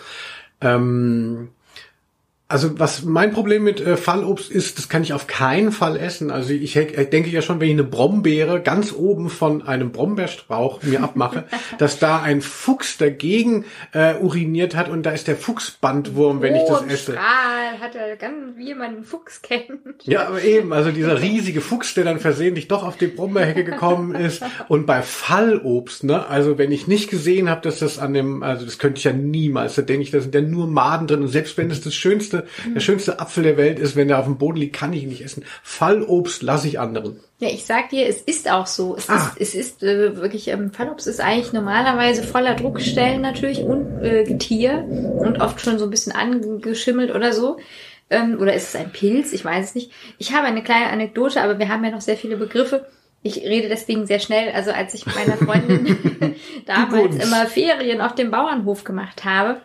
[0.61, 1.49] Ähm,
[2.51, 6.33] Also was mein Problem mit äh, Fallobst ist, das kann ich auf keinen Fall essen.
[6.33, 10.83] Also ich, ich denke ja schon, wenn ich eine Brombeere ganz oben von einem Brombeerstrauch
[10.83, 11.45] mir abmache,
[11.79, 16.65] dass da ein Fuchs dagegen äh, uriniert hat und da ist der Fuchsbandwurm, wenn ich
[16.67, 17.13] das esse.
[17.13, 20.03] Strahl hat er ganz, wie man einen Fuchs kennt.
[20.03, 24.17] Ja, aber eben, also dieser riesige Fuchs, der dann versehentlich doch auf die Brombeerhecke gekommen
[24.17, 24.43] ist.
[24.67, 28.65] Und bei Fallobst, ne, also wenn ich nicht gesehen habe, dass das an dem, also
[28.65, 31.29] das könnte ich ja niemals, da denke ich, da sind ja nur Maden drin und
[31.29, 32.40] selbst wenn es das schönste
[32.75, 35.09] der schönste Apfel der Welt ist, wenn der auf dem Boden liegt, kann ich ihn
[35.09, 35.45] nicht essen.
[35.63, 37.21] Fallobst lasse ich anderen.
[37.39, 38.97] Ja, ich sag dir, es ist auch so.
[38.97, 39.33] Es ah.
[39.39, 44.25] ist, es ist äh, wirklich, ähm, Fallobst ist eigentlich normalerweise voller Druckstellen natürlich und äh,
[44.25, 47.59] Getier und oft schon so ein bisschen angeschimmelt oder so.
[48.11, 49.33] Ähm, oder ist es ein Pilz?
[49.33, 49.93] Ich weiß es nicht.
[50.19, 52.87] Ich habe eine kleine Anekdote, aber wir haben ja noch sehr viele Begriffe.
[53.23, 54.53] Ich rede deswegen sehr schnell.
[54.53, 55.97] Also als ich meiner Freundin
[56.67, 59.61] damals immer Ferien auf dem Bauernhof gemacht habe,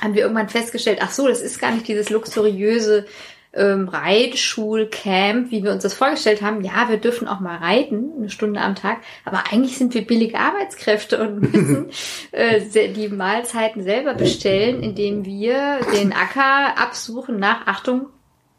[0.00, 3.06] haben wir irgendwann festgestellt, ach so, das ist gar nicht dieses luxuriöse
[3.52, 6.62] ähm, Reitschulcamp, wie wir uns das vorgestellt haben.
[6.62, 10.38] Ja, wir dürfen auch mal reiten, eine Stunde am Tag, aber eigentlich sind wir billige
[10.38, 11.90] Arbeitskräfte und müssen
[12.32, 12.60] äh,
[12.92, 18.06] die Mahlzeiten selber bestellen, indem wir den Acker absuchen nach, Achtung,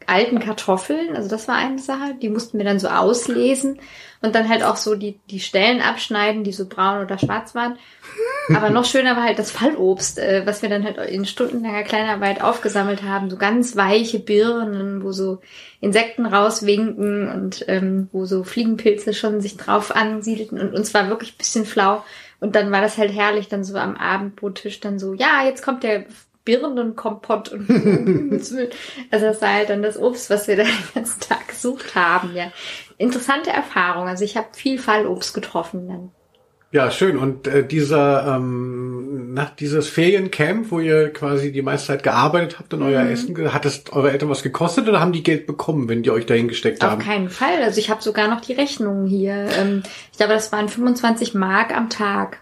[0.06, 1.16] alten Kartoffeln.
[1.16, 3.78] Also das war eine Sache, die mussten wir dann so auslesen
[4.22, 7.76] und dann halt auch so die, die Stellen abschneiden, die so braun oder schwarz waren.
[8.54, 12.42] Aber noch schöner war halt das Fallobst, äh, was wir dann halt in stundenlanger Kleinarbeit
[12.42, 13.30] aufgesammelt haben.
[13.30, 15.40] So ganz weiche Birnen, wo so
[15.80, 21.36] Insekten rauswinken und ähm, wo so Fliegenpilze schon sich drauf ansiedelten und uns war wirklich
[21.36, 22.04] bisschen flau.
[22.40, 25.82] Und dann war das halt herrlich, dann so am Abendbrottisch dann so, ja, jetzt kommt
[25.82, 26.06] der
[26.44, 27.70] Birnenkompott und
[28.30, 28.66] also
[29.10, 32.34] das war halt dann das Obst, was wir da den ganzen Tag gesucht haben.
[32.34, 32.50] Ja,
[33.02, 34.08] interessante Erfahrung.
[34.08, 36.10] Also ich habe viel Fallobst getroffen dann.
[36.72, 37.18] Ja, schön.
[37.18, 42.72] Und äh, dieser ähm, nach dieses Feriencamp, wo ihr quasi die meiste Zeit gearbeitet habt
[42.72, 42.86] und mhm.
[42.86, 46.10] euer Essen, hat es eure Eltern was gekostet oder haben die Geld bekommen, wenn die
[46.10, 47.00] euch dahin gesteckt haben?
[47.00, 47.62] Auf keinen Fall.
[47.62, 49.48] Also ich habe sogar noch die Rechnungen hier.
[49.58, 52.40] Ähm, ich glaube, das waren 25 Mark am Tag.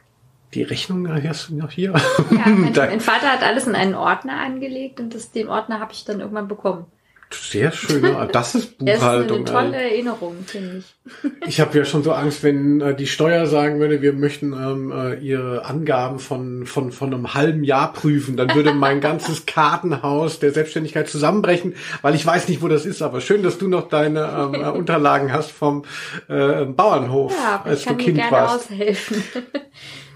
[0.54, 1.94] Die Rechnung hast du noch hier?
[2.30, 5.92] Ja, mein, mein Vater hat alles in einen Ordner angelegt und das, den Ordner habe
[5.92, 6.86] ich dann irgendwann bekommen.
[7.32, 8.26] Sehr schön, ja.
[8.26, 9.44] das ist Buchhaltung.
[9.44, 10.84] Das ist eine tolle Erinnerung, finde ich.
[11.46, 14.92] Ich habe ja schon so Angst, wenn äh, die Steuer sagen würde, wir möchten ähm,
[14.92, 20.38] äh, ihre Angaben von, von, von einem halben Jahr prüfen, dann würde mein ganzes Kartenhaus
[20.38, 23.02] der Selbstständigkeit zusammenbrechen, weil ich weiß nicht, wo das ist.
[23.02, 25.84] Aber schön, dass du noch deine ähm, äh, Unterlagen hast vom
[26.28, 28.70] äh, Bauernhof, ja, als du Kind gerne warst.
[28.70, 29.24] Aushelfen.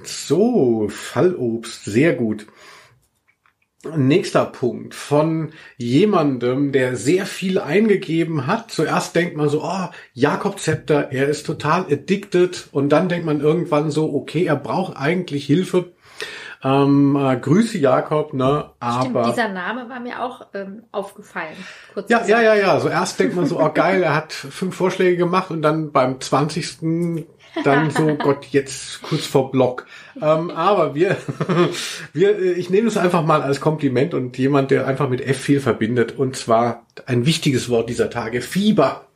[0.05, 2.47] So, Fallobst, sehr gut.
[3.97, 8.71] Nächster Punkt von jemandem, der sehr viel eingegeben hat.
[8.71, 12.69] Zuerst denkt man so, oh, Jakob Zepter, er ist total addicted.
[12.73, 15.93] Und dann denkt man irgendwann so, okay, er braucht eigentlich Hilfe.
[16.63, 18.71] Ähm, äh, Grüße Jakob, ne?
[18.81, 21.53] Aber Stimmt, dieser Name war mir auch ähm, aufgefallen.
[21.93, 22.81] Kurz ja, ja, ja, ja.
[22.81, 26.23] So erst denkt man so, oh geil, er hat fünf Vorschläge gemacht und dann beim
[26.23, 27.27] zwanzigsten
[27.63, 29.87] dann so, Gott, jetzt kurz vor Block.
[30.21, 31.17] Ähm, aber wir,
[32.13, 35.61] wir, ich nehme es einfach mal als Kompliment und jemand, der einfach mit F viel
[35.61, 36.19] verbindet.
[36.19, 39.07] Und zwar ein wichtiges Wort dieser Tage, Fieber.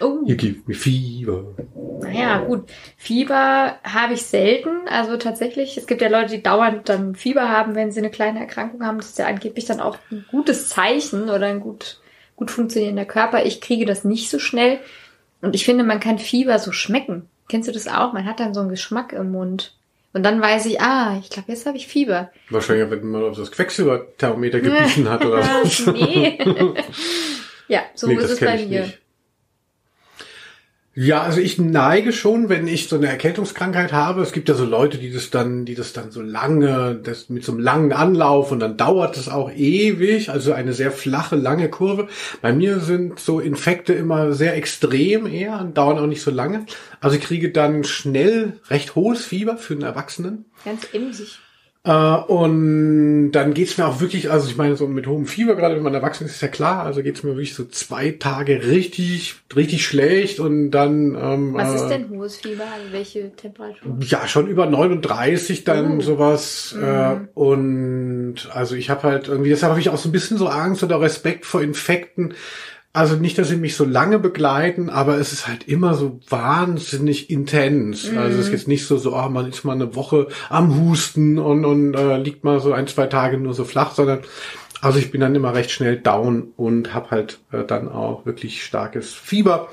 [0.00, 0.20] Oh.
[0.24, 1.54] You give me Fieber.
[2.00, 2.70] Naja, gut.
[2.96, 4.88] Fieber habe ich selten.
[4.88, 8.40] Also tatsächlich, es gibt ja Leute, die dauernd dann Fieber haben, wenn sie eine kleine
[8.40, 8.98] Erkrankung haben.
[8.98, 12.00] Das ist ja angeblich dann auch ein gutes Zeichen oder ein gut,
[12.36, 13.44] gut funktionierender Körper.
[13.46, 14.80] Ich kriege das nicht so schnell.
[15.40, 17.28] Und ich finde, man kann Fieber so schmecken.
[17.52, 18.14] Kennst du das auch?
[18.14, 19.74] Man hat dann so einen Geschmack im Mund.
[20.14, 22.30] Und dann weiß ich, ah, ich glaube, jetzt habe ich Fieber.
[22.48, 25.86] Wahrscheinlich, wenn man auf das Quecksilberthermometer gebissen hat oder was.
[25.92, 26.38] nee.
[27.68, 28.80] ja, so nee, ist es bei mir.
[28.84, 29.01] Nicht.
[30.94, 34.20] Ja, also ich neige schon, wenn ich so eine Erkältungskrankheit habe.
[34.20, 37.44] Es gibt ja so Leute, die das dann, die das dann so lange, das mit
[37.44, 41.70] so einem langen Anlauf und dann dauert es auch ewig, also eine sehr flache, lange
[41.70, 42.08] Kurve.
[42.42, 46.66] Bei mir sind so Infekte immer sehr extrem eher und dauern auch nicht so lange.
[47.00, 50.44] Also ich kriege dann schnell recht hohes Fieber für einen Erwachsenen.
[50.62, 51.38] Ganz emsig.
[51.84, 55.74] Äh, und dann geht's mir auch wirklich, also ich meine, so mit hohem Fieber, gerade
[55.74, 59.34] wenn man erwachsen ist, ist ja klar, also geht's mir wirklich so zwei Tage richtig,
[59.56, 61.16] richtig schlecht und dann.
[61.20, 62.64] Ähm, Was ist äh, denn hohes Fieber?
[62.72, 63.98] Also welche Temperatur?
[64.00, 66.00] Ja, schon über 39 dann oh.
[66.00, 66.76] sowas.
[66.78, 66.84] Mhm.
[66.84, 70.46] Äh, und also ich habe halt irgendwie, deshalb habe ich auch so ein bisschen so
[70.46, 72.34] Angst oder Respekt vor Infekten
[72.92, 77.30] also nicht, dass sie mich so lange begleiten, aber es ist halt immer so wahnsinnig
[77.30, 78.10] intens.
[78.10, 78.18] Mhm.
[78.18, 81.38] Also es ist jetzt nicht so, so, oh, man ist mal eine Woche am Husten
[81.38, 84.20] und, und äh, liegt mal so ein, zwei Tage nur so flach, sondern
[84.82, 88.62] also ich bin dann immer recht schnell down und habe halt äh, dann auch wirklich
[88.64, 89.68] starkes Fieber.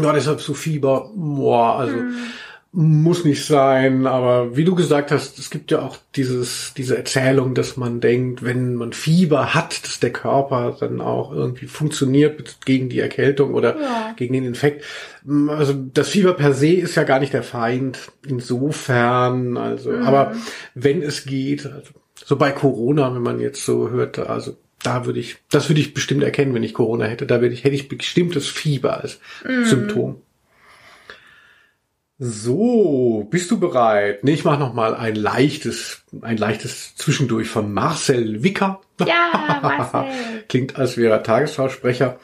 [0.00, 2.14] Ja, deshalb so Fieber, boah, also mhm.
[2.74, 7.54] Muss nicht sein, aber wie du gesagt hast, es gibt ja auch dieses, diese Erzählung,
[7.54, 12.88] dass man denkt, wenn man Fieber hat, dass der Körper dann auch irgendwie funktioniert gegen
[12.88, 14.14] die Erkältung oder ja.
[14.16, 14.86] gegen den Infekt.
[15.48, 18.10] Also das Fieber per se ist ja gar nicht der Feind.
[18.26, 20.04] Insofern, also, mhm.
[20.04, 20.34] aber
[20.74, 21.90] wenn es geht, also,
[22.24, 25.92] so bei Corona, wenn man jetzt so hört, also da würde ich, das würde ich
[25.92, 27.26] bestimmt erkennen, wenn ich Corona hätte.
[27.26, 29.66] Da würde ich, hätte ich bestimmtes Fieber als mhm.
[29.66, 30.22] Symptom.
[32.24, 34.22] So, bist du bereit?
[34.22, 38.80] Nee, ich mache noch mal ein leichtes, ein leichtes Zwischendurch von Marcel Wicker.
[39.04, 40.04] Ja, Marcel.
[40.48, 42.20] Klingt, als wäre er Tagesschausprecher.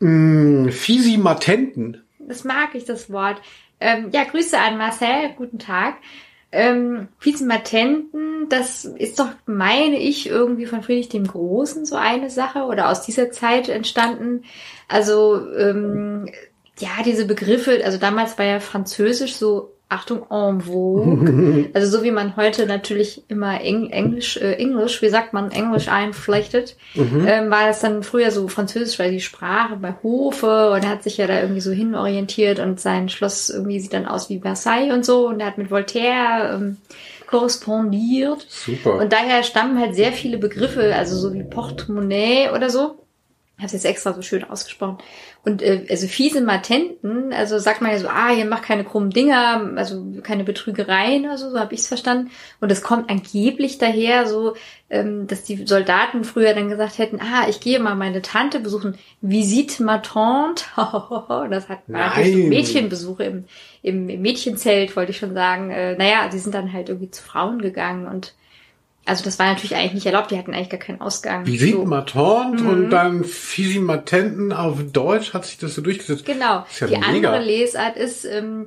[0.00, 2.02] Hm, Fisimatenten.
[2.18, 3.40] Das mag ich, das Wort.
[3.80, 5.94] Ähm, ja, Grüße an Marcel, guten Tag.
[6.52, 12.64] Ähm, Fisimatenten, das ist doch, meine ich, irgendwie von Friedrich dem Großen so eine Sache
[12.64, 14.44] oder aus dieser Zeit entstanden.
[14.86, 16.30] Also ähm,
[16.78, 21.70] ja, diese Begriffe, also damals war ja Französisch so, Achtung, en vogue.
[21.74, 25.88] also so wie man heute natürlich immer Eng Englisch, äh, Englisch, wie sagt man, Englisch
[25.88, 27.26] einflechtet, mhm.
[27.26, 31.04] ähm, war das dann früher so Französisch, weil die Sprache bei Hofe und er hat
[31.04, 34.92] sich ja da irgendwie so hinorientiert und sein Schloss irgendwie sieht dann aus wie Versailles
[34.92, 36.76] und so und er hat mit Voltaire ähm,
[37.26, 38.46] korrespondiert.
[38.48, 38.96] Super.
[38.96, 42.98] Und daher stammen halt sehr viele Begriffe, also so wie Portemonnaie oder so.
[43.56, 44.98] Ich habe es jetzt extra so schön ausgesprochen.
[45.44, 49.10] Und äh, also fiese Matenten, also sagt man ja so, ah, ihr macht keine krummen
[49.10, 52.30] Dinger, also keine Betrügereien oder so, so habe ich es verstanden.
[52.60, 54.56] Und es kommt angeblich daher so,
[54.90, 58.98] ähm, dass die Soldaten früher dann gesagt hätten, ah, ich gehe mal meine Tante besuchen,
[59.20, 60.64] visite ma tante.
[61.50, 63.44] das hat natürlich so Mädchenbesuche im,
[63.82, 65.70] im, im Mädchenzelt, wollte ich schon sagen.
[65.70, 68.34] Äh, naja, sie sind dann halt irgendwie zu Frauen gegangen und
[69.08, 71.46] also das war natürlich eigentlich nicht erlaubt, die hatten eigentlich gar keinen Ausgang.
[71.46, 71.84] Visite so.
[71.84, 72.70] Matante mhm.
[72.70, 76.26] und dann Fisimatenten auf Deutsch hat sich das so durchgesetzt.
[76.26, 76.66] Genau.
[76.78, 77.06] Ja die mega.
[77.06, 78.66] andere Lesart ist, ähm,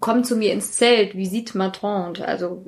[0.00, 2.26] komm zu mir ins Zelt, Visite Matante.
[2.26, 2.64] Also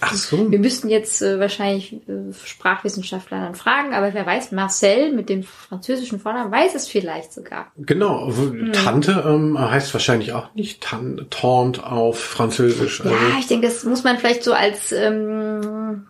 [0.00, 0.50] Ach so.
[0.50, 5.42] wir müssten jetzt äh, wahrscheinlich äh, Sprachwissenschaftler dann fragen, aber wer weiß, Marcel mit dem
[5.42, 7.72] französischen Vornamen weiß es vielleicht sogar.
[7.76, 8.72] Genau, mhm.
[8.72, 13.02] Tante ähm, heißt wahrscheinlich auch nicht Tante, Tante auf Französisch.
[13.04, 13.38] Ja, also.
[13.38, 16.06] ich denke, das muss man vielleicht so als ähm,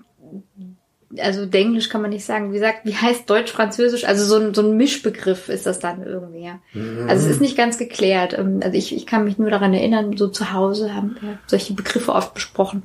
[1.18, 2.52] also Englisch kann man nicht sagen.
[2.52, 4.04] Wie sagt, wie heißt Deutsch, Französisch?
[4.04, 6.44] Also so ein, so ein Mischbegriff ist das dann irgendwie.
[6.44, 6.58] Ja.
[6.72, 7.08] Mhm.
[7.08, 8.36] Also es ist nicht ganz geklärt.
[8.36, 11.74] Ähm, also ich, ich kann mich nur daran erinnern, so zu Hause haben wir solche
[11.74, 12.84] Begriffe oft besprochen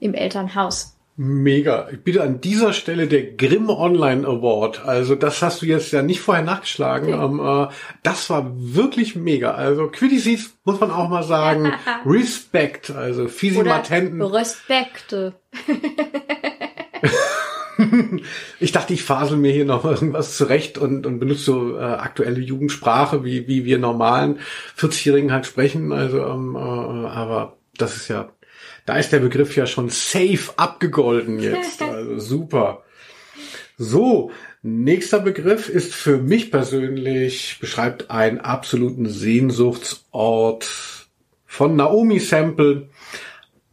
[0.00, 0.96] im Elternhaus.
[1.14, 1.88] Mega.
[1.92, 4.84] Ich bitte an dieser Stelle der Grimm Online Award.
[4.84, 7.12] Also das hast du jetzt ja nicht vorher nachgeschlagen.
[7.12, 7.24] Okay.
[7.24, 9.52] Ähm, äh, das war wirklich mega.
[9.52, 11.72] Also Quiddies muss man auch mal sagen.
[12.06, 12.90] Respekt.
[12.90, 14.22] Also Fisimatenten.
[14.22, 15.34] Respekte.
[18.60, 22.40] ich dachte, ich fasel mir hier noch irgendwas zurecht und, und benutze so äh, aktuelle
[22.40, 24.38] Jugendsprache, wie, wie wir normalen
[24.78, 25.92] 40-Jährigen halt sprechen.
[25.92, 28.30] Also, ähm, äh, aber das ist ja,
[28.86, 31.82] da ist der Begriff ja schon safe abgegolden jetzt.
[31.92, 32.82] Also super.
[33.76, 34.30] So,
[34.62, 40.70] nächster Begriff ist für mich persönlich, beschreibt einen absoluten Sehnsuchtsort
[41.46, 42.88] von Naomi Sample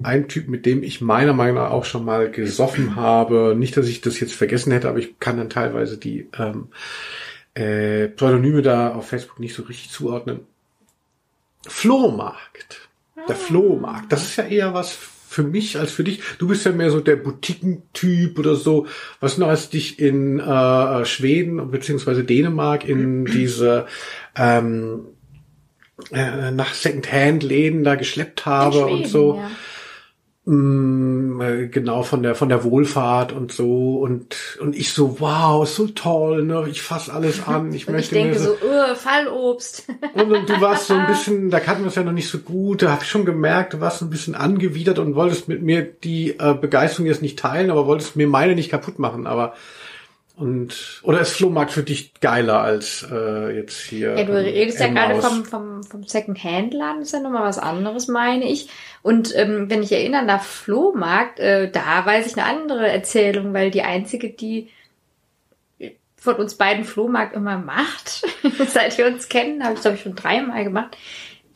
[0.02, 3.56] ein Typ, mit dem ich meiner Meinung nach auch schon mal gesoffen habe.
[3.58, 6.70] Nicht, dass ich das jetzt vergessen hätte, aber ich kann dann teilweise die ähm,
[7.54, 10.42] äh, Pseudonyme da auf Facebook nicht so richtig zuordnen.
[11.68, 12.90] Flohmarkt.
[13.28, 13.40] Der ah.
[13.40, 14.12] Flohmarkt.
[14.12, 14.98] Das ist ja eher was
[15.30, 16.22] für mich als für dich.
[16.40, 18.88] Du bist ja mehr so der Boutiquentyp oder so.
[19.20, 22.24] Was noch als dich in äh, Schweden bzw.
[22.24, 23.86] Dänemark in diese
[24.36, 25.02] ähm,
[26.12, 29.36] äh, nach Secondhand-Läden da geschleppt habe Schweden, und so.
[29.36, 29.52] Ja.
[30.46, 34.00] Mm, äh, genau von der von der Wohlfahrt und so.
[34.00, 36.66] Und und ich so wow so toll ne?
[36.70, 39.88] Ich fass alles an ich und möchte ich denke so, so Fallobst.
[40.14, 42.40] Und, und du warst so ein bisschen da kannten wir es ja noch nicht so
[42.40, 45.84] gut da habe ich schon gemerkt du warst ein bisschen angewidert und wolltest mit mir
[45.84, 49.28] die äh, Begeisterung jetzt nicht teilen aber wolltest mir meine nicht kaputt machen.
[49.28, 49.54] Aber
[50.40, 54.18] und oder ist Flohmarkt für dich geiler als äh, jetzt hier?
[54.18, 58.50] Ja, du redest ja gerade vom, vom, vom Second-Hand-Laden, ist ja nochmal was anderes, meine
[58.50, 58.70] ich.
[59.02, 63.70] Und ähm, wenn ich erinnere, nach Flohmarkt, äh, da weiß ich eine andere Erzählung, weil
[63.70, 64.70] die einzige, die
[66.16, 68.26] von uns beiden Flohmarkt immer macht,
[68.68, 70.96] seit wir uns kennen, habe ich glaube ich schon dreimal gemacht,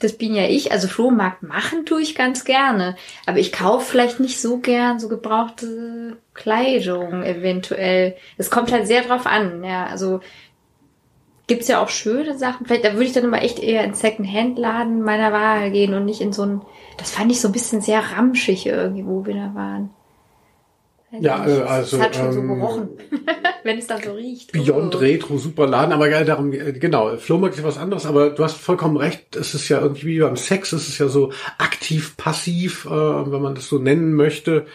[0.03, 0.71] das bin ja ich.
[0.71, 2.95] Also Flohmarkt machen tue ich ganz gerne.
[3.25, 8.15] Aber ich kaufe vielleicht nicht so gern so gebrauchte Kleidung eventuell.
[8.37, 9.63] Es kommt halt sehr drauf an.
[9.63, 10.19] Ja, also
[11.47, 12.65] gibt's ja auch schöne Sachen.
[12.65, 16.21] Vielleicht, da würde ich dann immer echt eher in Second-Hand-Laden meiner Wahl gehen und nicht
[16.21, 16.61] in so ein,
[16.97, 19.89] das fand ich so ein bisschen sehr ramschig irgendwie, wo wir da waren.
[21.19, 21.57] Ja, nicht.
[21.57, 22.89] äh, also, Es hat schon so ähm, gerochen.
[23.63, 24.51] Wenn es dann so riecht.
[24.51, 24.97] Beyond Oh.
[24.97, 28.57] Retro, super Laden, aber ja, darum, äh, genau, Flohmarkt ist was anderes, aber du hast
[28.57, 32.85] vollkommen recht, es ist ja irgendwie wie beim Sex, es ist ja so aktiv, passiv,
[32.85, 34.65] äh, wenn man das so nennen möchte.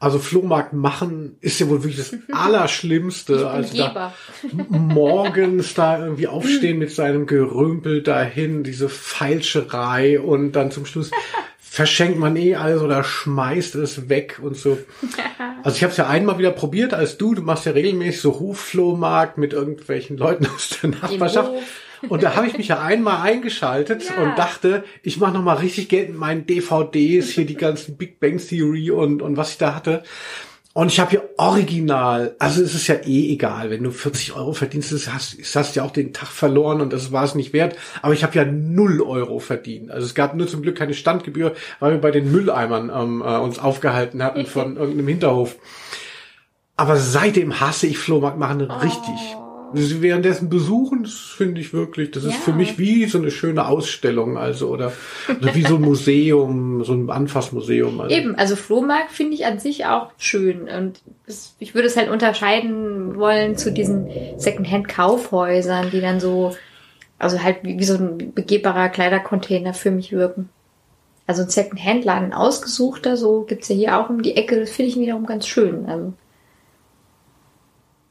[0.00, 3.48] Also Flohmarkt machen ist ja wohl wirklich das Allerschlimmste.
[3.48, 4.12] Also da
[4.68, 11.12] morgens da irgendwie aufstehen mit seinem Gerümpel dahin, diese Feilscherei und dann zum Schluss
[11.72, 14.76] verschenkt man eh alles oder schmeißt es weg und so.
[15.64, 17.36] Also ich habe es ja einmal wieder probiert als du.
[17.36, 21.52] Du machst ja regelmäßig so Hofflohmarkt mit irgendwelchen Leuten aus der Nachbarschaft.
[22.08, 24.24] Und da habe ich mich ja einmal eingeschaltet Ja.
[24.24, 28.18] und dachte, ich mache noch mal richtig Geld mit meinen DVDs, hier die ganzen Big
[28.18, 30.02] Bang Theory und, und was ich da hatte.
[30.74, 34.54] Und ich habe hier original, also es ist ja eh egal, wenn du 40 Euro
[34.54, 37.76] verdienst, hast, hast ja auch den Tag verloren und das war es nicht wert.
[38.00, 39.90] Aber ich habe ja null Euro verdient.
[39.90, 43.36] Also es gab nur zum Glück keine Standgebühr, weil wir bei den Mülleimern ähm, äh,
[43.36, 45.56] uns aufgehalten hatten von irgendeinem Hinterhof.
[46.76, 49.36] Aber seitdem hasse ich Flohmarkt machen richtig.
[49.74, 52.38] Sie währenddessen besuchen, das finde ich wirklich, das ist Ja.
[52.38, 54.92] für mich wie so eine schöne Ausstellung, also oder,
[55.28, 58.00] oder wie so ein Museum, so ein Anfassmuseum.
[58.00, 58.14] Also.
[58.14, 60.68] Eben, also Flohmarkt finde ich an sich auch schön.
[60.68, 64.08] Und es, ich würde es halt unterscheiden wollen zu diesen
[64.38, 66.54] Secondhand-Kaufhäusern, die dann so,
[67.18, 70.48] also halt wie, wie so ein begehbarer Kleidercontainer für mich wirken.
[71.26, 74.98] Also ein Secondhand-Laden ausgesuchter, so gibt's ja hier auch um die Ecke, das finde ich
[74.98, 75.86] wiederum ganz schön.
[75.86, 76.12] Also,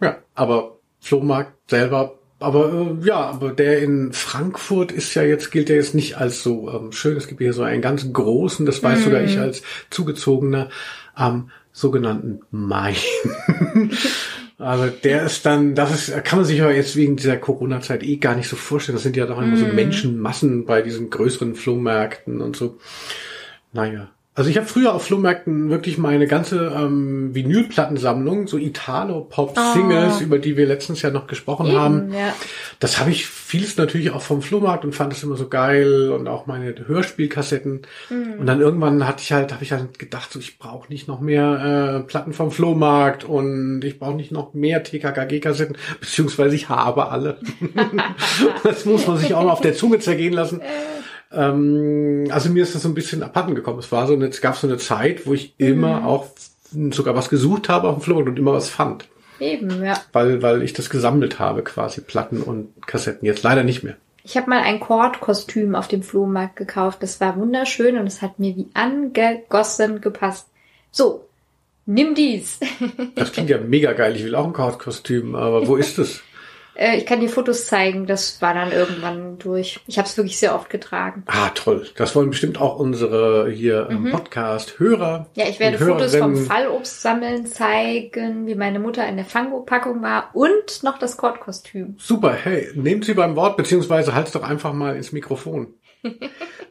[0.01, 5.69] Ja, aber Flohmarkt selber, aber äh, ja, aber der in Frankfurt ist ja jetzt, gilt
[5.69, 7.17] ja jetzt nicht als so ähm, schön.
[7.17, 10.69] Es gibt hier so einen ganz großen, das weiß sogar ich als Zugezogener,
[11.13, 12.95] am sogenannten Main.
[14.57, 18.17] Also der ist dann, das ist, kann man sich aber jetzt wegen dieser Corona-Zeit eh
[18.17, 18.95] gar nicht so vorstellen.
[18.95, 22.77] Das sind ja doch immer so Menschenmassen bei diesen größeren Flohmärkten und so.
[23.73, 24.11] Naja.
[24.33, 30.55] Also ich habe früher auf Flohmärkten wirklich meine ganze ähm, Vinylplattensammlung, so Italo-Pop-Singles, über die
[30.55, 32.05] wir letztens ja noch gesprochen haben.
[32.05, 32.33] eben, ja.
[32.79, 36.29] Das habe ich vieles natürlich auch vom Flohmarkt und fand es immer so geil und
[36.29, 37.81] auch meine Hörspielkassetten.
[38.09, 41.19] Und dann irgendwann hatte ich halt, habe ich halt gedacht, so ich brauche nicht noch
[41.19, 47.09] mehr äh, Platten vom Flohmarkt und ich brauche nicht noch mehr TKKG-Kassetten, beziehungsweise ich habe
[47.09, 47.37] alle.
[48.63, 50.61] das muss man sich auch mal auf der Zunge zergehen lassen.
[51.33, 53.79] Ähm, also mir ist das so ein bisschen abhanden gekommen.
[53.79, 56.27] Es war so eine, es gab so eine Zeit, wo ich immer auch
[56.91, 59.07] sogar was gesucht habe auf dem Flohmarkt und immer was fand
[59.41, 59.99] Eben, ja.
[60.13, 63.25] weil, weil ich das gesammelt habe, quasi Platten und Kassetten.
[63.25, 63.95] Jetzt leider nicht mehr.
[64.23, 67.01] Ich habe mal ein Kordkostüm auf dem Flohmarkt gekauft.
[67.01, 70.47] Das war wunderschön und es hat mir wie angegossen gepasst.
[70.91, 71.27] So,
[71.87, 72.59] nimm dies.
[73.15, 74.15] Das klingt ja mega geil.
[74.15, 76.21] Ich will auch ein Kordkostüm, aber wo ist es?
[76.75, 78.05] Äh, ich kann dir Fotos zeigen.
[78.05, 79.79] Das war dann irgendwann durch.
[79.87, 81.23] Ich habe es wirklich sehr oft getragen.
[81.27, 81.87] Ah, toll.
[81.95, 85.27] Das wollen bestimmt auch unsere hier im Podcast Hörer.
[85.35, 86.35] Ja, ich werde Fotos vom.
[86.35, 91.95] Fallobst sammeln zeigen, wie meine Mutter in der Fango-Packung war und noch das Kordkostüm.
[91.97, 95.73] Super, hey, nehmt sie beim Wort, beziehungsweise halt's doch einfach mal ins Mikrofon.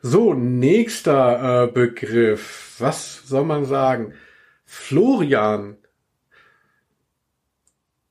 [0.02, 2.76] so, nächster äh, Begriff.
[2.78, 4.14] Was soll man sagen?
[4.64, 5.76] Florian.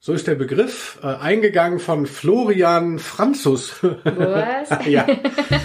[0.01, 3.73] So ist der Begriff äh, eingegangen von Florian Franzus.
[3.83, 4.85] Was?
[4.85, 5.05] ja,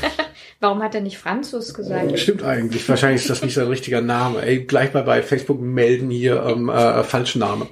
[0.60, 2.18] Warum hat er nicht Franzus gesagt?
[2.18, 2.88] stimmt eigentlich.
[2.88, 4.42] Wahrscheinlich ist das nicht sein richtiger Name.
[4.42, 7.68] Ey, gleich mal bei Facebook melden hier ähm, äh, Falschname.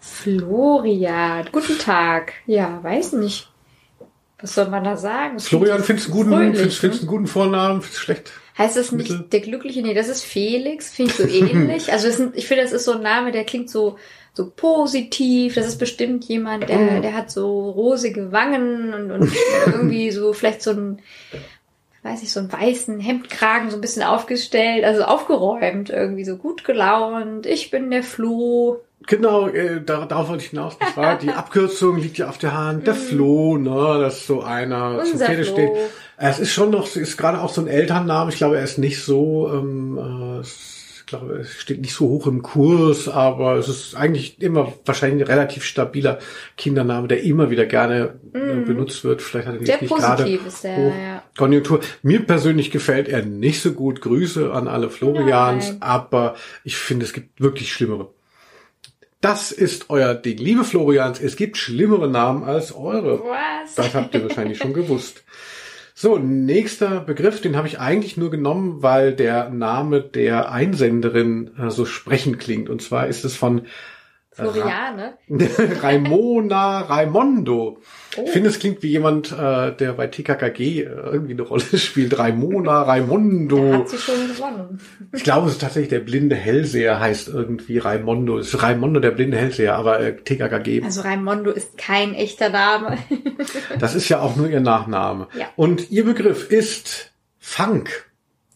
[0.00, 1.48] Florian.
[1.52, 2.32] Guten Tag.
[2.46, 3.50] Ja, weiß nicht.
[4.40, 5.34] Was soll man da sagen?
[5.34, 7.10] Das Florian, findest du einen guten, fröhlich, findest, findest du ne?
[7.10, 7.82] einen guten Vornamen?
[7.82, 8.32] Findest du schlecht?
[8.56, 9.26] Heißt das nicht Mittel?
[9.30, 9.82] der Glückliche?
[9.82, 10.90] Nee, das ist Felix.
[10.90, 11.92] Finde ich so ähnlich.
[11.92, 13.98] Also es sind, ich finde, das ist so ein Name, der klingt so,
[14.36, 15.54] so positiv.
[15.54, 16.66] Das ist bestimmt jemand, Oh.
[16.66, 19.32] der, der hat so rosige Wangen und, und
[19.66, 20.98] irgendwie so vielleicht so ein,
[22.02, 26.64] weiß ich, so einen weißen Hemdkragen so ein bisschen aufgestellt, also aufgeräumt, irgendwie so gut
[26.64, 27.46] gelaunt.
[27.46, 28.80] Ich bin der Flo.
[29.08, 30.76] Genau, äh, da, darauf wollte ich hinaus.
[30.78, 32.86] Das war, die Abkürzung liegt ja auf der Hand.
[32.86, 35.54] Der Flo, ne, das ist so einer zum Unser Pferde Flo.
[35.54, 35.70] steht.
[36.18, 38.30] Es ist schon noch, ist gerade auch so ein Elternname.
[38.30, 40.44] Ich glaube, er ist nicht so, ähm, äh,
[41.06, 45.32] glaube, es steht nicht so hoch im Kurs, aber es ist eigentlich immer wahrscheinlich ein
[45.32, 46.18] relativ stabiler
[46.56, 49.22] Kindername, der immer wieder gerne äh, benutzt wird.
[49.22, 49.66] Vielleicht hat er.
[49.66, 51.22] Sehr nicht gerade positiv ist der, ja.
[51.36, 51.80] Konjunktur.
[52.02, 54.00] Mir persönlich gefällt er nicht so gut.
[54.00, 55.82] Grüße an alle Florians, Nein.
[55.82, 56.34] aber
[56.64, 58.10] ich finde, es gibt wirklich schlimmere.
[59.20, 60.38] Das ist euer Ding.
[60.38, 63.20] Liebe Florians, es gibt schlimmere Namen als eure.
[63.20, 63.74] Was?
[63.74, 65.22] Das habt ihr wahrscheinlich schon gewusst.
[65.98, 71.70] So, nächster Begriff, den habe ich eigentlich nur genommen, weil der Name der Einsenderin äh,
[71.70, 72.68] so sprechend klingt.
[72.68, 73.62] Und zwar ist es von
[74.36, 75.16] Floriane.
[75.82, 77.78] Raimona Raimondo.
[78.18, 78.22] Oh.
[78.26, 82.18] Ich finde, es klingt wie jemand, äh, der bei TKKG äh, irgendwie eine Rolle spielt.
[82.18, 83.72] Raimona Raimondo.
[83.72, 84.78] Hat sie schon gewonnen.
[85.14, 88.38] Ich glaube, es ist tatsächlich der blinde Hellseher heißt irgendwie Raimondo.
[88.38, 90.82] Es ist Raimondo der blinde Hellseher, aber äh, TKKG.
[90.84, 92.98] Also Raimondo ist kein echter Name.
[93.78, 95.28] Das ist ja auch nur ihr Nachname.
[95.38, 95.46] Ja.
[95.56, 98.10] Und ihr Begriff ist Funk.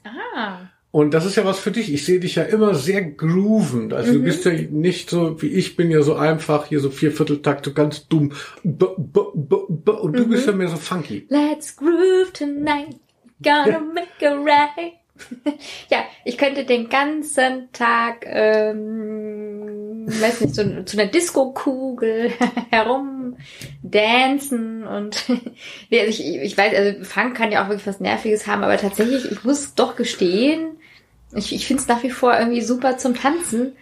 [0.04, 0.58] Ah.
[0.92, 1.92] Und das ist ja was für dich.
[1.94, 3.92] Ich sehe dich ja immer sehr groovend.
[3.92, 4.16] Also Mhm.
[4.16, 7.72] du bist ja nicht so, wie ich bin ja so einfach, hier so Viervierteltakt, so
[7.72, 8.32] ganz dumm.
[8.64, 9.32] B -b
[9.68, 10.30] -b und du Mhm.
[10.30, 11.26] bist ja mehr so funky.
[11.28, 12.96] Let's groove tonight.
[13.42, 14.94] Gonna make it right.
[15.90, 22.32] ja, ich könnte den ganzen Tag, ähm, weiß nicht, so zu einer Disco-Kugel
[22.70, 23.36] herum
[23.82, 25.24] dancen und
[25.90, 28.76] nee, also ich, ich weiß, also Funk kann ja auch wirklich was Nerviges haben, aber
[28.76, 30.76] tatsächlich, ich muss doch gestehen,
[31.34, 33.76] ich, ich finde es nach wie vor irgendwie super zum Tanzen.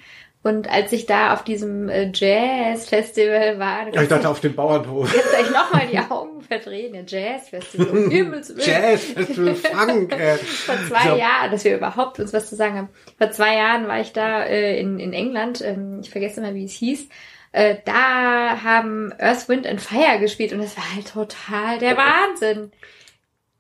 [0.45, 5.13] Und als ich da auf diesem äh, Jazz-Festival war, Ja, ich dachte auf dem Bauernhof.
[5.15, 7.87] Jetzt euch nochmal die Augen verdrehen, der Jazz-Festival.
[7.89, 8.61] um Himmels Willen.
[8.67, 10.13] Jazz, Festival, Funk.
[10.13, 10.37] Äh.
[10.37, 11.17] Vor zwei So.
[11.17, 12.89] Jahren, dass wir überhaupt uns was zu sagen haben.
[13.19, 16.65] Vor zwei Jahren war ich da äh, in, in England, ähm, ich vergesse immer, wie
[16.65, 17.09] es hieß.
[17.53, 22.71] Äh, da haben Earth, Wind and Fire gespielt und das war halt total der Wahnsinn.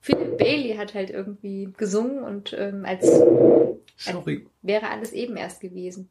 [0.08, 3.04] Philip Bailey hat halt irgendwie gesungen und ähm, als
[3.96, 6.08] Sorry, wäre alles eben erst gewesen.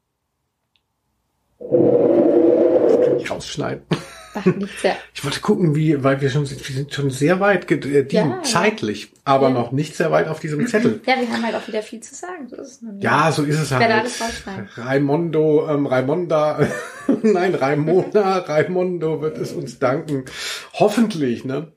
[1.60, 3.82] kann ich rausschneiden.
[5.16, 8.44] Ich wollte gucken, wie, weil wir schon, wir sind schon sehr weit gedient, Ja.
[8.44, 9.54] zeitlich, aber Ja.
[9.56, 11.02] noch nicht sehr weit auf diesem Zettel.
[11.08, 12.48] Ja, wir haben halt auch wieder viel zu sagen.
[12.48, 13.00] So ist es nun.
[13.00, 14.02] Ja, so ist es werde halt.
[14.02, 14.70] alles rausschneiden.
[14.76, 16.68] Raimondo, ähm, Raimonda,
[17.24, 20.26] nein, Raimona, Raimondo wird es uns danken.
[20.74, 21.72] Hoffentlich, ne?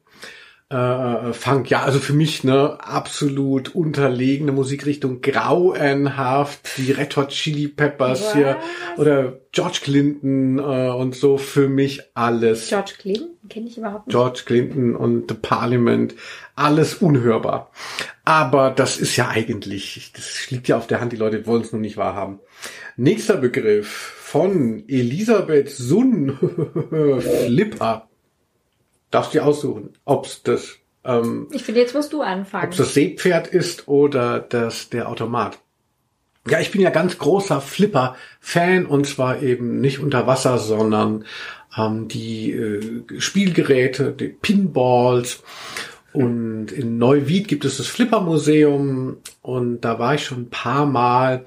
[0.72, 7.30] Äh, äh, Funk, ja, also für mich ne absolut unterlegene Musikrichtung, grauenhaft, die Red Hot
[7.30, 8.32] Chili Peppers Was?
[8.34, 8.56] hier
[8.96, 12.68] oder George Clinton äh, und so für mich alles.
[12.68, 14.14] George Clinton kenne ich überhaupt nicht.
[14.14, 16.14] George Clinton und The Parliament,
[16.54, 17.72] alles unhörbar.
[18.24, 21.72] Aber das ist ja eigentlich, das liegt ja auf der Hand, die Leute wollen es
[21.72, 22.38] nur nicht wahrhaben.
[22.96, 26.38] Nächster Begriff von Elisabeth Sunn,
[27.20, 28.09] Flipper.
[29.10, 32.66] Darfst du dir aussuchen, ob's das, ähm, Ich finde, jetzt musst du anfangen.
[32.68, 35.58] ob's das Seepferd ist oder das, der Automat.
[36.48, 41.24] Ja, ich bin ja ganz großer Flipper-Fan und zwar eben nicht unter Wasser, sondern
[41.76, 45.42] ähm, die äh, Spielgeräte, die Pinballs.
[46.12, 51.38] Und in Neuwied gibt es das Flipper-Museum und da war ich schon ein paar Mal.
[51.38, 51.46] Mit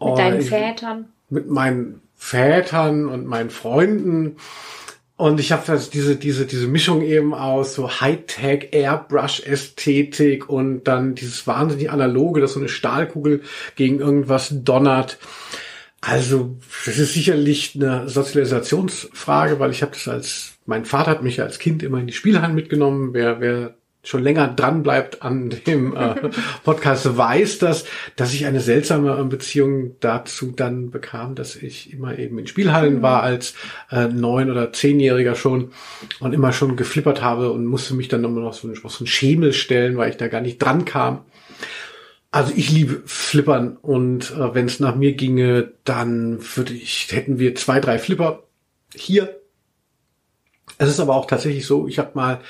[0.00, 1.06] Oh, deinen ich- Vätern.
[1.30, 4.36] mit meinen Vätern und meinen Freunden.
[5.18, 10.84] Und ich habe das diese diese diese Mischung eben aus so Hightech Airbrush Ästhetik und
[10.84, 13.42] dann dieses wahnsinnig analoge, dass so eine Stahlkugel
[13.74, 15.18] gegen irgendwas donnert.
[16.00, 21.42] Also das ist sicherlich eine Sozialisationsfrage, weil ich habe das als mein Vater hat mich
[21.42, 23.12] als Kind immer in die Spielhallen mitgenommen.
[23.12, 26.14] Wer wer schon länger dran bleibt an dem äh,
[26.64, 27.84] Podcast, weiß das,
[28.16, 33.02] dass ich eine seltsame äh, Beziehung dazu dann bekam, dass ich immer eben in Spielhallen
[33.02, 33.54] war als
[33.90, 35.72] äh, neun- oder zehnjähriger schon
[36.20, 39.08] und immer schon geflippert habe und musste mich dann immer noch so auf so einen
[39.08, 41.24] Schemel stellen, weil ich da gar nicht dran kam.
[42.30, 47.38] Also ich liebe Flippern und äh, wenn es nach mir ginge, dann würde ich, hätten
[47.38, 48.44] wir zwei, drei Flipper
[48.94, 49.40] hier.
[50.76, 52.40] Es ist aber auch tatsächlich so, ich habe mal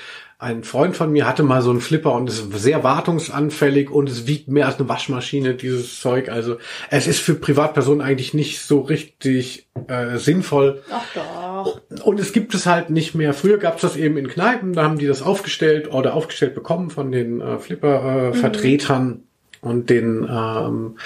[0.41, 4.25] ein Freund von mir hatte mal so einen Flipper und ist sehr wartungsanfällig und es
[4.25, 6.29] wiegt mehr als eine Waschmaschine, dieses Zeug.
[6.29, 6.55] Also
[6.89, 10.81] es ist für Privatpersonen eigentlich nicht so richtig äh, sinnvoll.
[10.91, 11.81] Ach doch.
[12.05, 13.33] Und es gibt es halt nicht mehr.
[13.33, 16.89] Früher gab es das eben in Kneipen, da haben die das aufgestellt oder aufgestellt bekommen
[16.89, 19.23] von den äh, Flipper-Vertretern
[19.59, 20.99] und den ähm,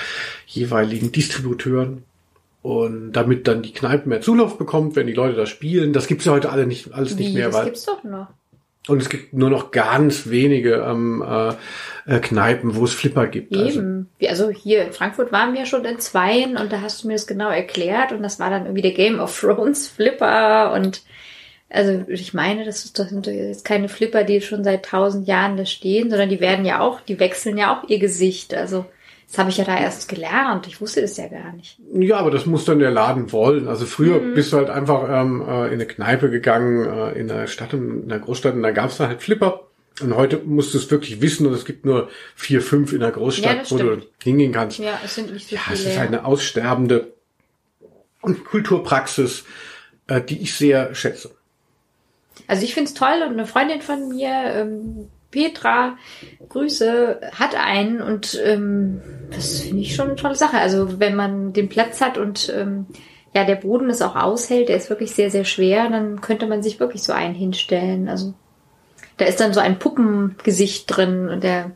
[0.45, 2.03] jeweiligen Distributeuren.
[2.61, 5.91] Und damit dann die Kneipen mehr Zulauf bekommt, wenn die Leute da spielen.
[5.91, 8.27] Das gibt's ja heute alle nicht, alles nicht Wie, mehr, das weil gibt's doch noch.
[8.87, 11.53] Und es gibt nur noch ganz wenige ähm, äh,
[12.15, 13.55] äh, Kneipen, wo es Flipper gibt.
[13.55, 14.09] Also, Eben.
[14.19, 17.13] Wie- Also hier in Frankfurt waren wir schon in zweien und da hast du mir
[17.13, 21.01] das genau erklärt und das war dann irgendwie der Game of Thrones Flipper und
[21.69, 25.57] also ich meine, das ist doch sind jetzt keine Flipper, die schon seit tausend Jahren
[25.57, 28.53] da stehen, sondern die werden ja auch, die wechseln ja auch ihr Gesicht.
[28.53, 28.85] Also
[29.33, 30.67] das habe ich ja da erst gelernt.
[30.67, 31.79] Ich wusste das ja gar nicht.
[31.91, 33.67] ja, aber das muss dann der Laden wollen.
[33.67, 34.35] Also früher Mhm.
[34.35, 38.07] bist du halt einfach ähm, äh, in eine Kneipe gegangen, äh, in der Stadt, in
[38.09, 39.61] der Großstadt, und da gab's da halt Flipper.
[40.01, 43.09] Und heute musst du es wirklich wissen und es gibt nur vier, fünf in der
[43.09, 44.07] Ja, Großstadt, das wo du stimmt.
[44.23, 44.77] hingehen kannst.
[44.79, 45.75] Ja, es sind nicht so Ja, viele.
[45.79, 47.13] es ist eine aussterbende
[48.21, 49.43] Kulturpraxis,
[50.07, 51.31] äh, die ich sehr schätze.
[52.47, 55.97] Also ich find's toll und eine Freundin von mir, ähm, Petra,
[56.47, 59.01] Grüße, hat einen und ähm,
[59.31, 60.57] das finde ich schon eine tolle Sache.
[60.59, 62.85] Also wenn man den Platz hat und ähm,
[63.35, 66.61] ja, der Boden es auch aushält, der ist wirklich sehr, sehr schwer, dann könnte man
[66.61, 68.07] sich wirklich so einen hinstellen.
[68.07, 68.35] Also
[69.17, 71.71] da ist dann so ein Puppengesicht drin und der,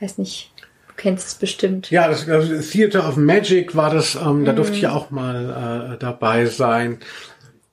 [0.00, 0.50] weiß nicht,
[0.88, 1.92] du kennst es bestimmt.
[1.92, 5.98] Ja, das, das Theater of Magic war das, ähm, da durfte ich auch mal äh,
[5.98, 6.98] dabei sein.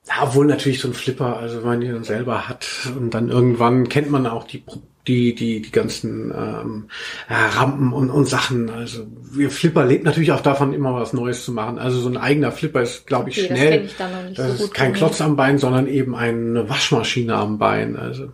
[0.06, 2.66] Ja, wohl natürlich so ein Flipper, also wenn man ihn selber hat
[2.96, 4.62] und dann irgendwann kennt man auch die
[5.06, 6.88] die die die ganzen ähm,
[7.28, 8.68] Rampen und, und Sachen.
[8.68, 11.78] Also wir Flipper lebt natürlich auch davon, immer was Neues zu machen.
[11.78, 13.70] Also so ein eigener Flipper ist, glaube ich, Okay, das schnell.
[13.70, 13.96] kenn ich
[14.36, 17.96] das so ist kein Klotz am Bein, sondern eben eine Waschmaschine am Bein.
[17.96, 18.28] Also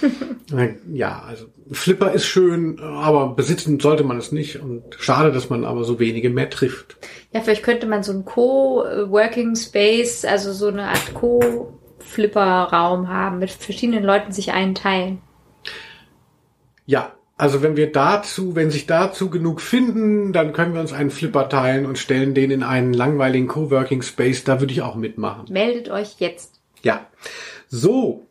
[0.92, 4.60] ja, also Flipper ist schön, aber besitzen sollte man es nicht.
[4.60, 6.96] Und schade, dass man aber so wenige mehr trifft.
[7.32, 13.50] Ja, vielleicht könnte man so einen Co-Working Space, also so eine Art Co-Flipper-Raum haben, mit
[13.50, 15.20] verschiedenen Leuten sich einen teilen.
[16.86, 21.10] Ja, also wenn wir dazu, wenn sich dazu genug finden, dann können wir uns einen
[21.10, 24.44] Flipper teilen und stellen den in einen langweiligen Coworking Space.
[24.44, 25.46] Da würde ich auch mitmachen.
[25.50, 26.60] Meldet euch jetzt.
[26.82, 27.06] Ja.
[27.68, 28.26] So,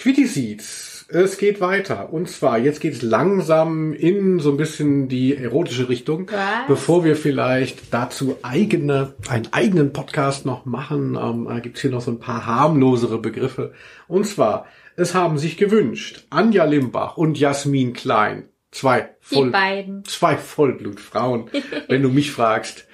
[0.00, 1.04] Quitty Seeds.
[1.08, 2.10] Es geht weiter.
[2.10, 6.30] Und zwar, jetzt geht's langsam in so ein bisschen die erotische Richtung.
[6.30, 6.66] Was?
[6.68, 12.00] Bevor wir vielleicht dazu eigene, einen eigenen Podcast noch machen, ähm, äh, gibt's hier noch
[12.00, 13.74] so ein paar harmlosere Begriffe.
[14.08, 14.66] Und zwar,
[14.96, 20.06] es haben sich gewünscht, Anja Limbach und Jasmin Klein, zwei Voll, beiden.
[20.06, 21.50] zwei Vollblutfrauen,
[21.88, 22.86] wenn du mich fragst,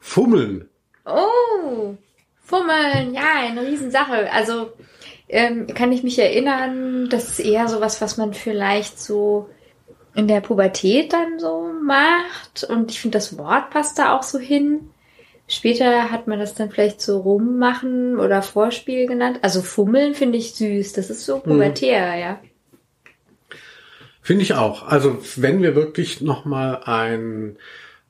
[0.00, 0.70] fummeln.
[1.04, 1.94] Oh,
[2.42, 4.32] Fummeln, ja, eine Riesensache.
[4.32, 4.72] Also
[5.28, 9.48] ähm, kann ich mich erinnern, das ist eher sowas, was man vielleicht so
[10.14, 12.64] in der Pubertät dann so macht.
[12.64, 14.90] Und ich finde, das Wort passt da auch so hin.
[15.46, 19.38] Später hat man das dann vielleicht so rummachen oder Vorspiel genannt.
[19.42, 20.92] Also Fummeln finde ich süß.
[20.92, 22.40] Das ist so pubertär, ja.
[24.20, 24.86] Finde ich auch.
[24.86, 27.56] Also wenn wir wirklich noch mal ein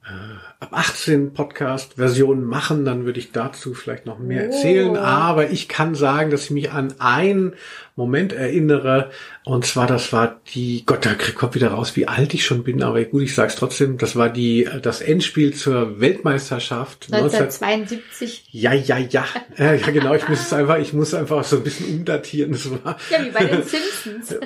[0.05, 4.47] äh, ab 18 Podcast Version machen, dann würde ich dazu vielleicht noch mehr Oh.
[4.47, 4.97] erzählen.
[4.97, 7.53] Aber ich kann sagen, dass ich mich an einen
[7.95, 9.11] Moment erinnere.
[9.45, 12.83] Und zwar, das war die, Gott, da kommt wieder raus, wie alt ich schon bin.
[12.83, 13.99] Aber gut, ich sag's trotzdem.
[13.99, 18.49] Das war die, das Endspiel zur Weltmeisterschaft 19 1972.
[18.53, 19.25] ja, ja, ja.
[19.57, 20.15] Äh, ja, genau.
[20.15, 22.53] Ich muss es einfach, ich muss einfach so ein bisschen umdatieren.
[22.53, 24.37] Das war, Ja, wie bei den Simpsons.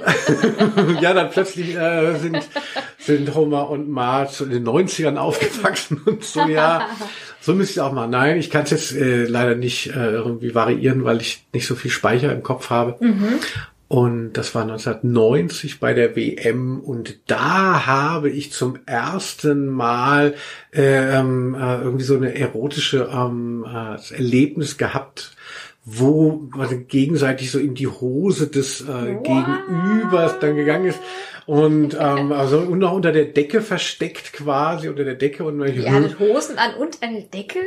[1.00, 2.38] ja, dann plötzlich äh, sind,
[2.98, 6.88] sind Homer und Marge in den 90ern aufgewachsen und so, ja.
[7.40, 8.06] So müsste ich auch mal.
[8.06, 11.74] Nein, ich kann es jetzt äh, leider nicht äh, irgendwie variieren, weil ich nicht so
[11.74, 12.96] viel Speicher im Kopf habe.
[13.92, 20.34] Und das war 1990 bei der WM und da habe ich zum ersten Mal
[20.72, 25.36] ähm, äh, irgendwie so eine erotische ähm, äh, Erlebnis gehabt,
[25.84, 31.00] wo man gegenseitig so in die Hose des äh, Gegenübers dann gegangen ist
[31.46, 35.92] und ähm, also und noch unter der Decke versteckt quasi unter der Decke und Ihr
[35.92, 37.60] hattet Hosen an und eine Decke?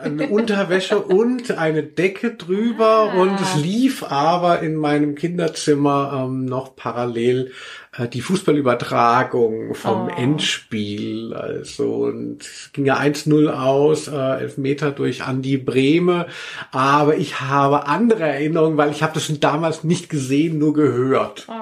[0.00, 3.20] Eine Unterwäsche und eine Decke drüber Ah.
[3.20, 7.52] und es lief aber in meinem Kinderzimmer ähm, noch parallel
[7.96, 10.10] äh, die Fußballübertragung vom Oh.
[10.16, 11.34] Endspiel.
[11.34, 16.26] Also und es ging ja 1-0 aus, äh, Elfmeter durch Andi Brehme,
[16.70, 21.46] aber ich habe andere Erinnerungen, weil ich habe das schon damals nicht gesehen, nur gehört.
[21.48, 21.52] Oh.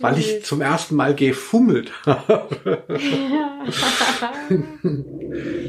[0.00, 2.48] Weil ich zum ersten Mal gefummelt habe.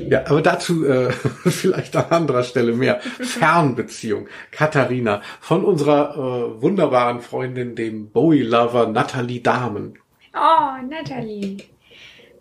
[0.09, 1.11] Ja, aber dazu äh,
[1.45, 2.99] vielleicht an anderer Stelle mehr.
[2.99, 4.27] Fernbeziehung.
[4.51, 9.97] Katharina von unserer äh, wunderbaren Freundin, dem Bowie-Lover Natalie Dahmen.
[10.33, 11.57] Oh, Natalie.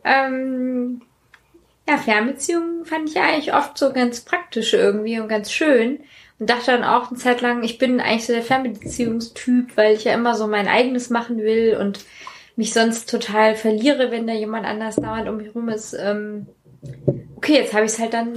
[0.05, 1.03] Ähm,
[1.89, 6.01] ja, Fernbeziehungen fand ich eigentlich oft so ganz praktisch irgendwie und ganz schön.
[6.39, 10.05] Und dachte dann auch eine Zeit lang, ich bin eigentlich so der Fernbeziehungstyp, weil ich
[10.05, 12.05] ja immer so mein eigenes machen will und
[12.57, 15.95] mich sonst total verliere, wenn da jemand anders dauernd um mich rum ist.
[15.95, 16.47] Ähm,
[17.37, 18.35] okay, jetzt habe ich es halt dann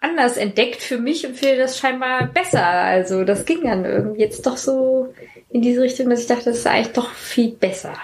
[0.00, 2.66] anders entdeckt für mich und finde das scheinbar besser.
[2.66, 5.12] Also das ging dann irgendwie jetzt doch so
[5.50, 7.94] in diese Richtung, dass ich dachte, das ist eigentlich doch viel besser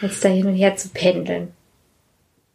[0.00, 1.52] als da hin und her zu pendeln.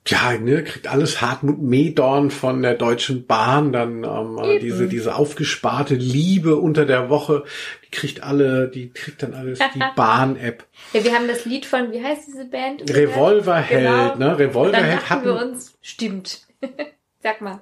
[0.06, 5.16] Ja, ne, kriegt alles Hartmut Medorn von der Deutschen Bahn, dann ähm, äh, diese diese
[5.16, 7.46] aufgesparte Liebe unter der Woche,
[7.86, 10.66] die kriegt alle, die kriegt dann alles die Bahn-App.
[10.92, 12.82] Ja, wir haben das Lied von, wie heißt diese Band?
[12.94, 14.32] Revolverheld, Genau.
[14.32, 14.38] ne?
[14.40, 16.42] Revolverheld hatten wir uns, stimmt.
[17.24, 17.62] Sag mal.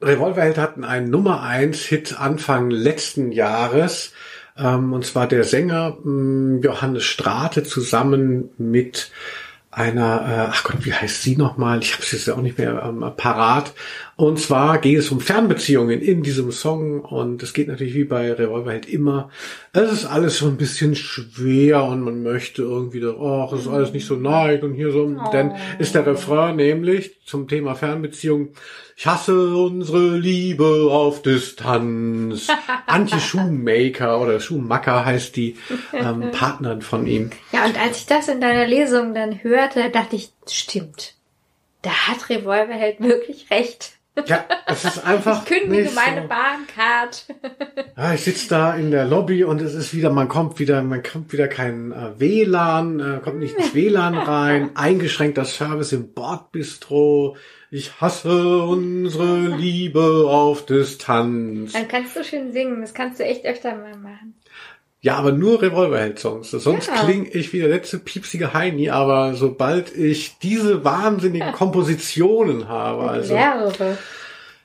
[0.00, 4.12] Revolverheld hatten einen Nummer eins Hit Anfang letzten Jahres.
[4.56, 9.10] Ähm, und zwar der Sänger mh, Johannes Strate zusammen mit
[9.70, 11.80] einer, äh, ach Gott, wie heißt sie nochmal?
[11.82, 13.74] Ich habe es jetzt auch nicht mehr ähm, parat.
[14.16, 18.32] Und zwar geht es um Fernbeziehungen in diesem Song und es geht natürlich wie bei
[18.32, 19.30] Revolverheld immer.
[19.72, 23.92] Es ist alles so ein bisschen schwer und man möchte irgendwie, oh, es ist alles
[23.92, 25.04] nicht so neig und hier so.
[25.04, 25.30] Oh.
[25.32, 28.54] Denn ist der Refrain nämlich zum Thema Fernbeziehung,
[28.98, 32.48] ich hasse unsere Liebe auf Distanz.
[32.86, 35.56] Antje Schuhmaker oder Schuhmacker heißt die
[35.92, 37.30] ähm, Partnerin von ihm.
[37.52, 41.14] Ja, und als ich das in deiner Lesung dann hörte, dachte ich, stimmt.
[41.82, 43.92] Da hat Revolverheld wirklich recht.
[44.26, 45.44] Ja, es ist einfach.
[45.44, 46.28] Ich kündige meine so.
[46.28, 47.26] Bahncard.
[47.96, 51.04] Ja, ich sitze da in der Lobby und es ist wieder, man kommt wieder, man
[51.04, 57.36] kommt wieder kein äh, WLAN, äh, kommt nicht ins WLAN rein, eingeschränkter Service im Bordbistro.
[57.70, 61.74] Ich hasse unsere Liebe auf Distanz.
[61.74, 64.40] Dann kannst du schön singen, das kannst du echt öfter mal machen.
[65.00, 66.50] Ja, aber nur Revolverheld-Songs.
[66.50, 67.04] Sonst ja.
[67.04, 73.34] klinge ich wie der letzte piepsige Heini, aber sobald ich diese wahnsinnigen Kompositionen habe, also.
[73.34, 73.98] Mehrere.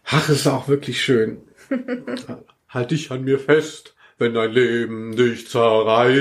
[0.06, 1.42] Ach, ist auch wirklich schön.
[2.70, 6.14] halt dich an mir fest, wenn dein Leben dich zerreißt.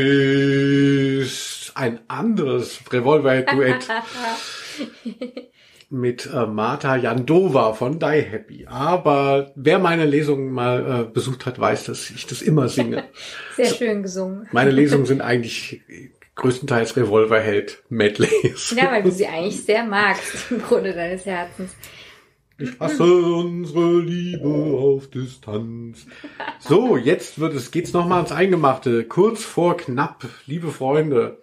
[1.77, 3.89] Ein anderes Revolverheld-Duett.
[5.93, 8.66] mit äh, Marta Jandova von Die Happy.
[8.66, 13.05] Aber wer meine Lesungen mal äh, besucht hat, weiß, dass ich das immer singe.
[13.56, 14.48] Sehr schön gesungen.
[14.52, 15.82] Meine Lesungen sind eigentlich
[16.35, 18.74] größtenteils Revolverheld Medleys.
[18.77, 21.77] Ja, weil du sie eigentlich sehr magst im Grunde deines Herzens.
[22.59, 26.06] Ich hasse unsere Liebe auf Distanz.
[26.59, 29.05] So, jetzt wird es, geht's nochmal ans Eingemachte.
[29.05, 31.39] Kurz vor knapp, liebe Freunde.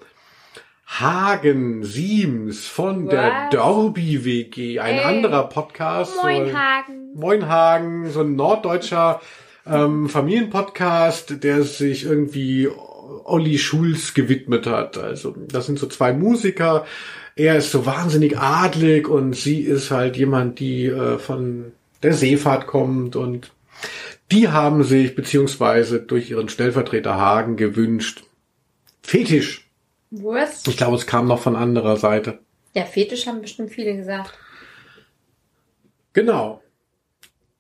[0.89, 3.11] Hagen Siems von Was?
[3.11, 5.03] der Dorby WG, ein Ey.
[5.03, 6.13] anderer Podcast.
[6.21, 7.13] Moin Hagen.
[7.13, 9.21] Moin Hagen, so ein norddeutscher
[9.65, 12.67] ähm, Familienpodcast, der sich irgendwie
[13.23, 14.97] Olli Schulz gewidmet hat.
[14.97, 16.85] Also das sind so zwei Musiker.
[17.35, 21.71] Er ist so wahnsinnig adlig und sie ist halt jemand, die äh, von
[22.03, 23.51] der Seefahrt kommt und
[24.31, 28.23] die haben sich beziehungsweise durch ihren Stellvertreter Hagen gewünscht,
[29.01, 29.68] Fetisch
[30.11, 30.67] Wurst?
[30.67, 32.39] Ich glaube, es kam noch von anderer Seite.
[32.73, 34.37] Ja, Fetisch haben bestimmt viele gesagt.
[36.13, 36.61] Genau.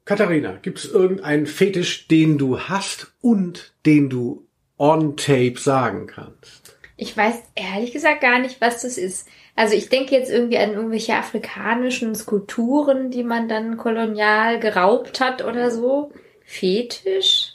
[0.05, 4.47] Katharina, gibt es irgendeinen Fetisch, den du hast und den du
[4.77, 6.75] on tape sagen kannst?
[6.97, 9.27] Ich weiß ehrlich gesagt gar nicht, was das ist.
[9.55, 15.43] Also ich denke jetzt irgendwie an irgendwelche afrikanischen Skulpturen, die man dann kolonial geraubt hat
[15.43, 16.11] oder so.
[16.43, 17.48] Fetisch?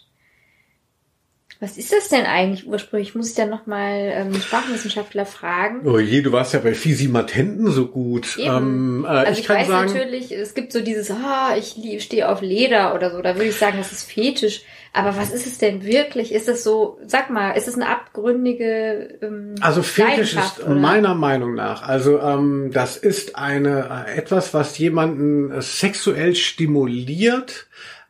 [1.65, 3.15] Was ist das denn eigentlich ursprünglich?
[3.15, 5.89] Muss ich dann nochmal ähm, Sprachwissenschaftler fragen?
[5.89, 8.37] Oh je, du warst ja bei Fisimatenten so gut.
[8.39, 12.29] Ähm, äh, also ich, ich weiß sagen, natürlich, es gibt so dieses, ah, ich stehe
[12.29, 13.23] auf Leder oder so.
[13.23, 14.61] Da würde ich sagen, das ist fetisch.
[14.93, 16.33] Aber was ist es denn wirklich?
[16.33, 20.75] Ist es so, sag mal, ist es eine abgründige ähm, Also Fetisch ist oder?
[20.75, 27.67] meiner Meinung nach, also ähm, das ist eine äh, etwas, was jemanden äh, sexuell stimuliert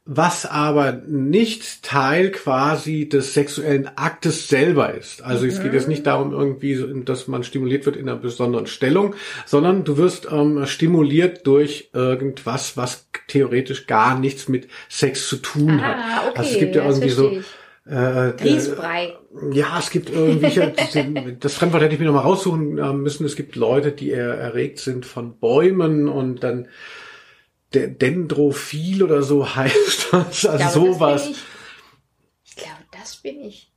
[0.07, 5.23] was aber nicht Teil quasi des sexuellen Aktes selber ist.
[5.23, 9.15] Also es geht jetzt nicht darum irgendwie, dass man stimuliert wird in einer besonderen Stellung,
[9.47, 15.81] sondern du wirst ähm, stimuliert durch irgendwas, was theoretisch gar nichts mit Sex zu tun
[15.81, 16.29] ah, hat.
[16.29, 17.31] Okay, also es gibt ja irgendwie so
[17.87, 19.15] äh, Grießbrei.
[19.53, 20.75] Ja, es gibt irgendwelche,
[21.41, 23.25] das Fremdwort hätte ich mir nochmal raussuchen äh, müssen.
[23.25, 26.69] Es gibt Leute, die erregt sind von Bäumen und dann
[27.75, 30.47] Dendrophil oder so heißt das.
[30.47, 31.29] Also glaube, sowas.
[31.29, 32.57] Das ich.
[32.57, 33.71] glaube, das bin ich.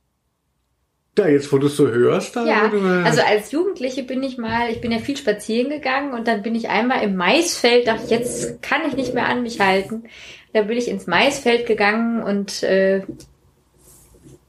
[1.18, 2.46] Ja, jetzt wo du es so hörst, dann.
[2.46, 2.70] Ja,
[3.04, 6.54] also als Jugendliche bin ich mal, ich bin ja viel spazieren gegangen und dann bin
[6.54, 10.04] ich einmal im Maisfeld, dachte ich, jetzt kann ich nicht mehr an mich halten.
[10.52, 13.02] Da bin ich ins Maisfeld gegangen und äh,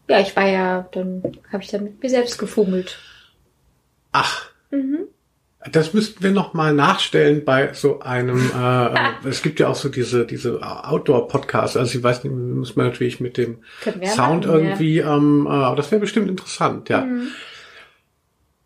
[0.07, 2.99] ja, ich war ja, dann habe ich dann mit mir selbst gefummelt.
[4.11, 4.51] Ach.
[4.69, 5.07] Mhm.
[5.71, 8.51] Das müssten wir noch mal nachstellen bei so einem.
[8.59, 11.77] Äh, es gibt ja auch so diese diese Outdoor-Podcasts.
[11.77, 13.59] Also ich weiß nicht, muss man natürlich mit dem
[14.05, 14.97] Sound machen, irgendwie.
[14.97, 15.15] Ja.
[15.15, 17.01] Ähm, äh, aber das wäre bestimmt interessant, ja.
[17.01, 17.29] Mhm.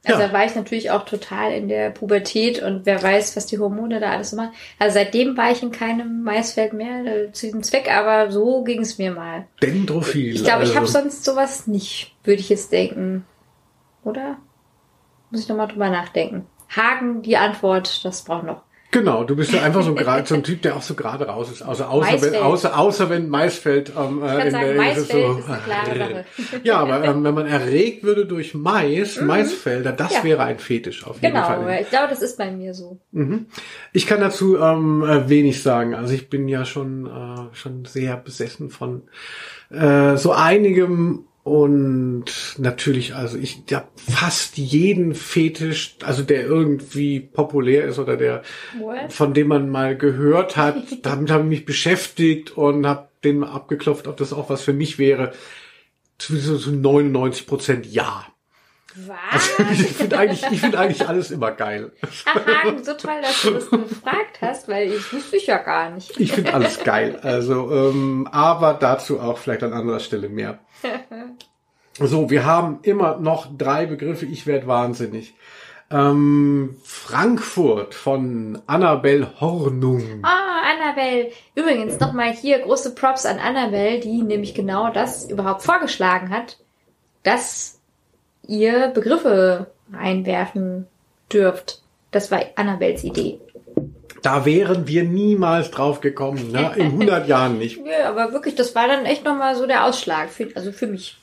[0.05, 0.27] Also ja.
[0.27, 4.01] da war ich natürlich auch total in der Pubertät und wer weiß, was die Hormone
[4.01, 4.51] da alles so machen.
[4.77, 8.81] Also seitdem war ich in keinem Maisfeld mehr äh, zu diesem Zweck, aber so ging
[8.81, 9.47] es mir mal.
[9.61, 10.35] Dendrophil.
[10.35, 10.71] Ich glaube, also.
[10.71, 13.25] ich habe sonst sowas nicht, würde ich jetzt denken.
[14.03, 14.37] Oder?
[15.31, 16.45] Muss ich nochmal drüber nachdenken.
[16.75, 18.63] Hagen die Antwort, das braucht noch.
[18.93, 21.51] Genau, du bist ja einfach so, grad, so ein Typ, der auch so gerade raus
[21.51, 21.63] ist.
[21.63, 25.49] Also außer wenn, außer, außer wenn Maisfeld ähm, äh, in sagen, der Maisfeld so, ist
[25.49, 25.97] eine klare
[26.37, 26.61] Sache.
[26.63, 29.25] Ja, aber ähm, wenn man erregt würde durch Mais, mhm.
[29.25, 30.23] Maisfelder, das ja.
[30.23, 31.59] wäre ein Fetisch auf jeden genau, Fall.
[31.65, 32.99] Genau, ich glaube, das ist bei mir so.
[33.11, 33.47] Mhm.
[33.93, 35.95] Ich kann dazu ähm, äh, wenig sagen.
[35.95, 39.01] Also ich bin ja schon äh, schon sehr besessen von
[39.71, 47.83] äh, so einigem Und natürlich, also ich habe fast jeden Fetisch, also der irgendwie populär
[47.83, 48.43] ist oder der,
[48.79, 49.11] What?
[49.11, 53.49] von dem man mal gehört hat, damit habe ich mich beschäftigt und habe den mal
[53.49, 55.33] abgeklopft, ob das auch was für mich wäre.
[56.17, 58.25] Zu, zu 99 Prozent ja.
[58.95, 59.49] Was?
[59.71, 61.91] Ich finde eigentlich, ich finde eigentlich alles immer geil.
[62.25, 66.19] Aha, so toll, dass du das gefragt hast, weil ich wusste ich ja gar nicht.
[66.19, 67.19] Ich finde alles geil.
[67.21, 70.59] Also, ähm, aber dazu auch vielleicht an anderer Stelle mehr.
[71.99, 74.25] So, wir haben immer noch drei Begriffe.
[74.25, 75.35] Ich werde wahnsinnig.
[75.91, 80.01] Ähm, Frankfurt von Annabel Hornung.
[80.23, 81.29] Ah, Annabelle.
[81.53, 86.57] Übrigens nochmal hier große Props an Annabelle, die nämlich genau das überhaupt vorgeschlagen hat,
[87.21, 87.72] dass
[88.47, 90.87] ihr Begriffe reinwerfen
[91.31, 91.81] dürft.
[92.11, 93.39] Das war Annabelles Idee.
[94.21, 96.51] Da wären wir niemals drauf gekommen.
[96.51, 96.71] Ne?
[96.77, 97.79] In 100 Jahren nicht.
[97.85, 101.17] Ja, aber wirklich, das war dann echt nochmal so der Ausschlag, für, also für mich.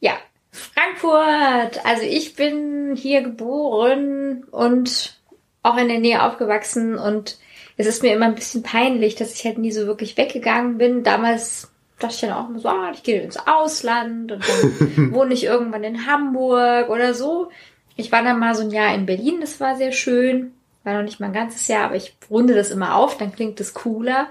[0.00, 0.14] Ja,
[0.50, 1.84] Frankfurt.
[1.84, 5.18] Also ich bin hier geboren und
[5.62, 7.38] auch in der Nähe aufgewachsen und
[7.76, 11.02] es ist mir immer ein bisschen peinlich, dass ich halt nie so wirklich weggegangen bin.
[11.02, 11.71] Damals
[12.02, 15.44] dachte ich dann auch immer so, ah, ich gehe ins Ausland und dann wohne ich
[15.44, 17.50] irgendwann in Hamburg oder so.
[17.96, 20.52] Ich war dann mal so ein Jahr in Berlin, das war sehr schön.
[20.84, 23.60] War noch nicht mal ein ganzes Jahr, aber ich runde das immer auf, dann klingt
[23.60, 24.28] es cooler.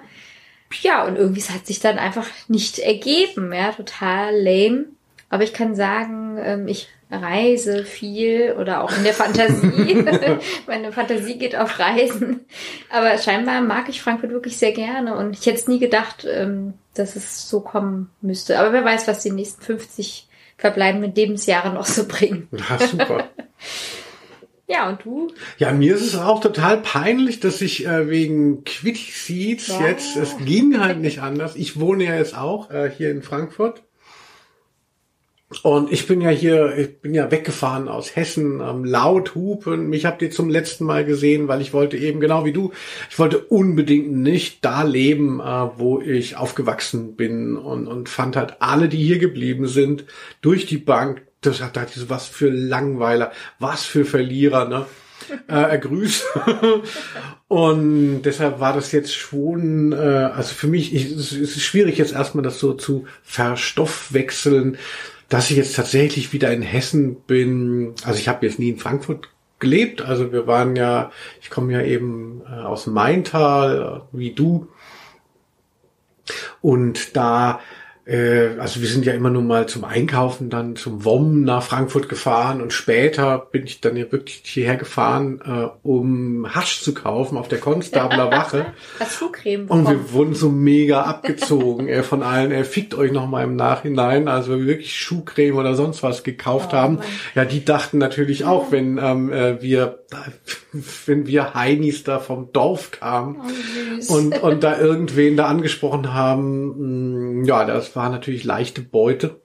[0.82, 4.86] Ja, und irgendwie es hat sich dann einfach nicht ergeben, ja, total lame.
[5.30, 10.06] Aber ich kann sagen, ähm, ich reise viel oder auch in der Fantasie.
[10.68, 12.42] Meine Fantasie geht auf Reisen.
[12.90, 16.74] Aber scheinbar mag ich Frankfurt wirklich sehr gerne und ich hätte es nie gedacht, ähm,
[16.94, 18.60] dass es so kommen müsste.
[18.60, 20.28] Aber wer weiß, was die nächsten 50
[20.58, 22.48] verbleibenden Lebensjahre noch so bringen.
[22.70, 23.30] Ja, super.
[24.68, 25.28] Ja, und du?
[25.58, 29.88] Ja, mir ist es auch total peinlich, dass ich äh, wegen Quitty Seeds Ja.
[29.88, 31.58] jetzt, es ging halt nicht anders.
[31.58, 33.84] Ich wohne ja jetzt auch äh, hier in Frankfurt.
[35.64, 39.90] Und ich bin ja hier, ich bin ja weggefahren aus Hessen, ähm, laut hupen.
[39.90, 42.72] Mich habt ihr zum letzten Mal gesehen, weil ich wollte eben, genau wie du,
[43.10, 48.62] ich wollte unbedingt nicht da leben, äh, wo ich aufgewachsen bin und, und fand halt
[48.62, 50.06] alle, die hier geblieben sind,
[50.42, 54.86] durch die Bank, das hat halt so was für Langweiler, was für Verlierer, ne?
[55.48, 56.26] äh, grüß.
[57.48, 62.14] und deshalb war das jetzt schon, äh, also für mich, ich, es ist schwierig jetzt
[62.14, 64.78] erstmal das so zu verstoffwechseln,
[65.32, 67.96] dass ich jetzt tatsächlich wieder in Hessen bin.
[68.04, 69.30] Also ich habe jetzt nie in Frankfurt
[69.60, 71.10] gelebt, also wir waren ja,
[71.42, 74.68] ich komme ja eben äh, aus Maintal, wie du.
[76.60, 77.62] Und da
[78.08, 82.60] also wir sind ja immer nur mal zum Einkaufen dann zum WOM nach Frankfurt gefahren
[82.62, 87.48] und später bin ich dann ja wirklich hierher gefahren, äh, um Hasch zu kaufen auf
[87.48, 88.74] der Konstabler Wache.
[89.00, 89.88] Hast Schuhcreme Und bekommen?
[90.08, 92.52] wir wurden so mega abgezogen äh, von allen.
[92.52, 94.28] Er fickt euch noch mal im Nachhinein.
[94.28, 96.96] Also wir wirklich Schuhcreme oder sonst was gekauft Oh, haben.
[96.96, 97.06] Mann.
[97.36, 100.00] Ja, die dachten natürlich auch, wenn ähm, äh, wir,
[101.06, 103.42] wenn wir Heinis da vom Dorf kamen
[104.10, 109.42] Oh, und, und da irgendwen da angesprochen haben, mh, ja, das war natürlich leichte Beute.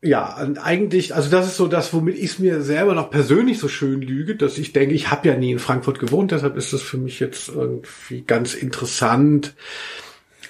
[0.00, 3.58] Ja, und eigentlich, also das ist so das, womit ich es mir selber noch persönlich
[3.58, 6.72] so schön lüge, dass ich denke, ich habe ja nie in Frankfurt gewohnt, deshalb ist
[6.72, 9.56] das für mich jetzt irgendwie ganz interessant.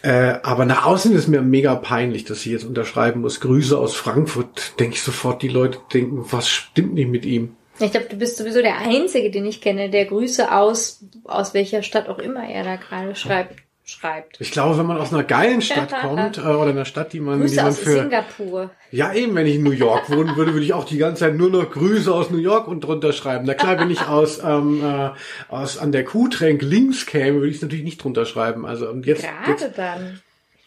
[0.03, 3.97] Äh, aber nach außen ist mir mega peinlich, dass ich jetzt unterschreiben muss, Grüße aus
[3.97, 4.79] Frankfurt.
[4.79, 7.57] Denke ich sofort, die Leute denken, was stimmt nicht mit ihm?
[7.81, 11.83] Ich glaube, du bist sowieso der Einzige, den ich kenne, der Grüße aus, aus welcher
[11.83, 13.57] Stadt auch immer er da gerade schreibt,
[13.89, 14.41] schreibt.
[14.41, 17.41] Ich glaube, wenn man aus einer geilen Stadt kommt äh, oder einer Stadt, die man,
[17.41, 18.71] die Grüße man aus für Singapur.
[18.91, 21.37] Ja, eben, wenn ich in New York wohnen würde, würde ich auch die ganze Zeit
[21.37, 23.45] nur noch Grüße aus New York und drunter schreiben.
[23.47, 25.11] Na klar, wenn ich aus, ähm, äh,
[25.49, 28.67] aus an der Kuhtränk links käme, würde ich es natürlich nicht drunter schreiben.
[28.67, 30.21] Also und jetzt, jetzt Gerade dann.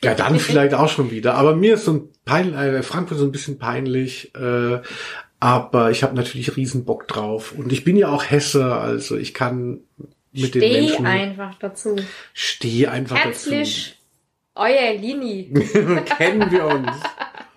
[0.04, 1.36] ja, dann vielleicht auch schon wieder.
[1.36, 4.34] Aber mir ist so ein pein, äh, Frankfurt so ein bisschen peinlich.
[4.36, 4.80] Äh,
[5.42, 7.52] aber ich habe natürlich riesen Bock drauf.
[7.52, 9.82] Und ich bin ja auch Hesse, also ich kann
[10.32, 11.96] mit den Steh Menschen einfach dazu.
[12.34, 13.98] steh einfach Herzlich,
[14.56, 15.50] euer Lini.
[15.52, 16.02] dazu.
[16.18, 16.92] Kennen wir uns.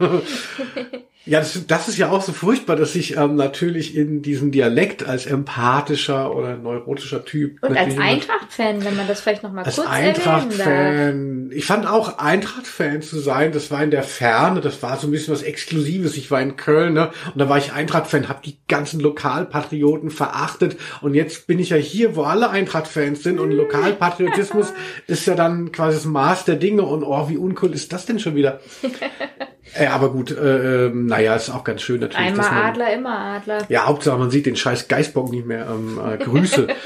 [1.26, 5.08] Ja, das, das ist ja auch so furchtbar, dass ich ähm, natürlich in diesen Dialekt
[5.08, 7.62] als empathischer oder neurotischer Typ.
[7.62, 10.42] Und als Eintracht-Fan, wenn man das vielleicht noch mal als kurz erwähnen darf.
[10.44, 11.50] Eintracht-Fan.
[11.54, 15.12] Ich fand auch Eintracht-Fan zu sein, das war in der Ferne, das war so ein
[15.12, 16.18] bisschen was Exklusives.
[16.18, 17.10] Ich war in Köln, ne?
[17.32, 20.76] Und da war ich Eintracht-Fan, hab die ganzen Lokalpatrioten verachtet.
[21.00, 23.40] Und jetzt bin ich ja hier, wo alle Eintracht-Fans sind.
[23.40, 24.74] Und Lokalpatriotismus
[25.06, 26.82] ist ja dann quasi das Maß der Dinge.
[26.82, 28.60] Und oh, wie uncool ist das denn schon wieder?
[29.74, 32.28] äh, aber gut, äh, ähm, naja, ist auch ganz schön natürlich.
[32.28, 33.58] Einmal man, Adler, immer Adler.
[33.68, 35.66] ja, Hauptsache man sieht den scheiß Geißbock nicht mehr.
[35.68, 36.68] Ähm, äh, Grüße.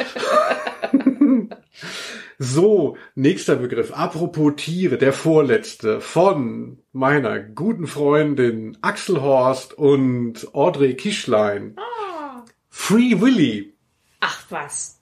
[2.40, 3.92] So, nächster Begriff.
[3.92, 11.76] Apropos Tiere, der vorletzte von meiner guten Freundin Axel Horst und Audrey Kischlein.
[11.76, 12.44] Ah.
[12.70, 13.74] Free Willy.
[14.20, 15.00] Ach was.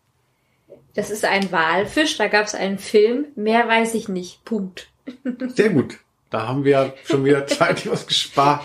[0.94, 4.42] Das ist ein Walfisch, da gab es einen Film, mehr weiß ich nicht.
[4.46, 4.88] Punkt.
[5.48, 5.98] Sehr gut.
[6.30, 8.64] Da haben wir schon wieder zeitlich was gespart.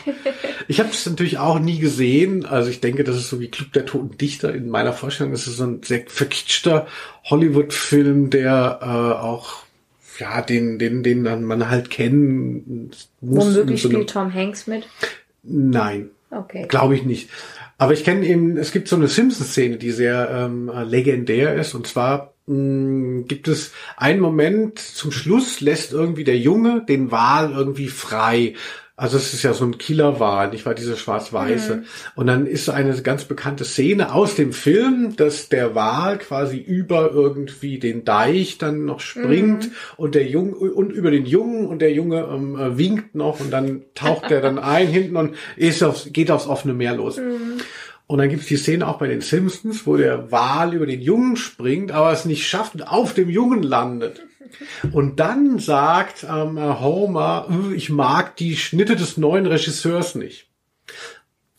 [0.68, 2.46] Ich habe es natürlich auch nie gesehen.
[2.46, 4.54] Also ich denke, das ist so wie Club der Toten Dichter.
[4.54, 6.88] In meiner Vorstellung Das ist so ein sehr verkitschter
[7.26, 9.64] Hollywood-Film, der äh, auch
[10.20, 13.46] ja den den den man halt kennen muss.
[13.46, 14.88] Womöglich so spielt Tom Hanks mit?
[15.44, 16.10] Nein.
[16.32, 16.66] Okay.
[16.68, 17.30] Glaube ich nicht.
[17.78, 21.74] Aber ich kenne eben, es gibt so eine Simpsons-Szene, die sehr ähm, legendär ist.
[21.74, 27.88] Und zwar gibt es einen Moment zum Schluss, lässt irgendwie der Junge den Wal irgendwie
[27.88, 28.56] frei.
[29.02, 31.78] Also es ist ja so ein Killerwal, nicht wahr, diese schwarz-weiße.
[31.78, 31.84] Mhm.
[32.14, 37.10] Und dann ist eine ganz bekannte Szene aus dem Film, dass der Wal quasi über
[37.12, 39.74] irgendwie den Deich dann noch springt mhm.
[39.98, 43.50] und der Junge und über den Jungen und der Junge ähm, äh, winkt noch und
[43.50, 47.18] dann taucht der dann ein hinten und ist aufs, geht aufs offene Meer los.
[47.18, 47.60] Mhm.
[48.12, 51.00] Und dann gibt es die Szene auch bei den Simpsons, wo der Wal über den
[51.00, 54.22] Jungen springt, aber es nicht schafft und auf dem Jungen landet.
[54.92, 60.50] Und dann sagt ähm, Homer, äh, ich mag die Schnitte des neuen Regisseurs nicht.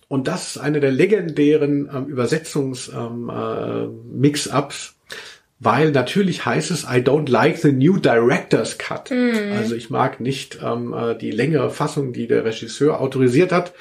[0.09, 4.65] Und das ist eine der legendären ähm, Übersetzungs-Mix-Ups, ähm, äh,
[5.59, 9.11] weil natürlich heißt es, I don't like the new director's cut.
[9.11, 9.55] Mm.
[9.57, 13.73] Also ich mag nicht ähm, äh, die längere Fassung, die der Regisseur autorisiert hat,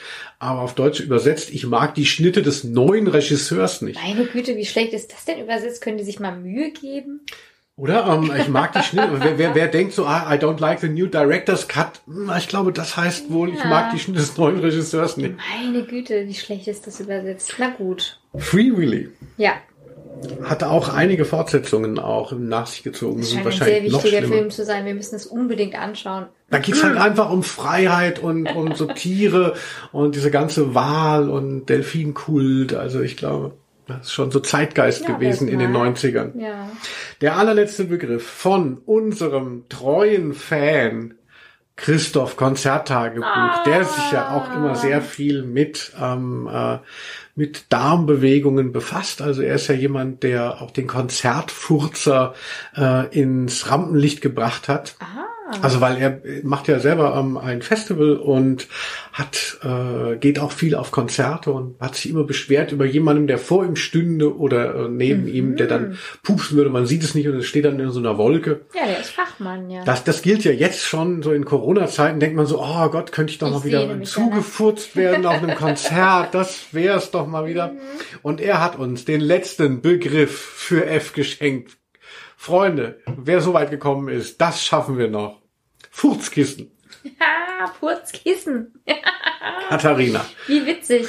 [0.41, 4.01] aber auf Deutsch übersetzt, ich mag die Schnitte des neuen Regisseurs nicht.
[4.01, 5.83] Meine Güte, wie schlecht ist das denn übersetzt?
[5.83, 7.21] Können die sich mal Mühe geben?
[7.75, 8.07] Oder?
[8.07, 9.09] Ähm, ich mag die Schnitte.
[9.19, 12.47] wer, wer, wer denkt so, ah, I don't like the new director's cut, hm, ich
[12.47, 13.55] glaube, das heißt wohl, ja.
[13.55, 15.35] ich mag die Schnitte des neuen Regisseurs nicht.
[15.55, 17.53] Meine Güte, wie schlecht ist das übersetzt.
[17.59, 18.19] Na gut.
[18.35, 19.09] Free Willy.
[19.37, 19.53] Ja.
[20.43, 23.21] Hatte auch einige Fortsetzungen auch nach sich gezogen.
[23.21, 24.85] Das scheint ein sehr wichtiger Film zu sein.
[24.85, 26.27] Wir müssen es unbedingt anschauen.
[26.49, 29.55] Da geht's halt einfach um Freiheit und um so Tiere
[29.91, 32.73] und diese ganze Wahl und Delfinkult.
[32.73, 33.53] Also ich glaube,
[33.87, 36.39] das ist schon so Zeitgeist ja, gewesen in den 90ern.
[36.39, 36.69] Ja.
[37.21, 41.15] Der allerletzte Begriff von unserem treuen Fan
[41.81, 43.63] Christoph Konzerttagebuch, ah.
[43.65, 46.77] der sich ja auch immer sehr viel mit ähm, äh,
[47.35, 49.21] mit Darmbewegungen befasst.
[49.21, 52.35] Also er ist ja jemand, der auch den Konzertfurzer
[52.75, 54.95] äh, ins Rampenlicht gebracht hat.
[54.99, 55.25] Aha.
[55.61, 58.67] Also weil er macht ja selber ähm, ein Festival und
[59.13, 63.37] hat äh, geht auch viel auf Konzerte und hat sich immer beschwert über jemanden, der
[63.37, 65.27] vor ihm stünde oder äh, neben mhm.
[65.27, 66.69] ihm, der dann pupsen würde.
[66.69, 68.61] Man sieht es nicht und es steht dann in so einer Wolke.
[68.73, 69.83] Ja, der ist Fachmann, ja.
[69.83, 72.19] Das, das gilt ja jetzt schon so in Corona-Zeiten.
[72.19, 75.55] Denkt man so, oh Gott, könnte ich doch ich mal wieder zugefurzt werden auf einem
[75.55, 76.33] Konzert.
[76.33, 77.69] Das wär's doch mal wieder.
[77.69, 77.79] Mhm.
[78.21, 81.77] Und er hat uns den letzten Begriff für F geschenkt.
[82.37, 85.40] Freunde, wer so weit gekommen ist, das schaffen wir noch.
[85.91, 86.71] Furzkissen.
[87.03, 88.73] Ja, Furzkissen.
[89.69, 90.25] Katharina.
[90.47, 91.07] Wie witzig.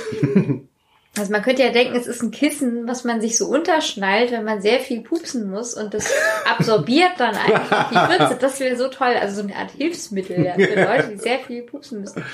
[1.18, 4.44] Also man könnte ja denken, es ist ein Kissen, was man sich so unterschnallt, wenn
[4.44, 6.10] man sehr viel pupsen muss und das
[6.46, 8.38] absorbiert dann einfach die Würze.
[8.40, 9.14] Das wäre so toll.
[9.20, 12.24] Also so eine Art Hilfsmittel ja, für Leute, die sehr viel pupsen müssen.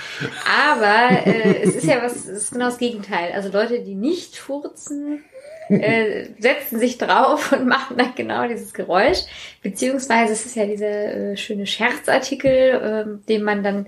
[0.47, 3.33] Aber äh, es ist ja was, es ist genau das Gegenteil.
[3.33, 5.25] Also Leute, die nicht furzen,
[5.69, 9.19] äh, setzen sich drauf und machen dann genau dieses Geräusch.
[9.62, 10.86] Beziehungsweise es ist ja dieser
[11.32, 13.86] äh, schöne Scherzartikel, äh, den man dann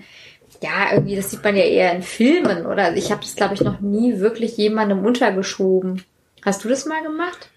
[0.62, 2.86] ja, irgendwie, das sieht man ja eher in Filmen, oder?
[2.86, 6.04] Also ich habe das, glaube ich, noch nie wirklich jemandem untergeschoben.
[6.42, 7.50] Hast du das mal gemacht?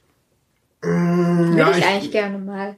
[0.83, 2.75] Mm, ja, ich, ich eigentlich gerne mal.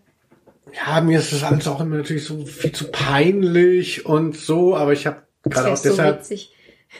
[0.74, 4.94] Ja, mir ist das alles auch immer natürlich so viel zu peinlich und so, aber
[4.94, 6.36] ich habe gerade auch deshalb so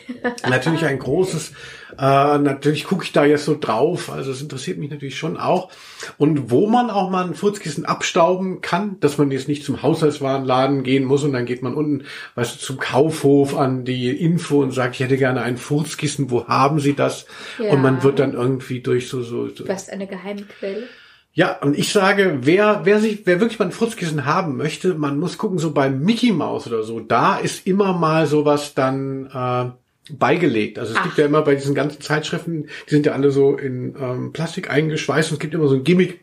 [0.50, 1.54] natürlich ein großes
[1.98, 5.72] äh, natürlich gucke ich da jetzt so drauf, also es interessiert mich natürlich schon auch.
[6.18, 10.84] Und wo man auch mal ein Furzkissen abstauben kann, dass man jetzt nicht zum Haushaltswarenladen
[10.84, 12.06] gehen muss und dann geht man unten,
[12.36, 16.48] weißt du, zum Kaufhof an die Info und sagt, ich hätte gerne ein Furzkissen, wo
[16.48, 17.28] haben Sie das?
[17.60, 17.72] Ja.
[17.72, 19.48] Und man wird dann irgendwie durch so so.
[19.50, 20.88] so du hast eine geheime Quelle.
[21.34, 25.20] Ja, und ich sage, wer, wer sich, wer wirklich mal ein Furzkissen haben möchte, man
[25.20, 29.72] muss gucken, so bei Mickey Mouse oder so, da ist immer mal sowas dann äh,
[30.12, 30.80] beigelegt.
[30.80, 31.04] Also es Ach.
[31.04, 34.70] gibt ja immer bei diesen ganzen Zeitschriften, die sind ja alle so in ähm, Plastik
[34.70, 36.22] eingeschweißt und es gibt immer so ein Gimmick.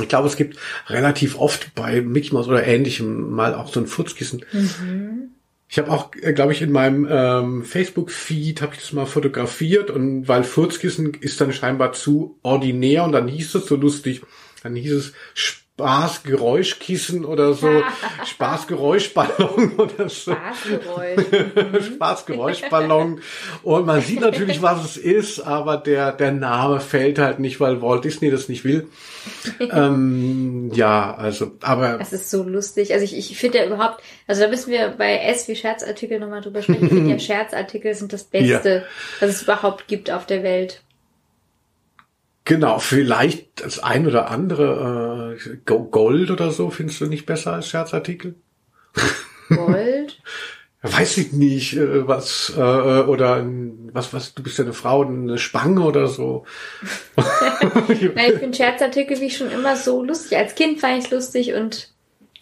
[0.00, 0.58] Ich glaube, es gibt
[0.88, 4.44] relativ oft bei Mickey Mouse oder ähnlichem mal auch so ein Furzkissen.
[4.52, 5.30] Mhm.
[5.68, 9.90] Ich habe auch, äh, glaube ich, in meinem ähm, Facebook-Feed habe ich das mal fotografiert
[9.90, 14.22] und weil Furzkissen ist dann scheinbar zu ordinär und dann hieß es so lustig,
[14.62, 15.12] dann hieß es
[15.76, 17.68] Spaßgeräuschkissen oder so,
[18.26, 20.32] Spaßgeräuschballon oder so.
[20.32, 21.86] Spaßgeräusch.
[21.94, 23.20] Spaßgeräuschballon.
[23.64, 27.82] Und man sieht natürlich, was es ist, aber der, der Name fällt halt nicht, weil
[27.82, 28.86] Walt Disney das nicht will.
[29.58, 31.98] ähm, ja, also, aber.
[31.98, 32.92] Das ist so lustig.
[32.92, 36.40] Also ich, ich finde ja überhaupt, also da müssen wir bei S wie Scherzartikel nochmal
[36.40, 36.84] drüber sprechen.
[36.84, 38.82] Ich finde ja Scherzartikel sind das Beste, ja.
[39.18, 40.84] was es überhaupt gibt auf der Welt.
[42.46, 45.03] Genau, vielleicht das ein oder andere äh,
[45.64, 48.34] Gold oder so findest du nicht besser als Scherzartikel?
[49.48, 50.20] Gold?
[50.86, 53.42] Weiß ich nicht, äh, was äh, oder
[53.92, 56.44] was was du bist ja eine Frau, eine Spange oder so.
[57.16, 60.36] Nein, ich finde Scherzartikel wie schon immer so lustig.
[60.36, 61.88] Als Kind fand ich lustig und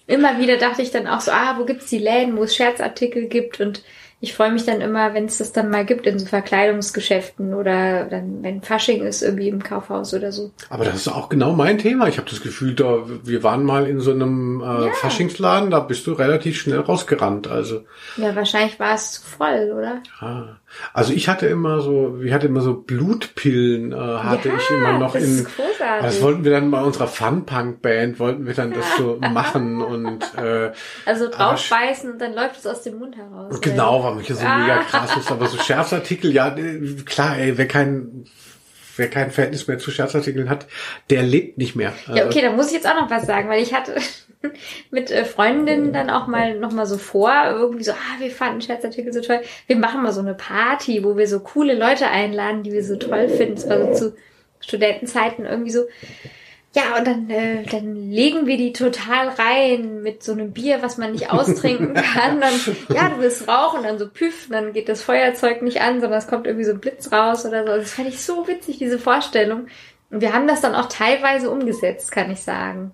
[0.09, 3.29] immer wieder dachte ich dann auch so, ah, wo gibt's die Läden, wo es Scherzartikel
[3.29, 3.85] gibt und
[4.23, 8.05] ich freue mich dann immer, wenn es das dann mal gibt in so Verkleidungsgeschäften oder
[8.05, 10.53] dann, wenn Fasching ist, irgendwie im Kaufhaus oder so.
[10.71, 12.07] Aber das ist auch genau mein Thema.
[12.07, 14.93] Ich habe das Gefühl, da wir waren mal in so einem äh, ja.
[14.93, 17.49] Faschingsladen, da bist du relativ schnell rausgerannt.
[17.49, 17.83] Also
[18.17, 20.01] ja, wahrscheinlich war es zu voll, oder?
[20.21, 20.57] Ah.
[20.93, 24.99] Also ich hatte immer so, ich hatte immer so Blutpillen, äh, hatte ja, ich immer
[24.99, 25.39] noch das in.
[25.39, 26.07] Ist großartig.
[26.07, 30.73] Das wollten wir dann bei unserer Fun-Punk-Band, wollten wir dann das so machen und äh,
[31.07, 33.61] also draufbeißen und dann läuft es aus dem Mund heraus.
[33.61, 34.59] Genau, weil mich so ah.
[34.59, 36.55] mega krass ist, aber so Scherzartikel, ja,
[37.05, 38.27] klar, ey, wer kein
[38.97, 40.67] wer kein Verhältnis mehr zu Scherzartikeln hat,
[41.11, 41.93] der lebt nicht mehr.
[42.13, 43.95] Ja, okay, da muss ich jetzt auch noch was sagen, weil ich hatte
[44.91, 48.61] mit äh, Freundinnen dann auch mal noch mal so vor, irgendwie so, ah, wir fanden
[48.61, 49.41] Scherzartikel so toll.
[49.67, 52.97] Wir machen mal so eine Party, wo wir so coole Leute einladen, die wir so
[52.97, 53.55] toll finden.
[53.55, 54.17] Es war so zu
[54.61, 55.85] Studentenzeiten irgendwie so,
[56.75, 60.97] ja, und dann, äh, dann legen wir die total rein mit so einem Bier, was
[60.97, 62.41] man nicht austrinken kann.
[62.41, 62.55] Dann,
[62.89, 66.29] ja, du willst rauchen, dann so püff, dann geht das Feuerzeug nicht an, sondern es
[66.29, 67.77] kommt irgendwie so ein Blitz raus oder so.
[67.77, 69.67] Das fand ich so witzig, diese Vorstellung.
[70.11, 72.93] Und wir haben das dann auch teilweise umgesetzt, kann ich sagen.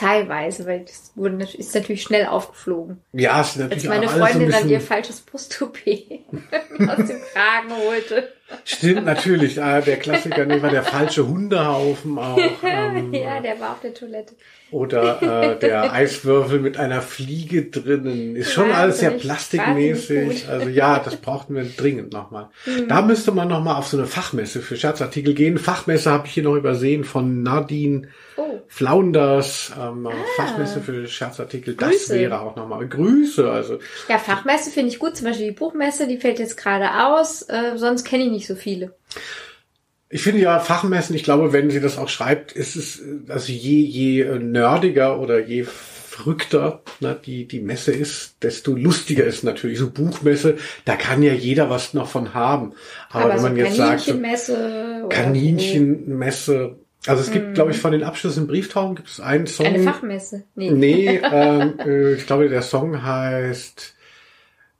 [0.00, 3.02] Teilweise, weil das wurde, ist natürlich schnell aufgeflogen.
[3.12, 6.20] Ja, ist natürlich Als meine Freundin dann ihr falsches Brusttoupet
[6.88, 8.32] aus dem Kragen holte.
[8.64, 9.62] Stimmt, natürlich.
[9.62, 12.38] Ah, der Klassiker nee, war der falsche Hundehaufen auch.
[12.62, 14.34] Ähm, ja, der war auf der Toilette.
[14.70, 18.36] Oder äh, der Eiswürfel mit einer Fliege drinnen.
[18.36, 20.48] Ist schon alles sehr plastikmäßig.
[20.48, 22.48] Also ja, das brauchten wir dringend nochmal.
[22.66, 22.88] Mhm.
[22.88, 25.58] Da müsste man nochmal auf so eine Fachmesse für Scherzartikel gehen.
[25.58, 28.60] Fachmesse habe ich hier noch übersehen von Nadine oh.
[28.68, 29.72] Flaunders.
[29.76, 30.12] Ähm, ah.
[30.36, 31.74] Fachmesse für Scherzartikel.
[31.74, 31.90] Grüße.
[31.90, 33.50] Das wäre auch nochmal Grüße.
[33.50, 33.78] Also
[34.08, 35.16] Ja, Fachmesse finde ich gut.
[35.16, 37.42] Zum Beispiel die Buchmesse, die fällt jetzt gerade aus.
[37.42, 38.94] Äh, sonst kenne ich nicht so viele.
[40.08, 43.80] Ich finde ja Fachmessen, ich glaube, wenn sie das auch schreibt, ist es, also je,
[43.80, 45.64] je nerdiger oder je
[46.20, 49.78] verrückter ne, die, die Messe ist, desto lustiger ist natürlich.
[49.78, 52.72] So Buchmesse, da kann ja jeder was noch von haben.
[53.10, 56.76] Aber, Aber wenn man so jetzt sagt, so Kaninchenmesse,
[57.06, 57.54] also es gibt, hm.
[57.54, 59.66] glaube ich, von den Abschlüssen Brieftauben gibt es einen Song.
[59.66, 60.44] Eine Fachmesse?
[60.54, 63.94] Nee, nee ähm, äh, ich glaube, der Song heißt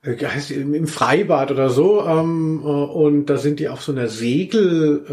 [0.03, 5.05] heißt im Freibad oder so ähm, äh, und da sind die auf so einer Segel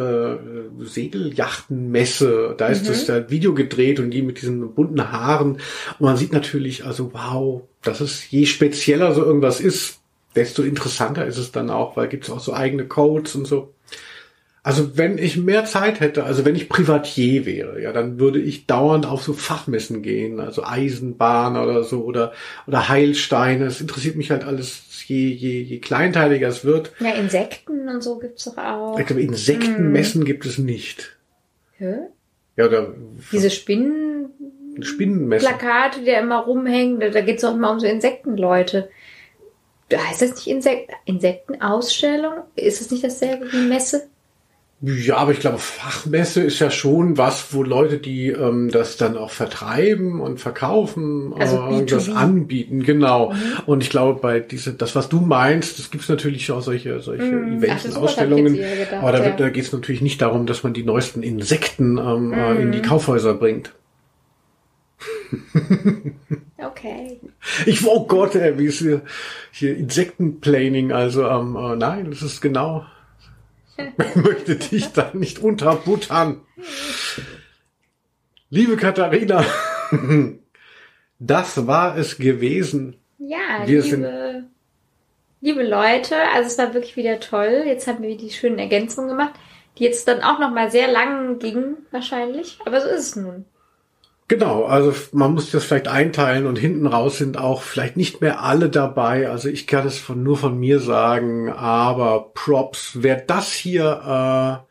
[0.81, 2.55] äh, Segeljachtenmesse.
[2.57, 2.89] Da ist mhm.
[2.89, 5.53] das da Video gedreht und die mit diesen bunten Haaren.
[5.53, 10.01] Und man sieht natürlich also wow das ist je spezieller so irgendwas ist
[10.35, 13.75] desto interessanter ist es dann auch weil gibt's auch so eigene Codes und so
[14.63, 18.67] also wenn ich mehr Zeit hätte, also wenn ich Privatier wäre, ja, dann würde ich
[18.67, 22.33] dauernd auf so Fachmessen gehen, also Eisenbahn oder so oder
[22.67, 23.67] oder Heilsteine.
[23.67, 26.93] Es interessiert mich halt alles, je je je kleinteiliger es wird.
[27.01, 28.99] Ja, Insekten und so gibt's doch auch.
[28.99, 30.27] Ich glaube, Insektenmessen hm.
[30.27, 31.17] gibt es nicht.
[31.79, 31.95] Hä?
[32.57, 32.95] Ja, oder
[33.33, 34.31] diese Spinnen
[34.81, 35.47] Spinnenmesse.
[35.47, 38.91] Plakate, die da immer rumhängen, da, da geht's auch immer um so Insektenleute.
[39.93, 42.43] Heißt das nicht Insek Insektenausstellung?
[42.57, 44.09] Ist das nicht dasselbe wie Messe?
[44.81, 49.17] Ja, aber ich glaube, Fachmesse ist ja schon was, wo Leute, die ähm, das dann
[49.17, 53.33] auch vertreiben und verkaufen, also äh, das anbieten, genau.
[53.33, 53.39] Mhm.
[53.67, 57.25] Und ich glaube, bei diese, das, was du meinst, das gibt's natürlich auch solche, solche
[57.25, 57.59] mhm.
[57.59, 58.55] Events und Ausstellungen.
[58.55, 59.31] Gedacht, aber da, ja.
[59.31, 62.61] da geht's natürlich nicht darum, dass man die neuesten Insekten ähm, mhm.
[62.61, 63.73] in die Kaufhäuser bringt.
[66.59, 67.19] okay.
[67.67, 69.01] Ich, oh Gott, ey, wie ist hier,
[69.53, 72.85] hier Insektenplaning, also ähm, äh, nein, das ist genau
[73.79, 76.41] ich möchte dich da nicht unterbuttern.
[78.51, 79.45] Liebe Katharina,
[81.19, 82.97] das war es gewesen.
[83.19, 84.45] Ja, wir liebe,
[85.41, 87.65] liebe Leute, also es war wirklich wieder toll.
[87.67, 89.35] Jetzt haben wir die schönen Ergänzungen gemacht,
[89.77, 93.45] die jetzt dann auch noch mal sehr lang gingen wahrscheinlich, aber so ist es nun.
[94.29, 98.43] Genau, also man muss das vielleicht einteilen und hinten raus sind auch vielleicht nicht mehr
[98.43, 99.31] alle dabei.
[99.31, 104.69] Also ich kann es von, nur von mir sagen, aber Props, wer das hier äh,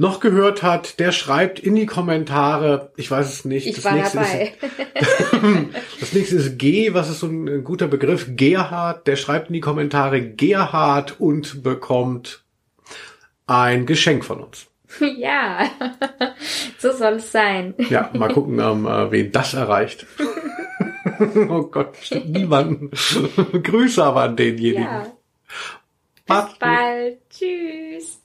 [0.00, 2.90] noch gehört hat, der schreibt in die Kommentare.
[2.96, 3.66] Ich weiß es nicht.
[3.66, 4.54] Ich das war nächste dabei.
[4.94, 5.26] Ist,
[6.00, 6.94] das nächste ist G.
[6.94, 8.28] Was ist so ein, ein guter Begriff?
[8.30, 9.06] Gerhard.
[9.06, 12.44] Der schreibt in die Kommentare Gerhard und bekommt
[13.46, 14.69] ein Geschenk von uns.
[15.16, 15.70] ja,
[16.78, 17.74] so soll es sein.
[17.90, 20.06] Ja, mal gucken, ähm, äh, wen das erreicht.
[21.48, 22.90] oh Gott, bestimmt niemanden.
[23.62, 24.82] Grüße aber an denjenigen.
[24.82, 25.06] Ja.
[26.26, 26.60] Macht's Bis gut.
[26.60, 27.18] bald.
[27.30, 28.19] Tschüss.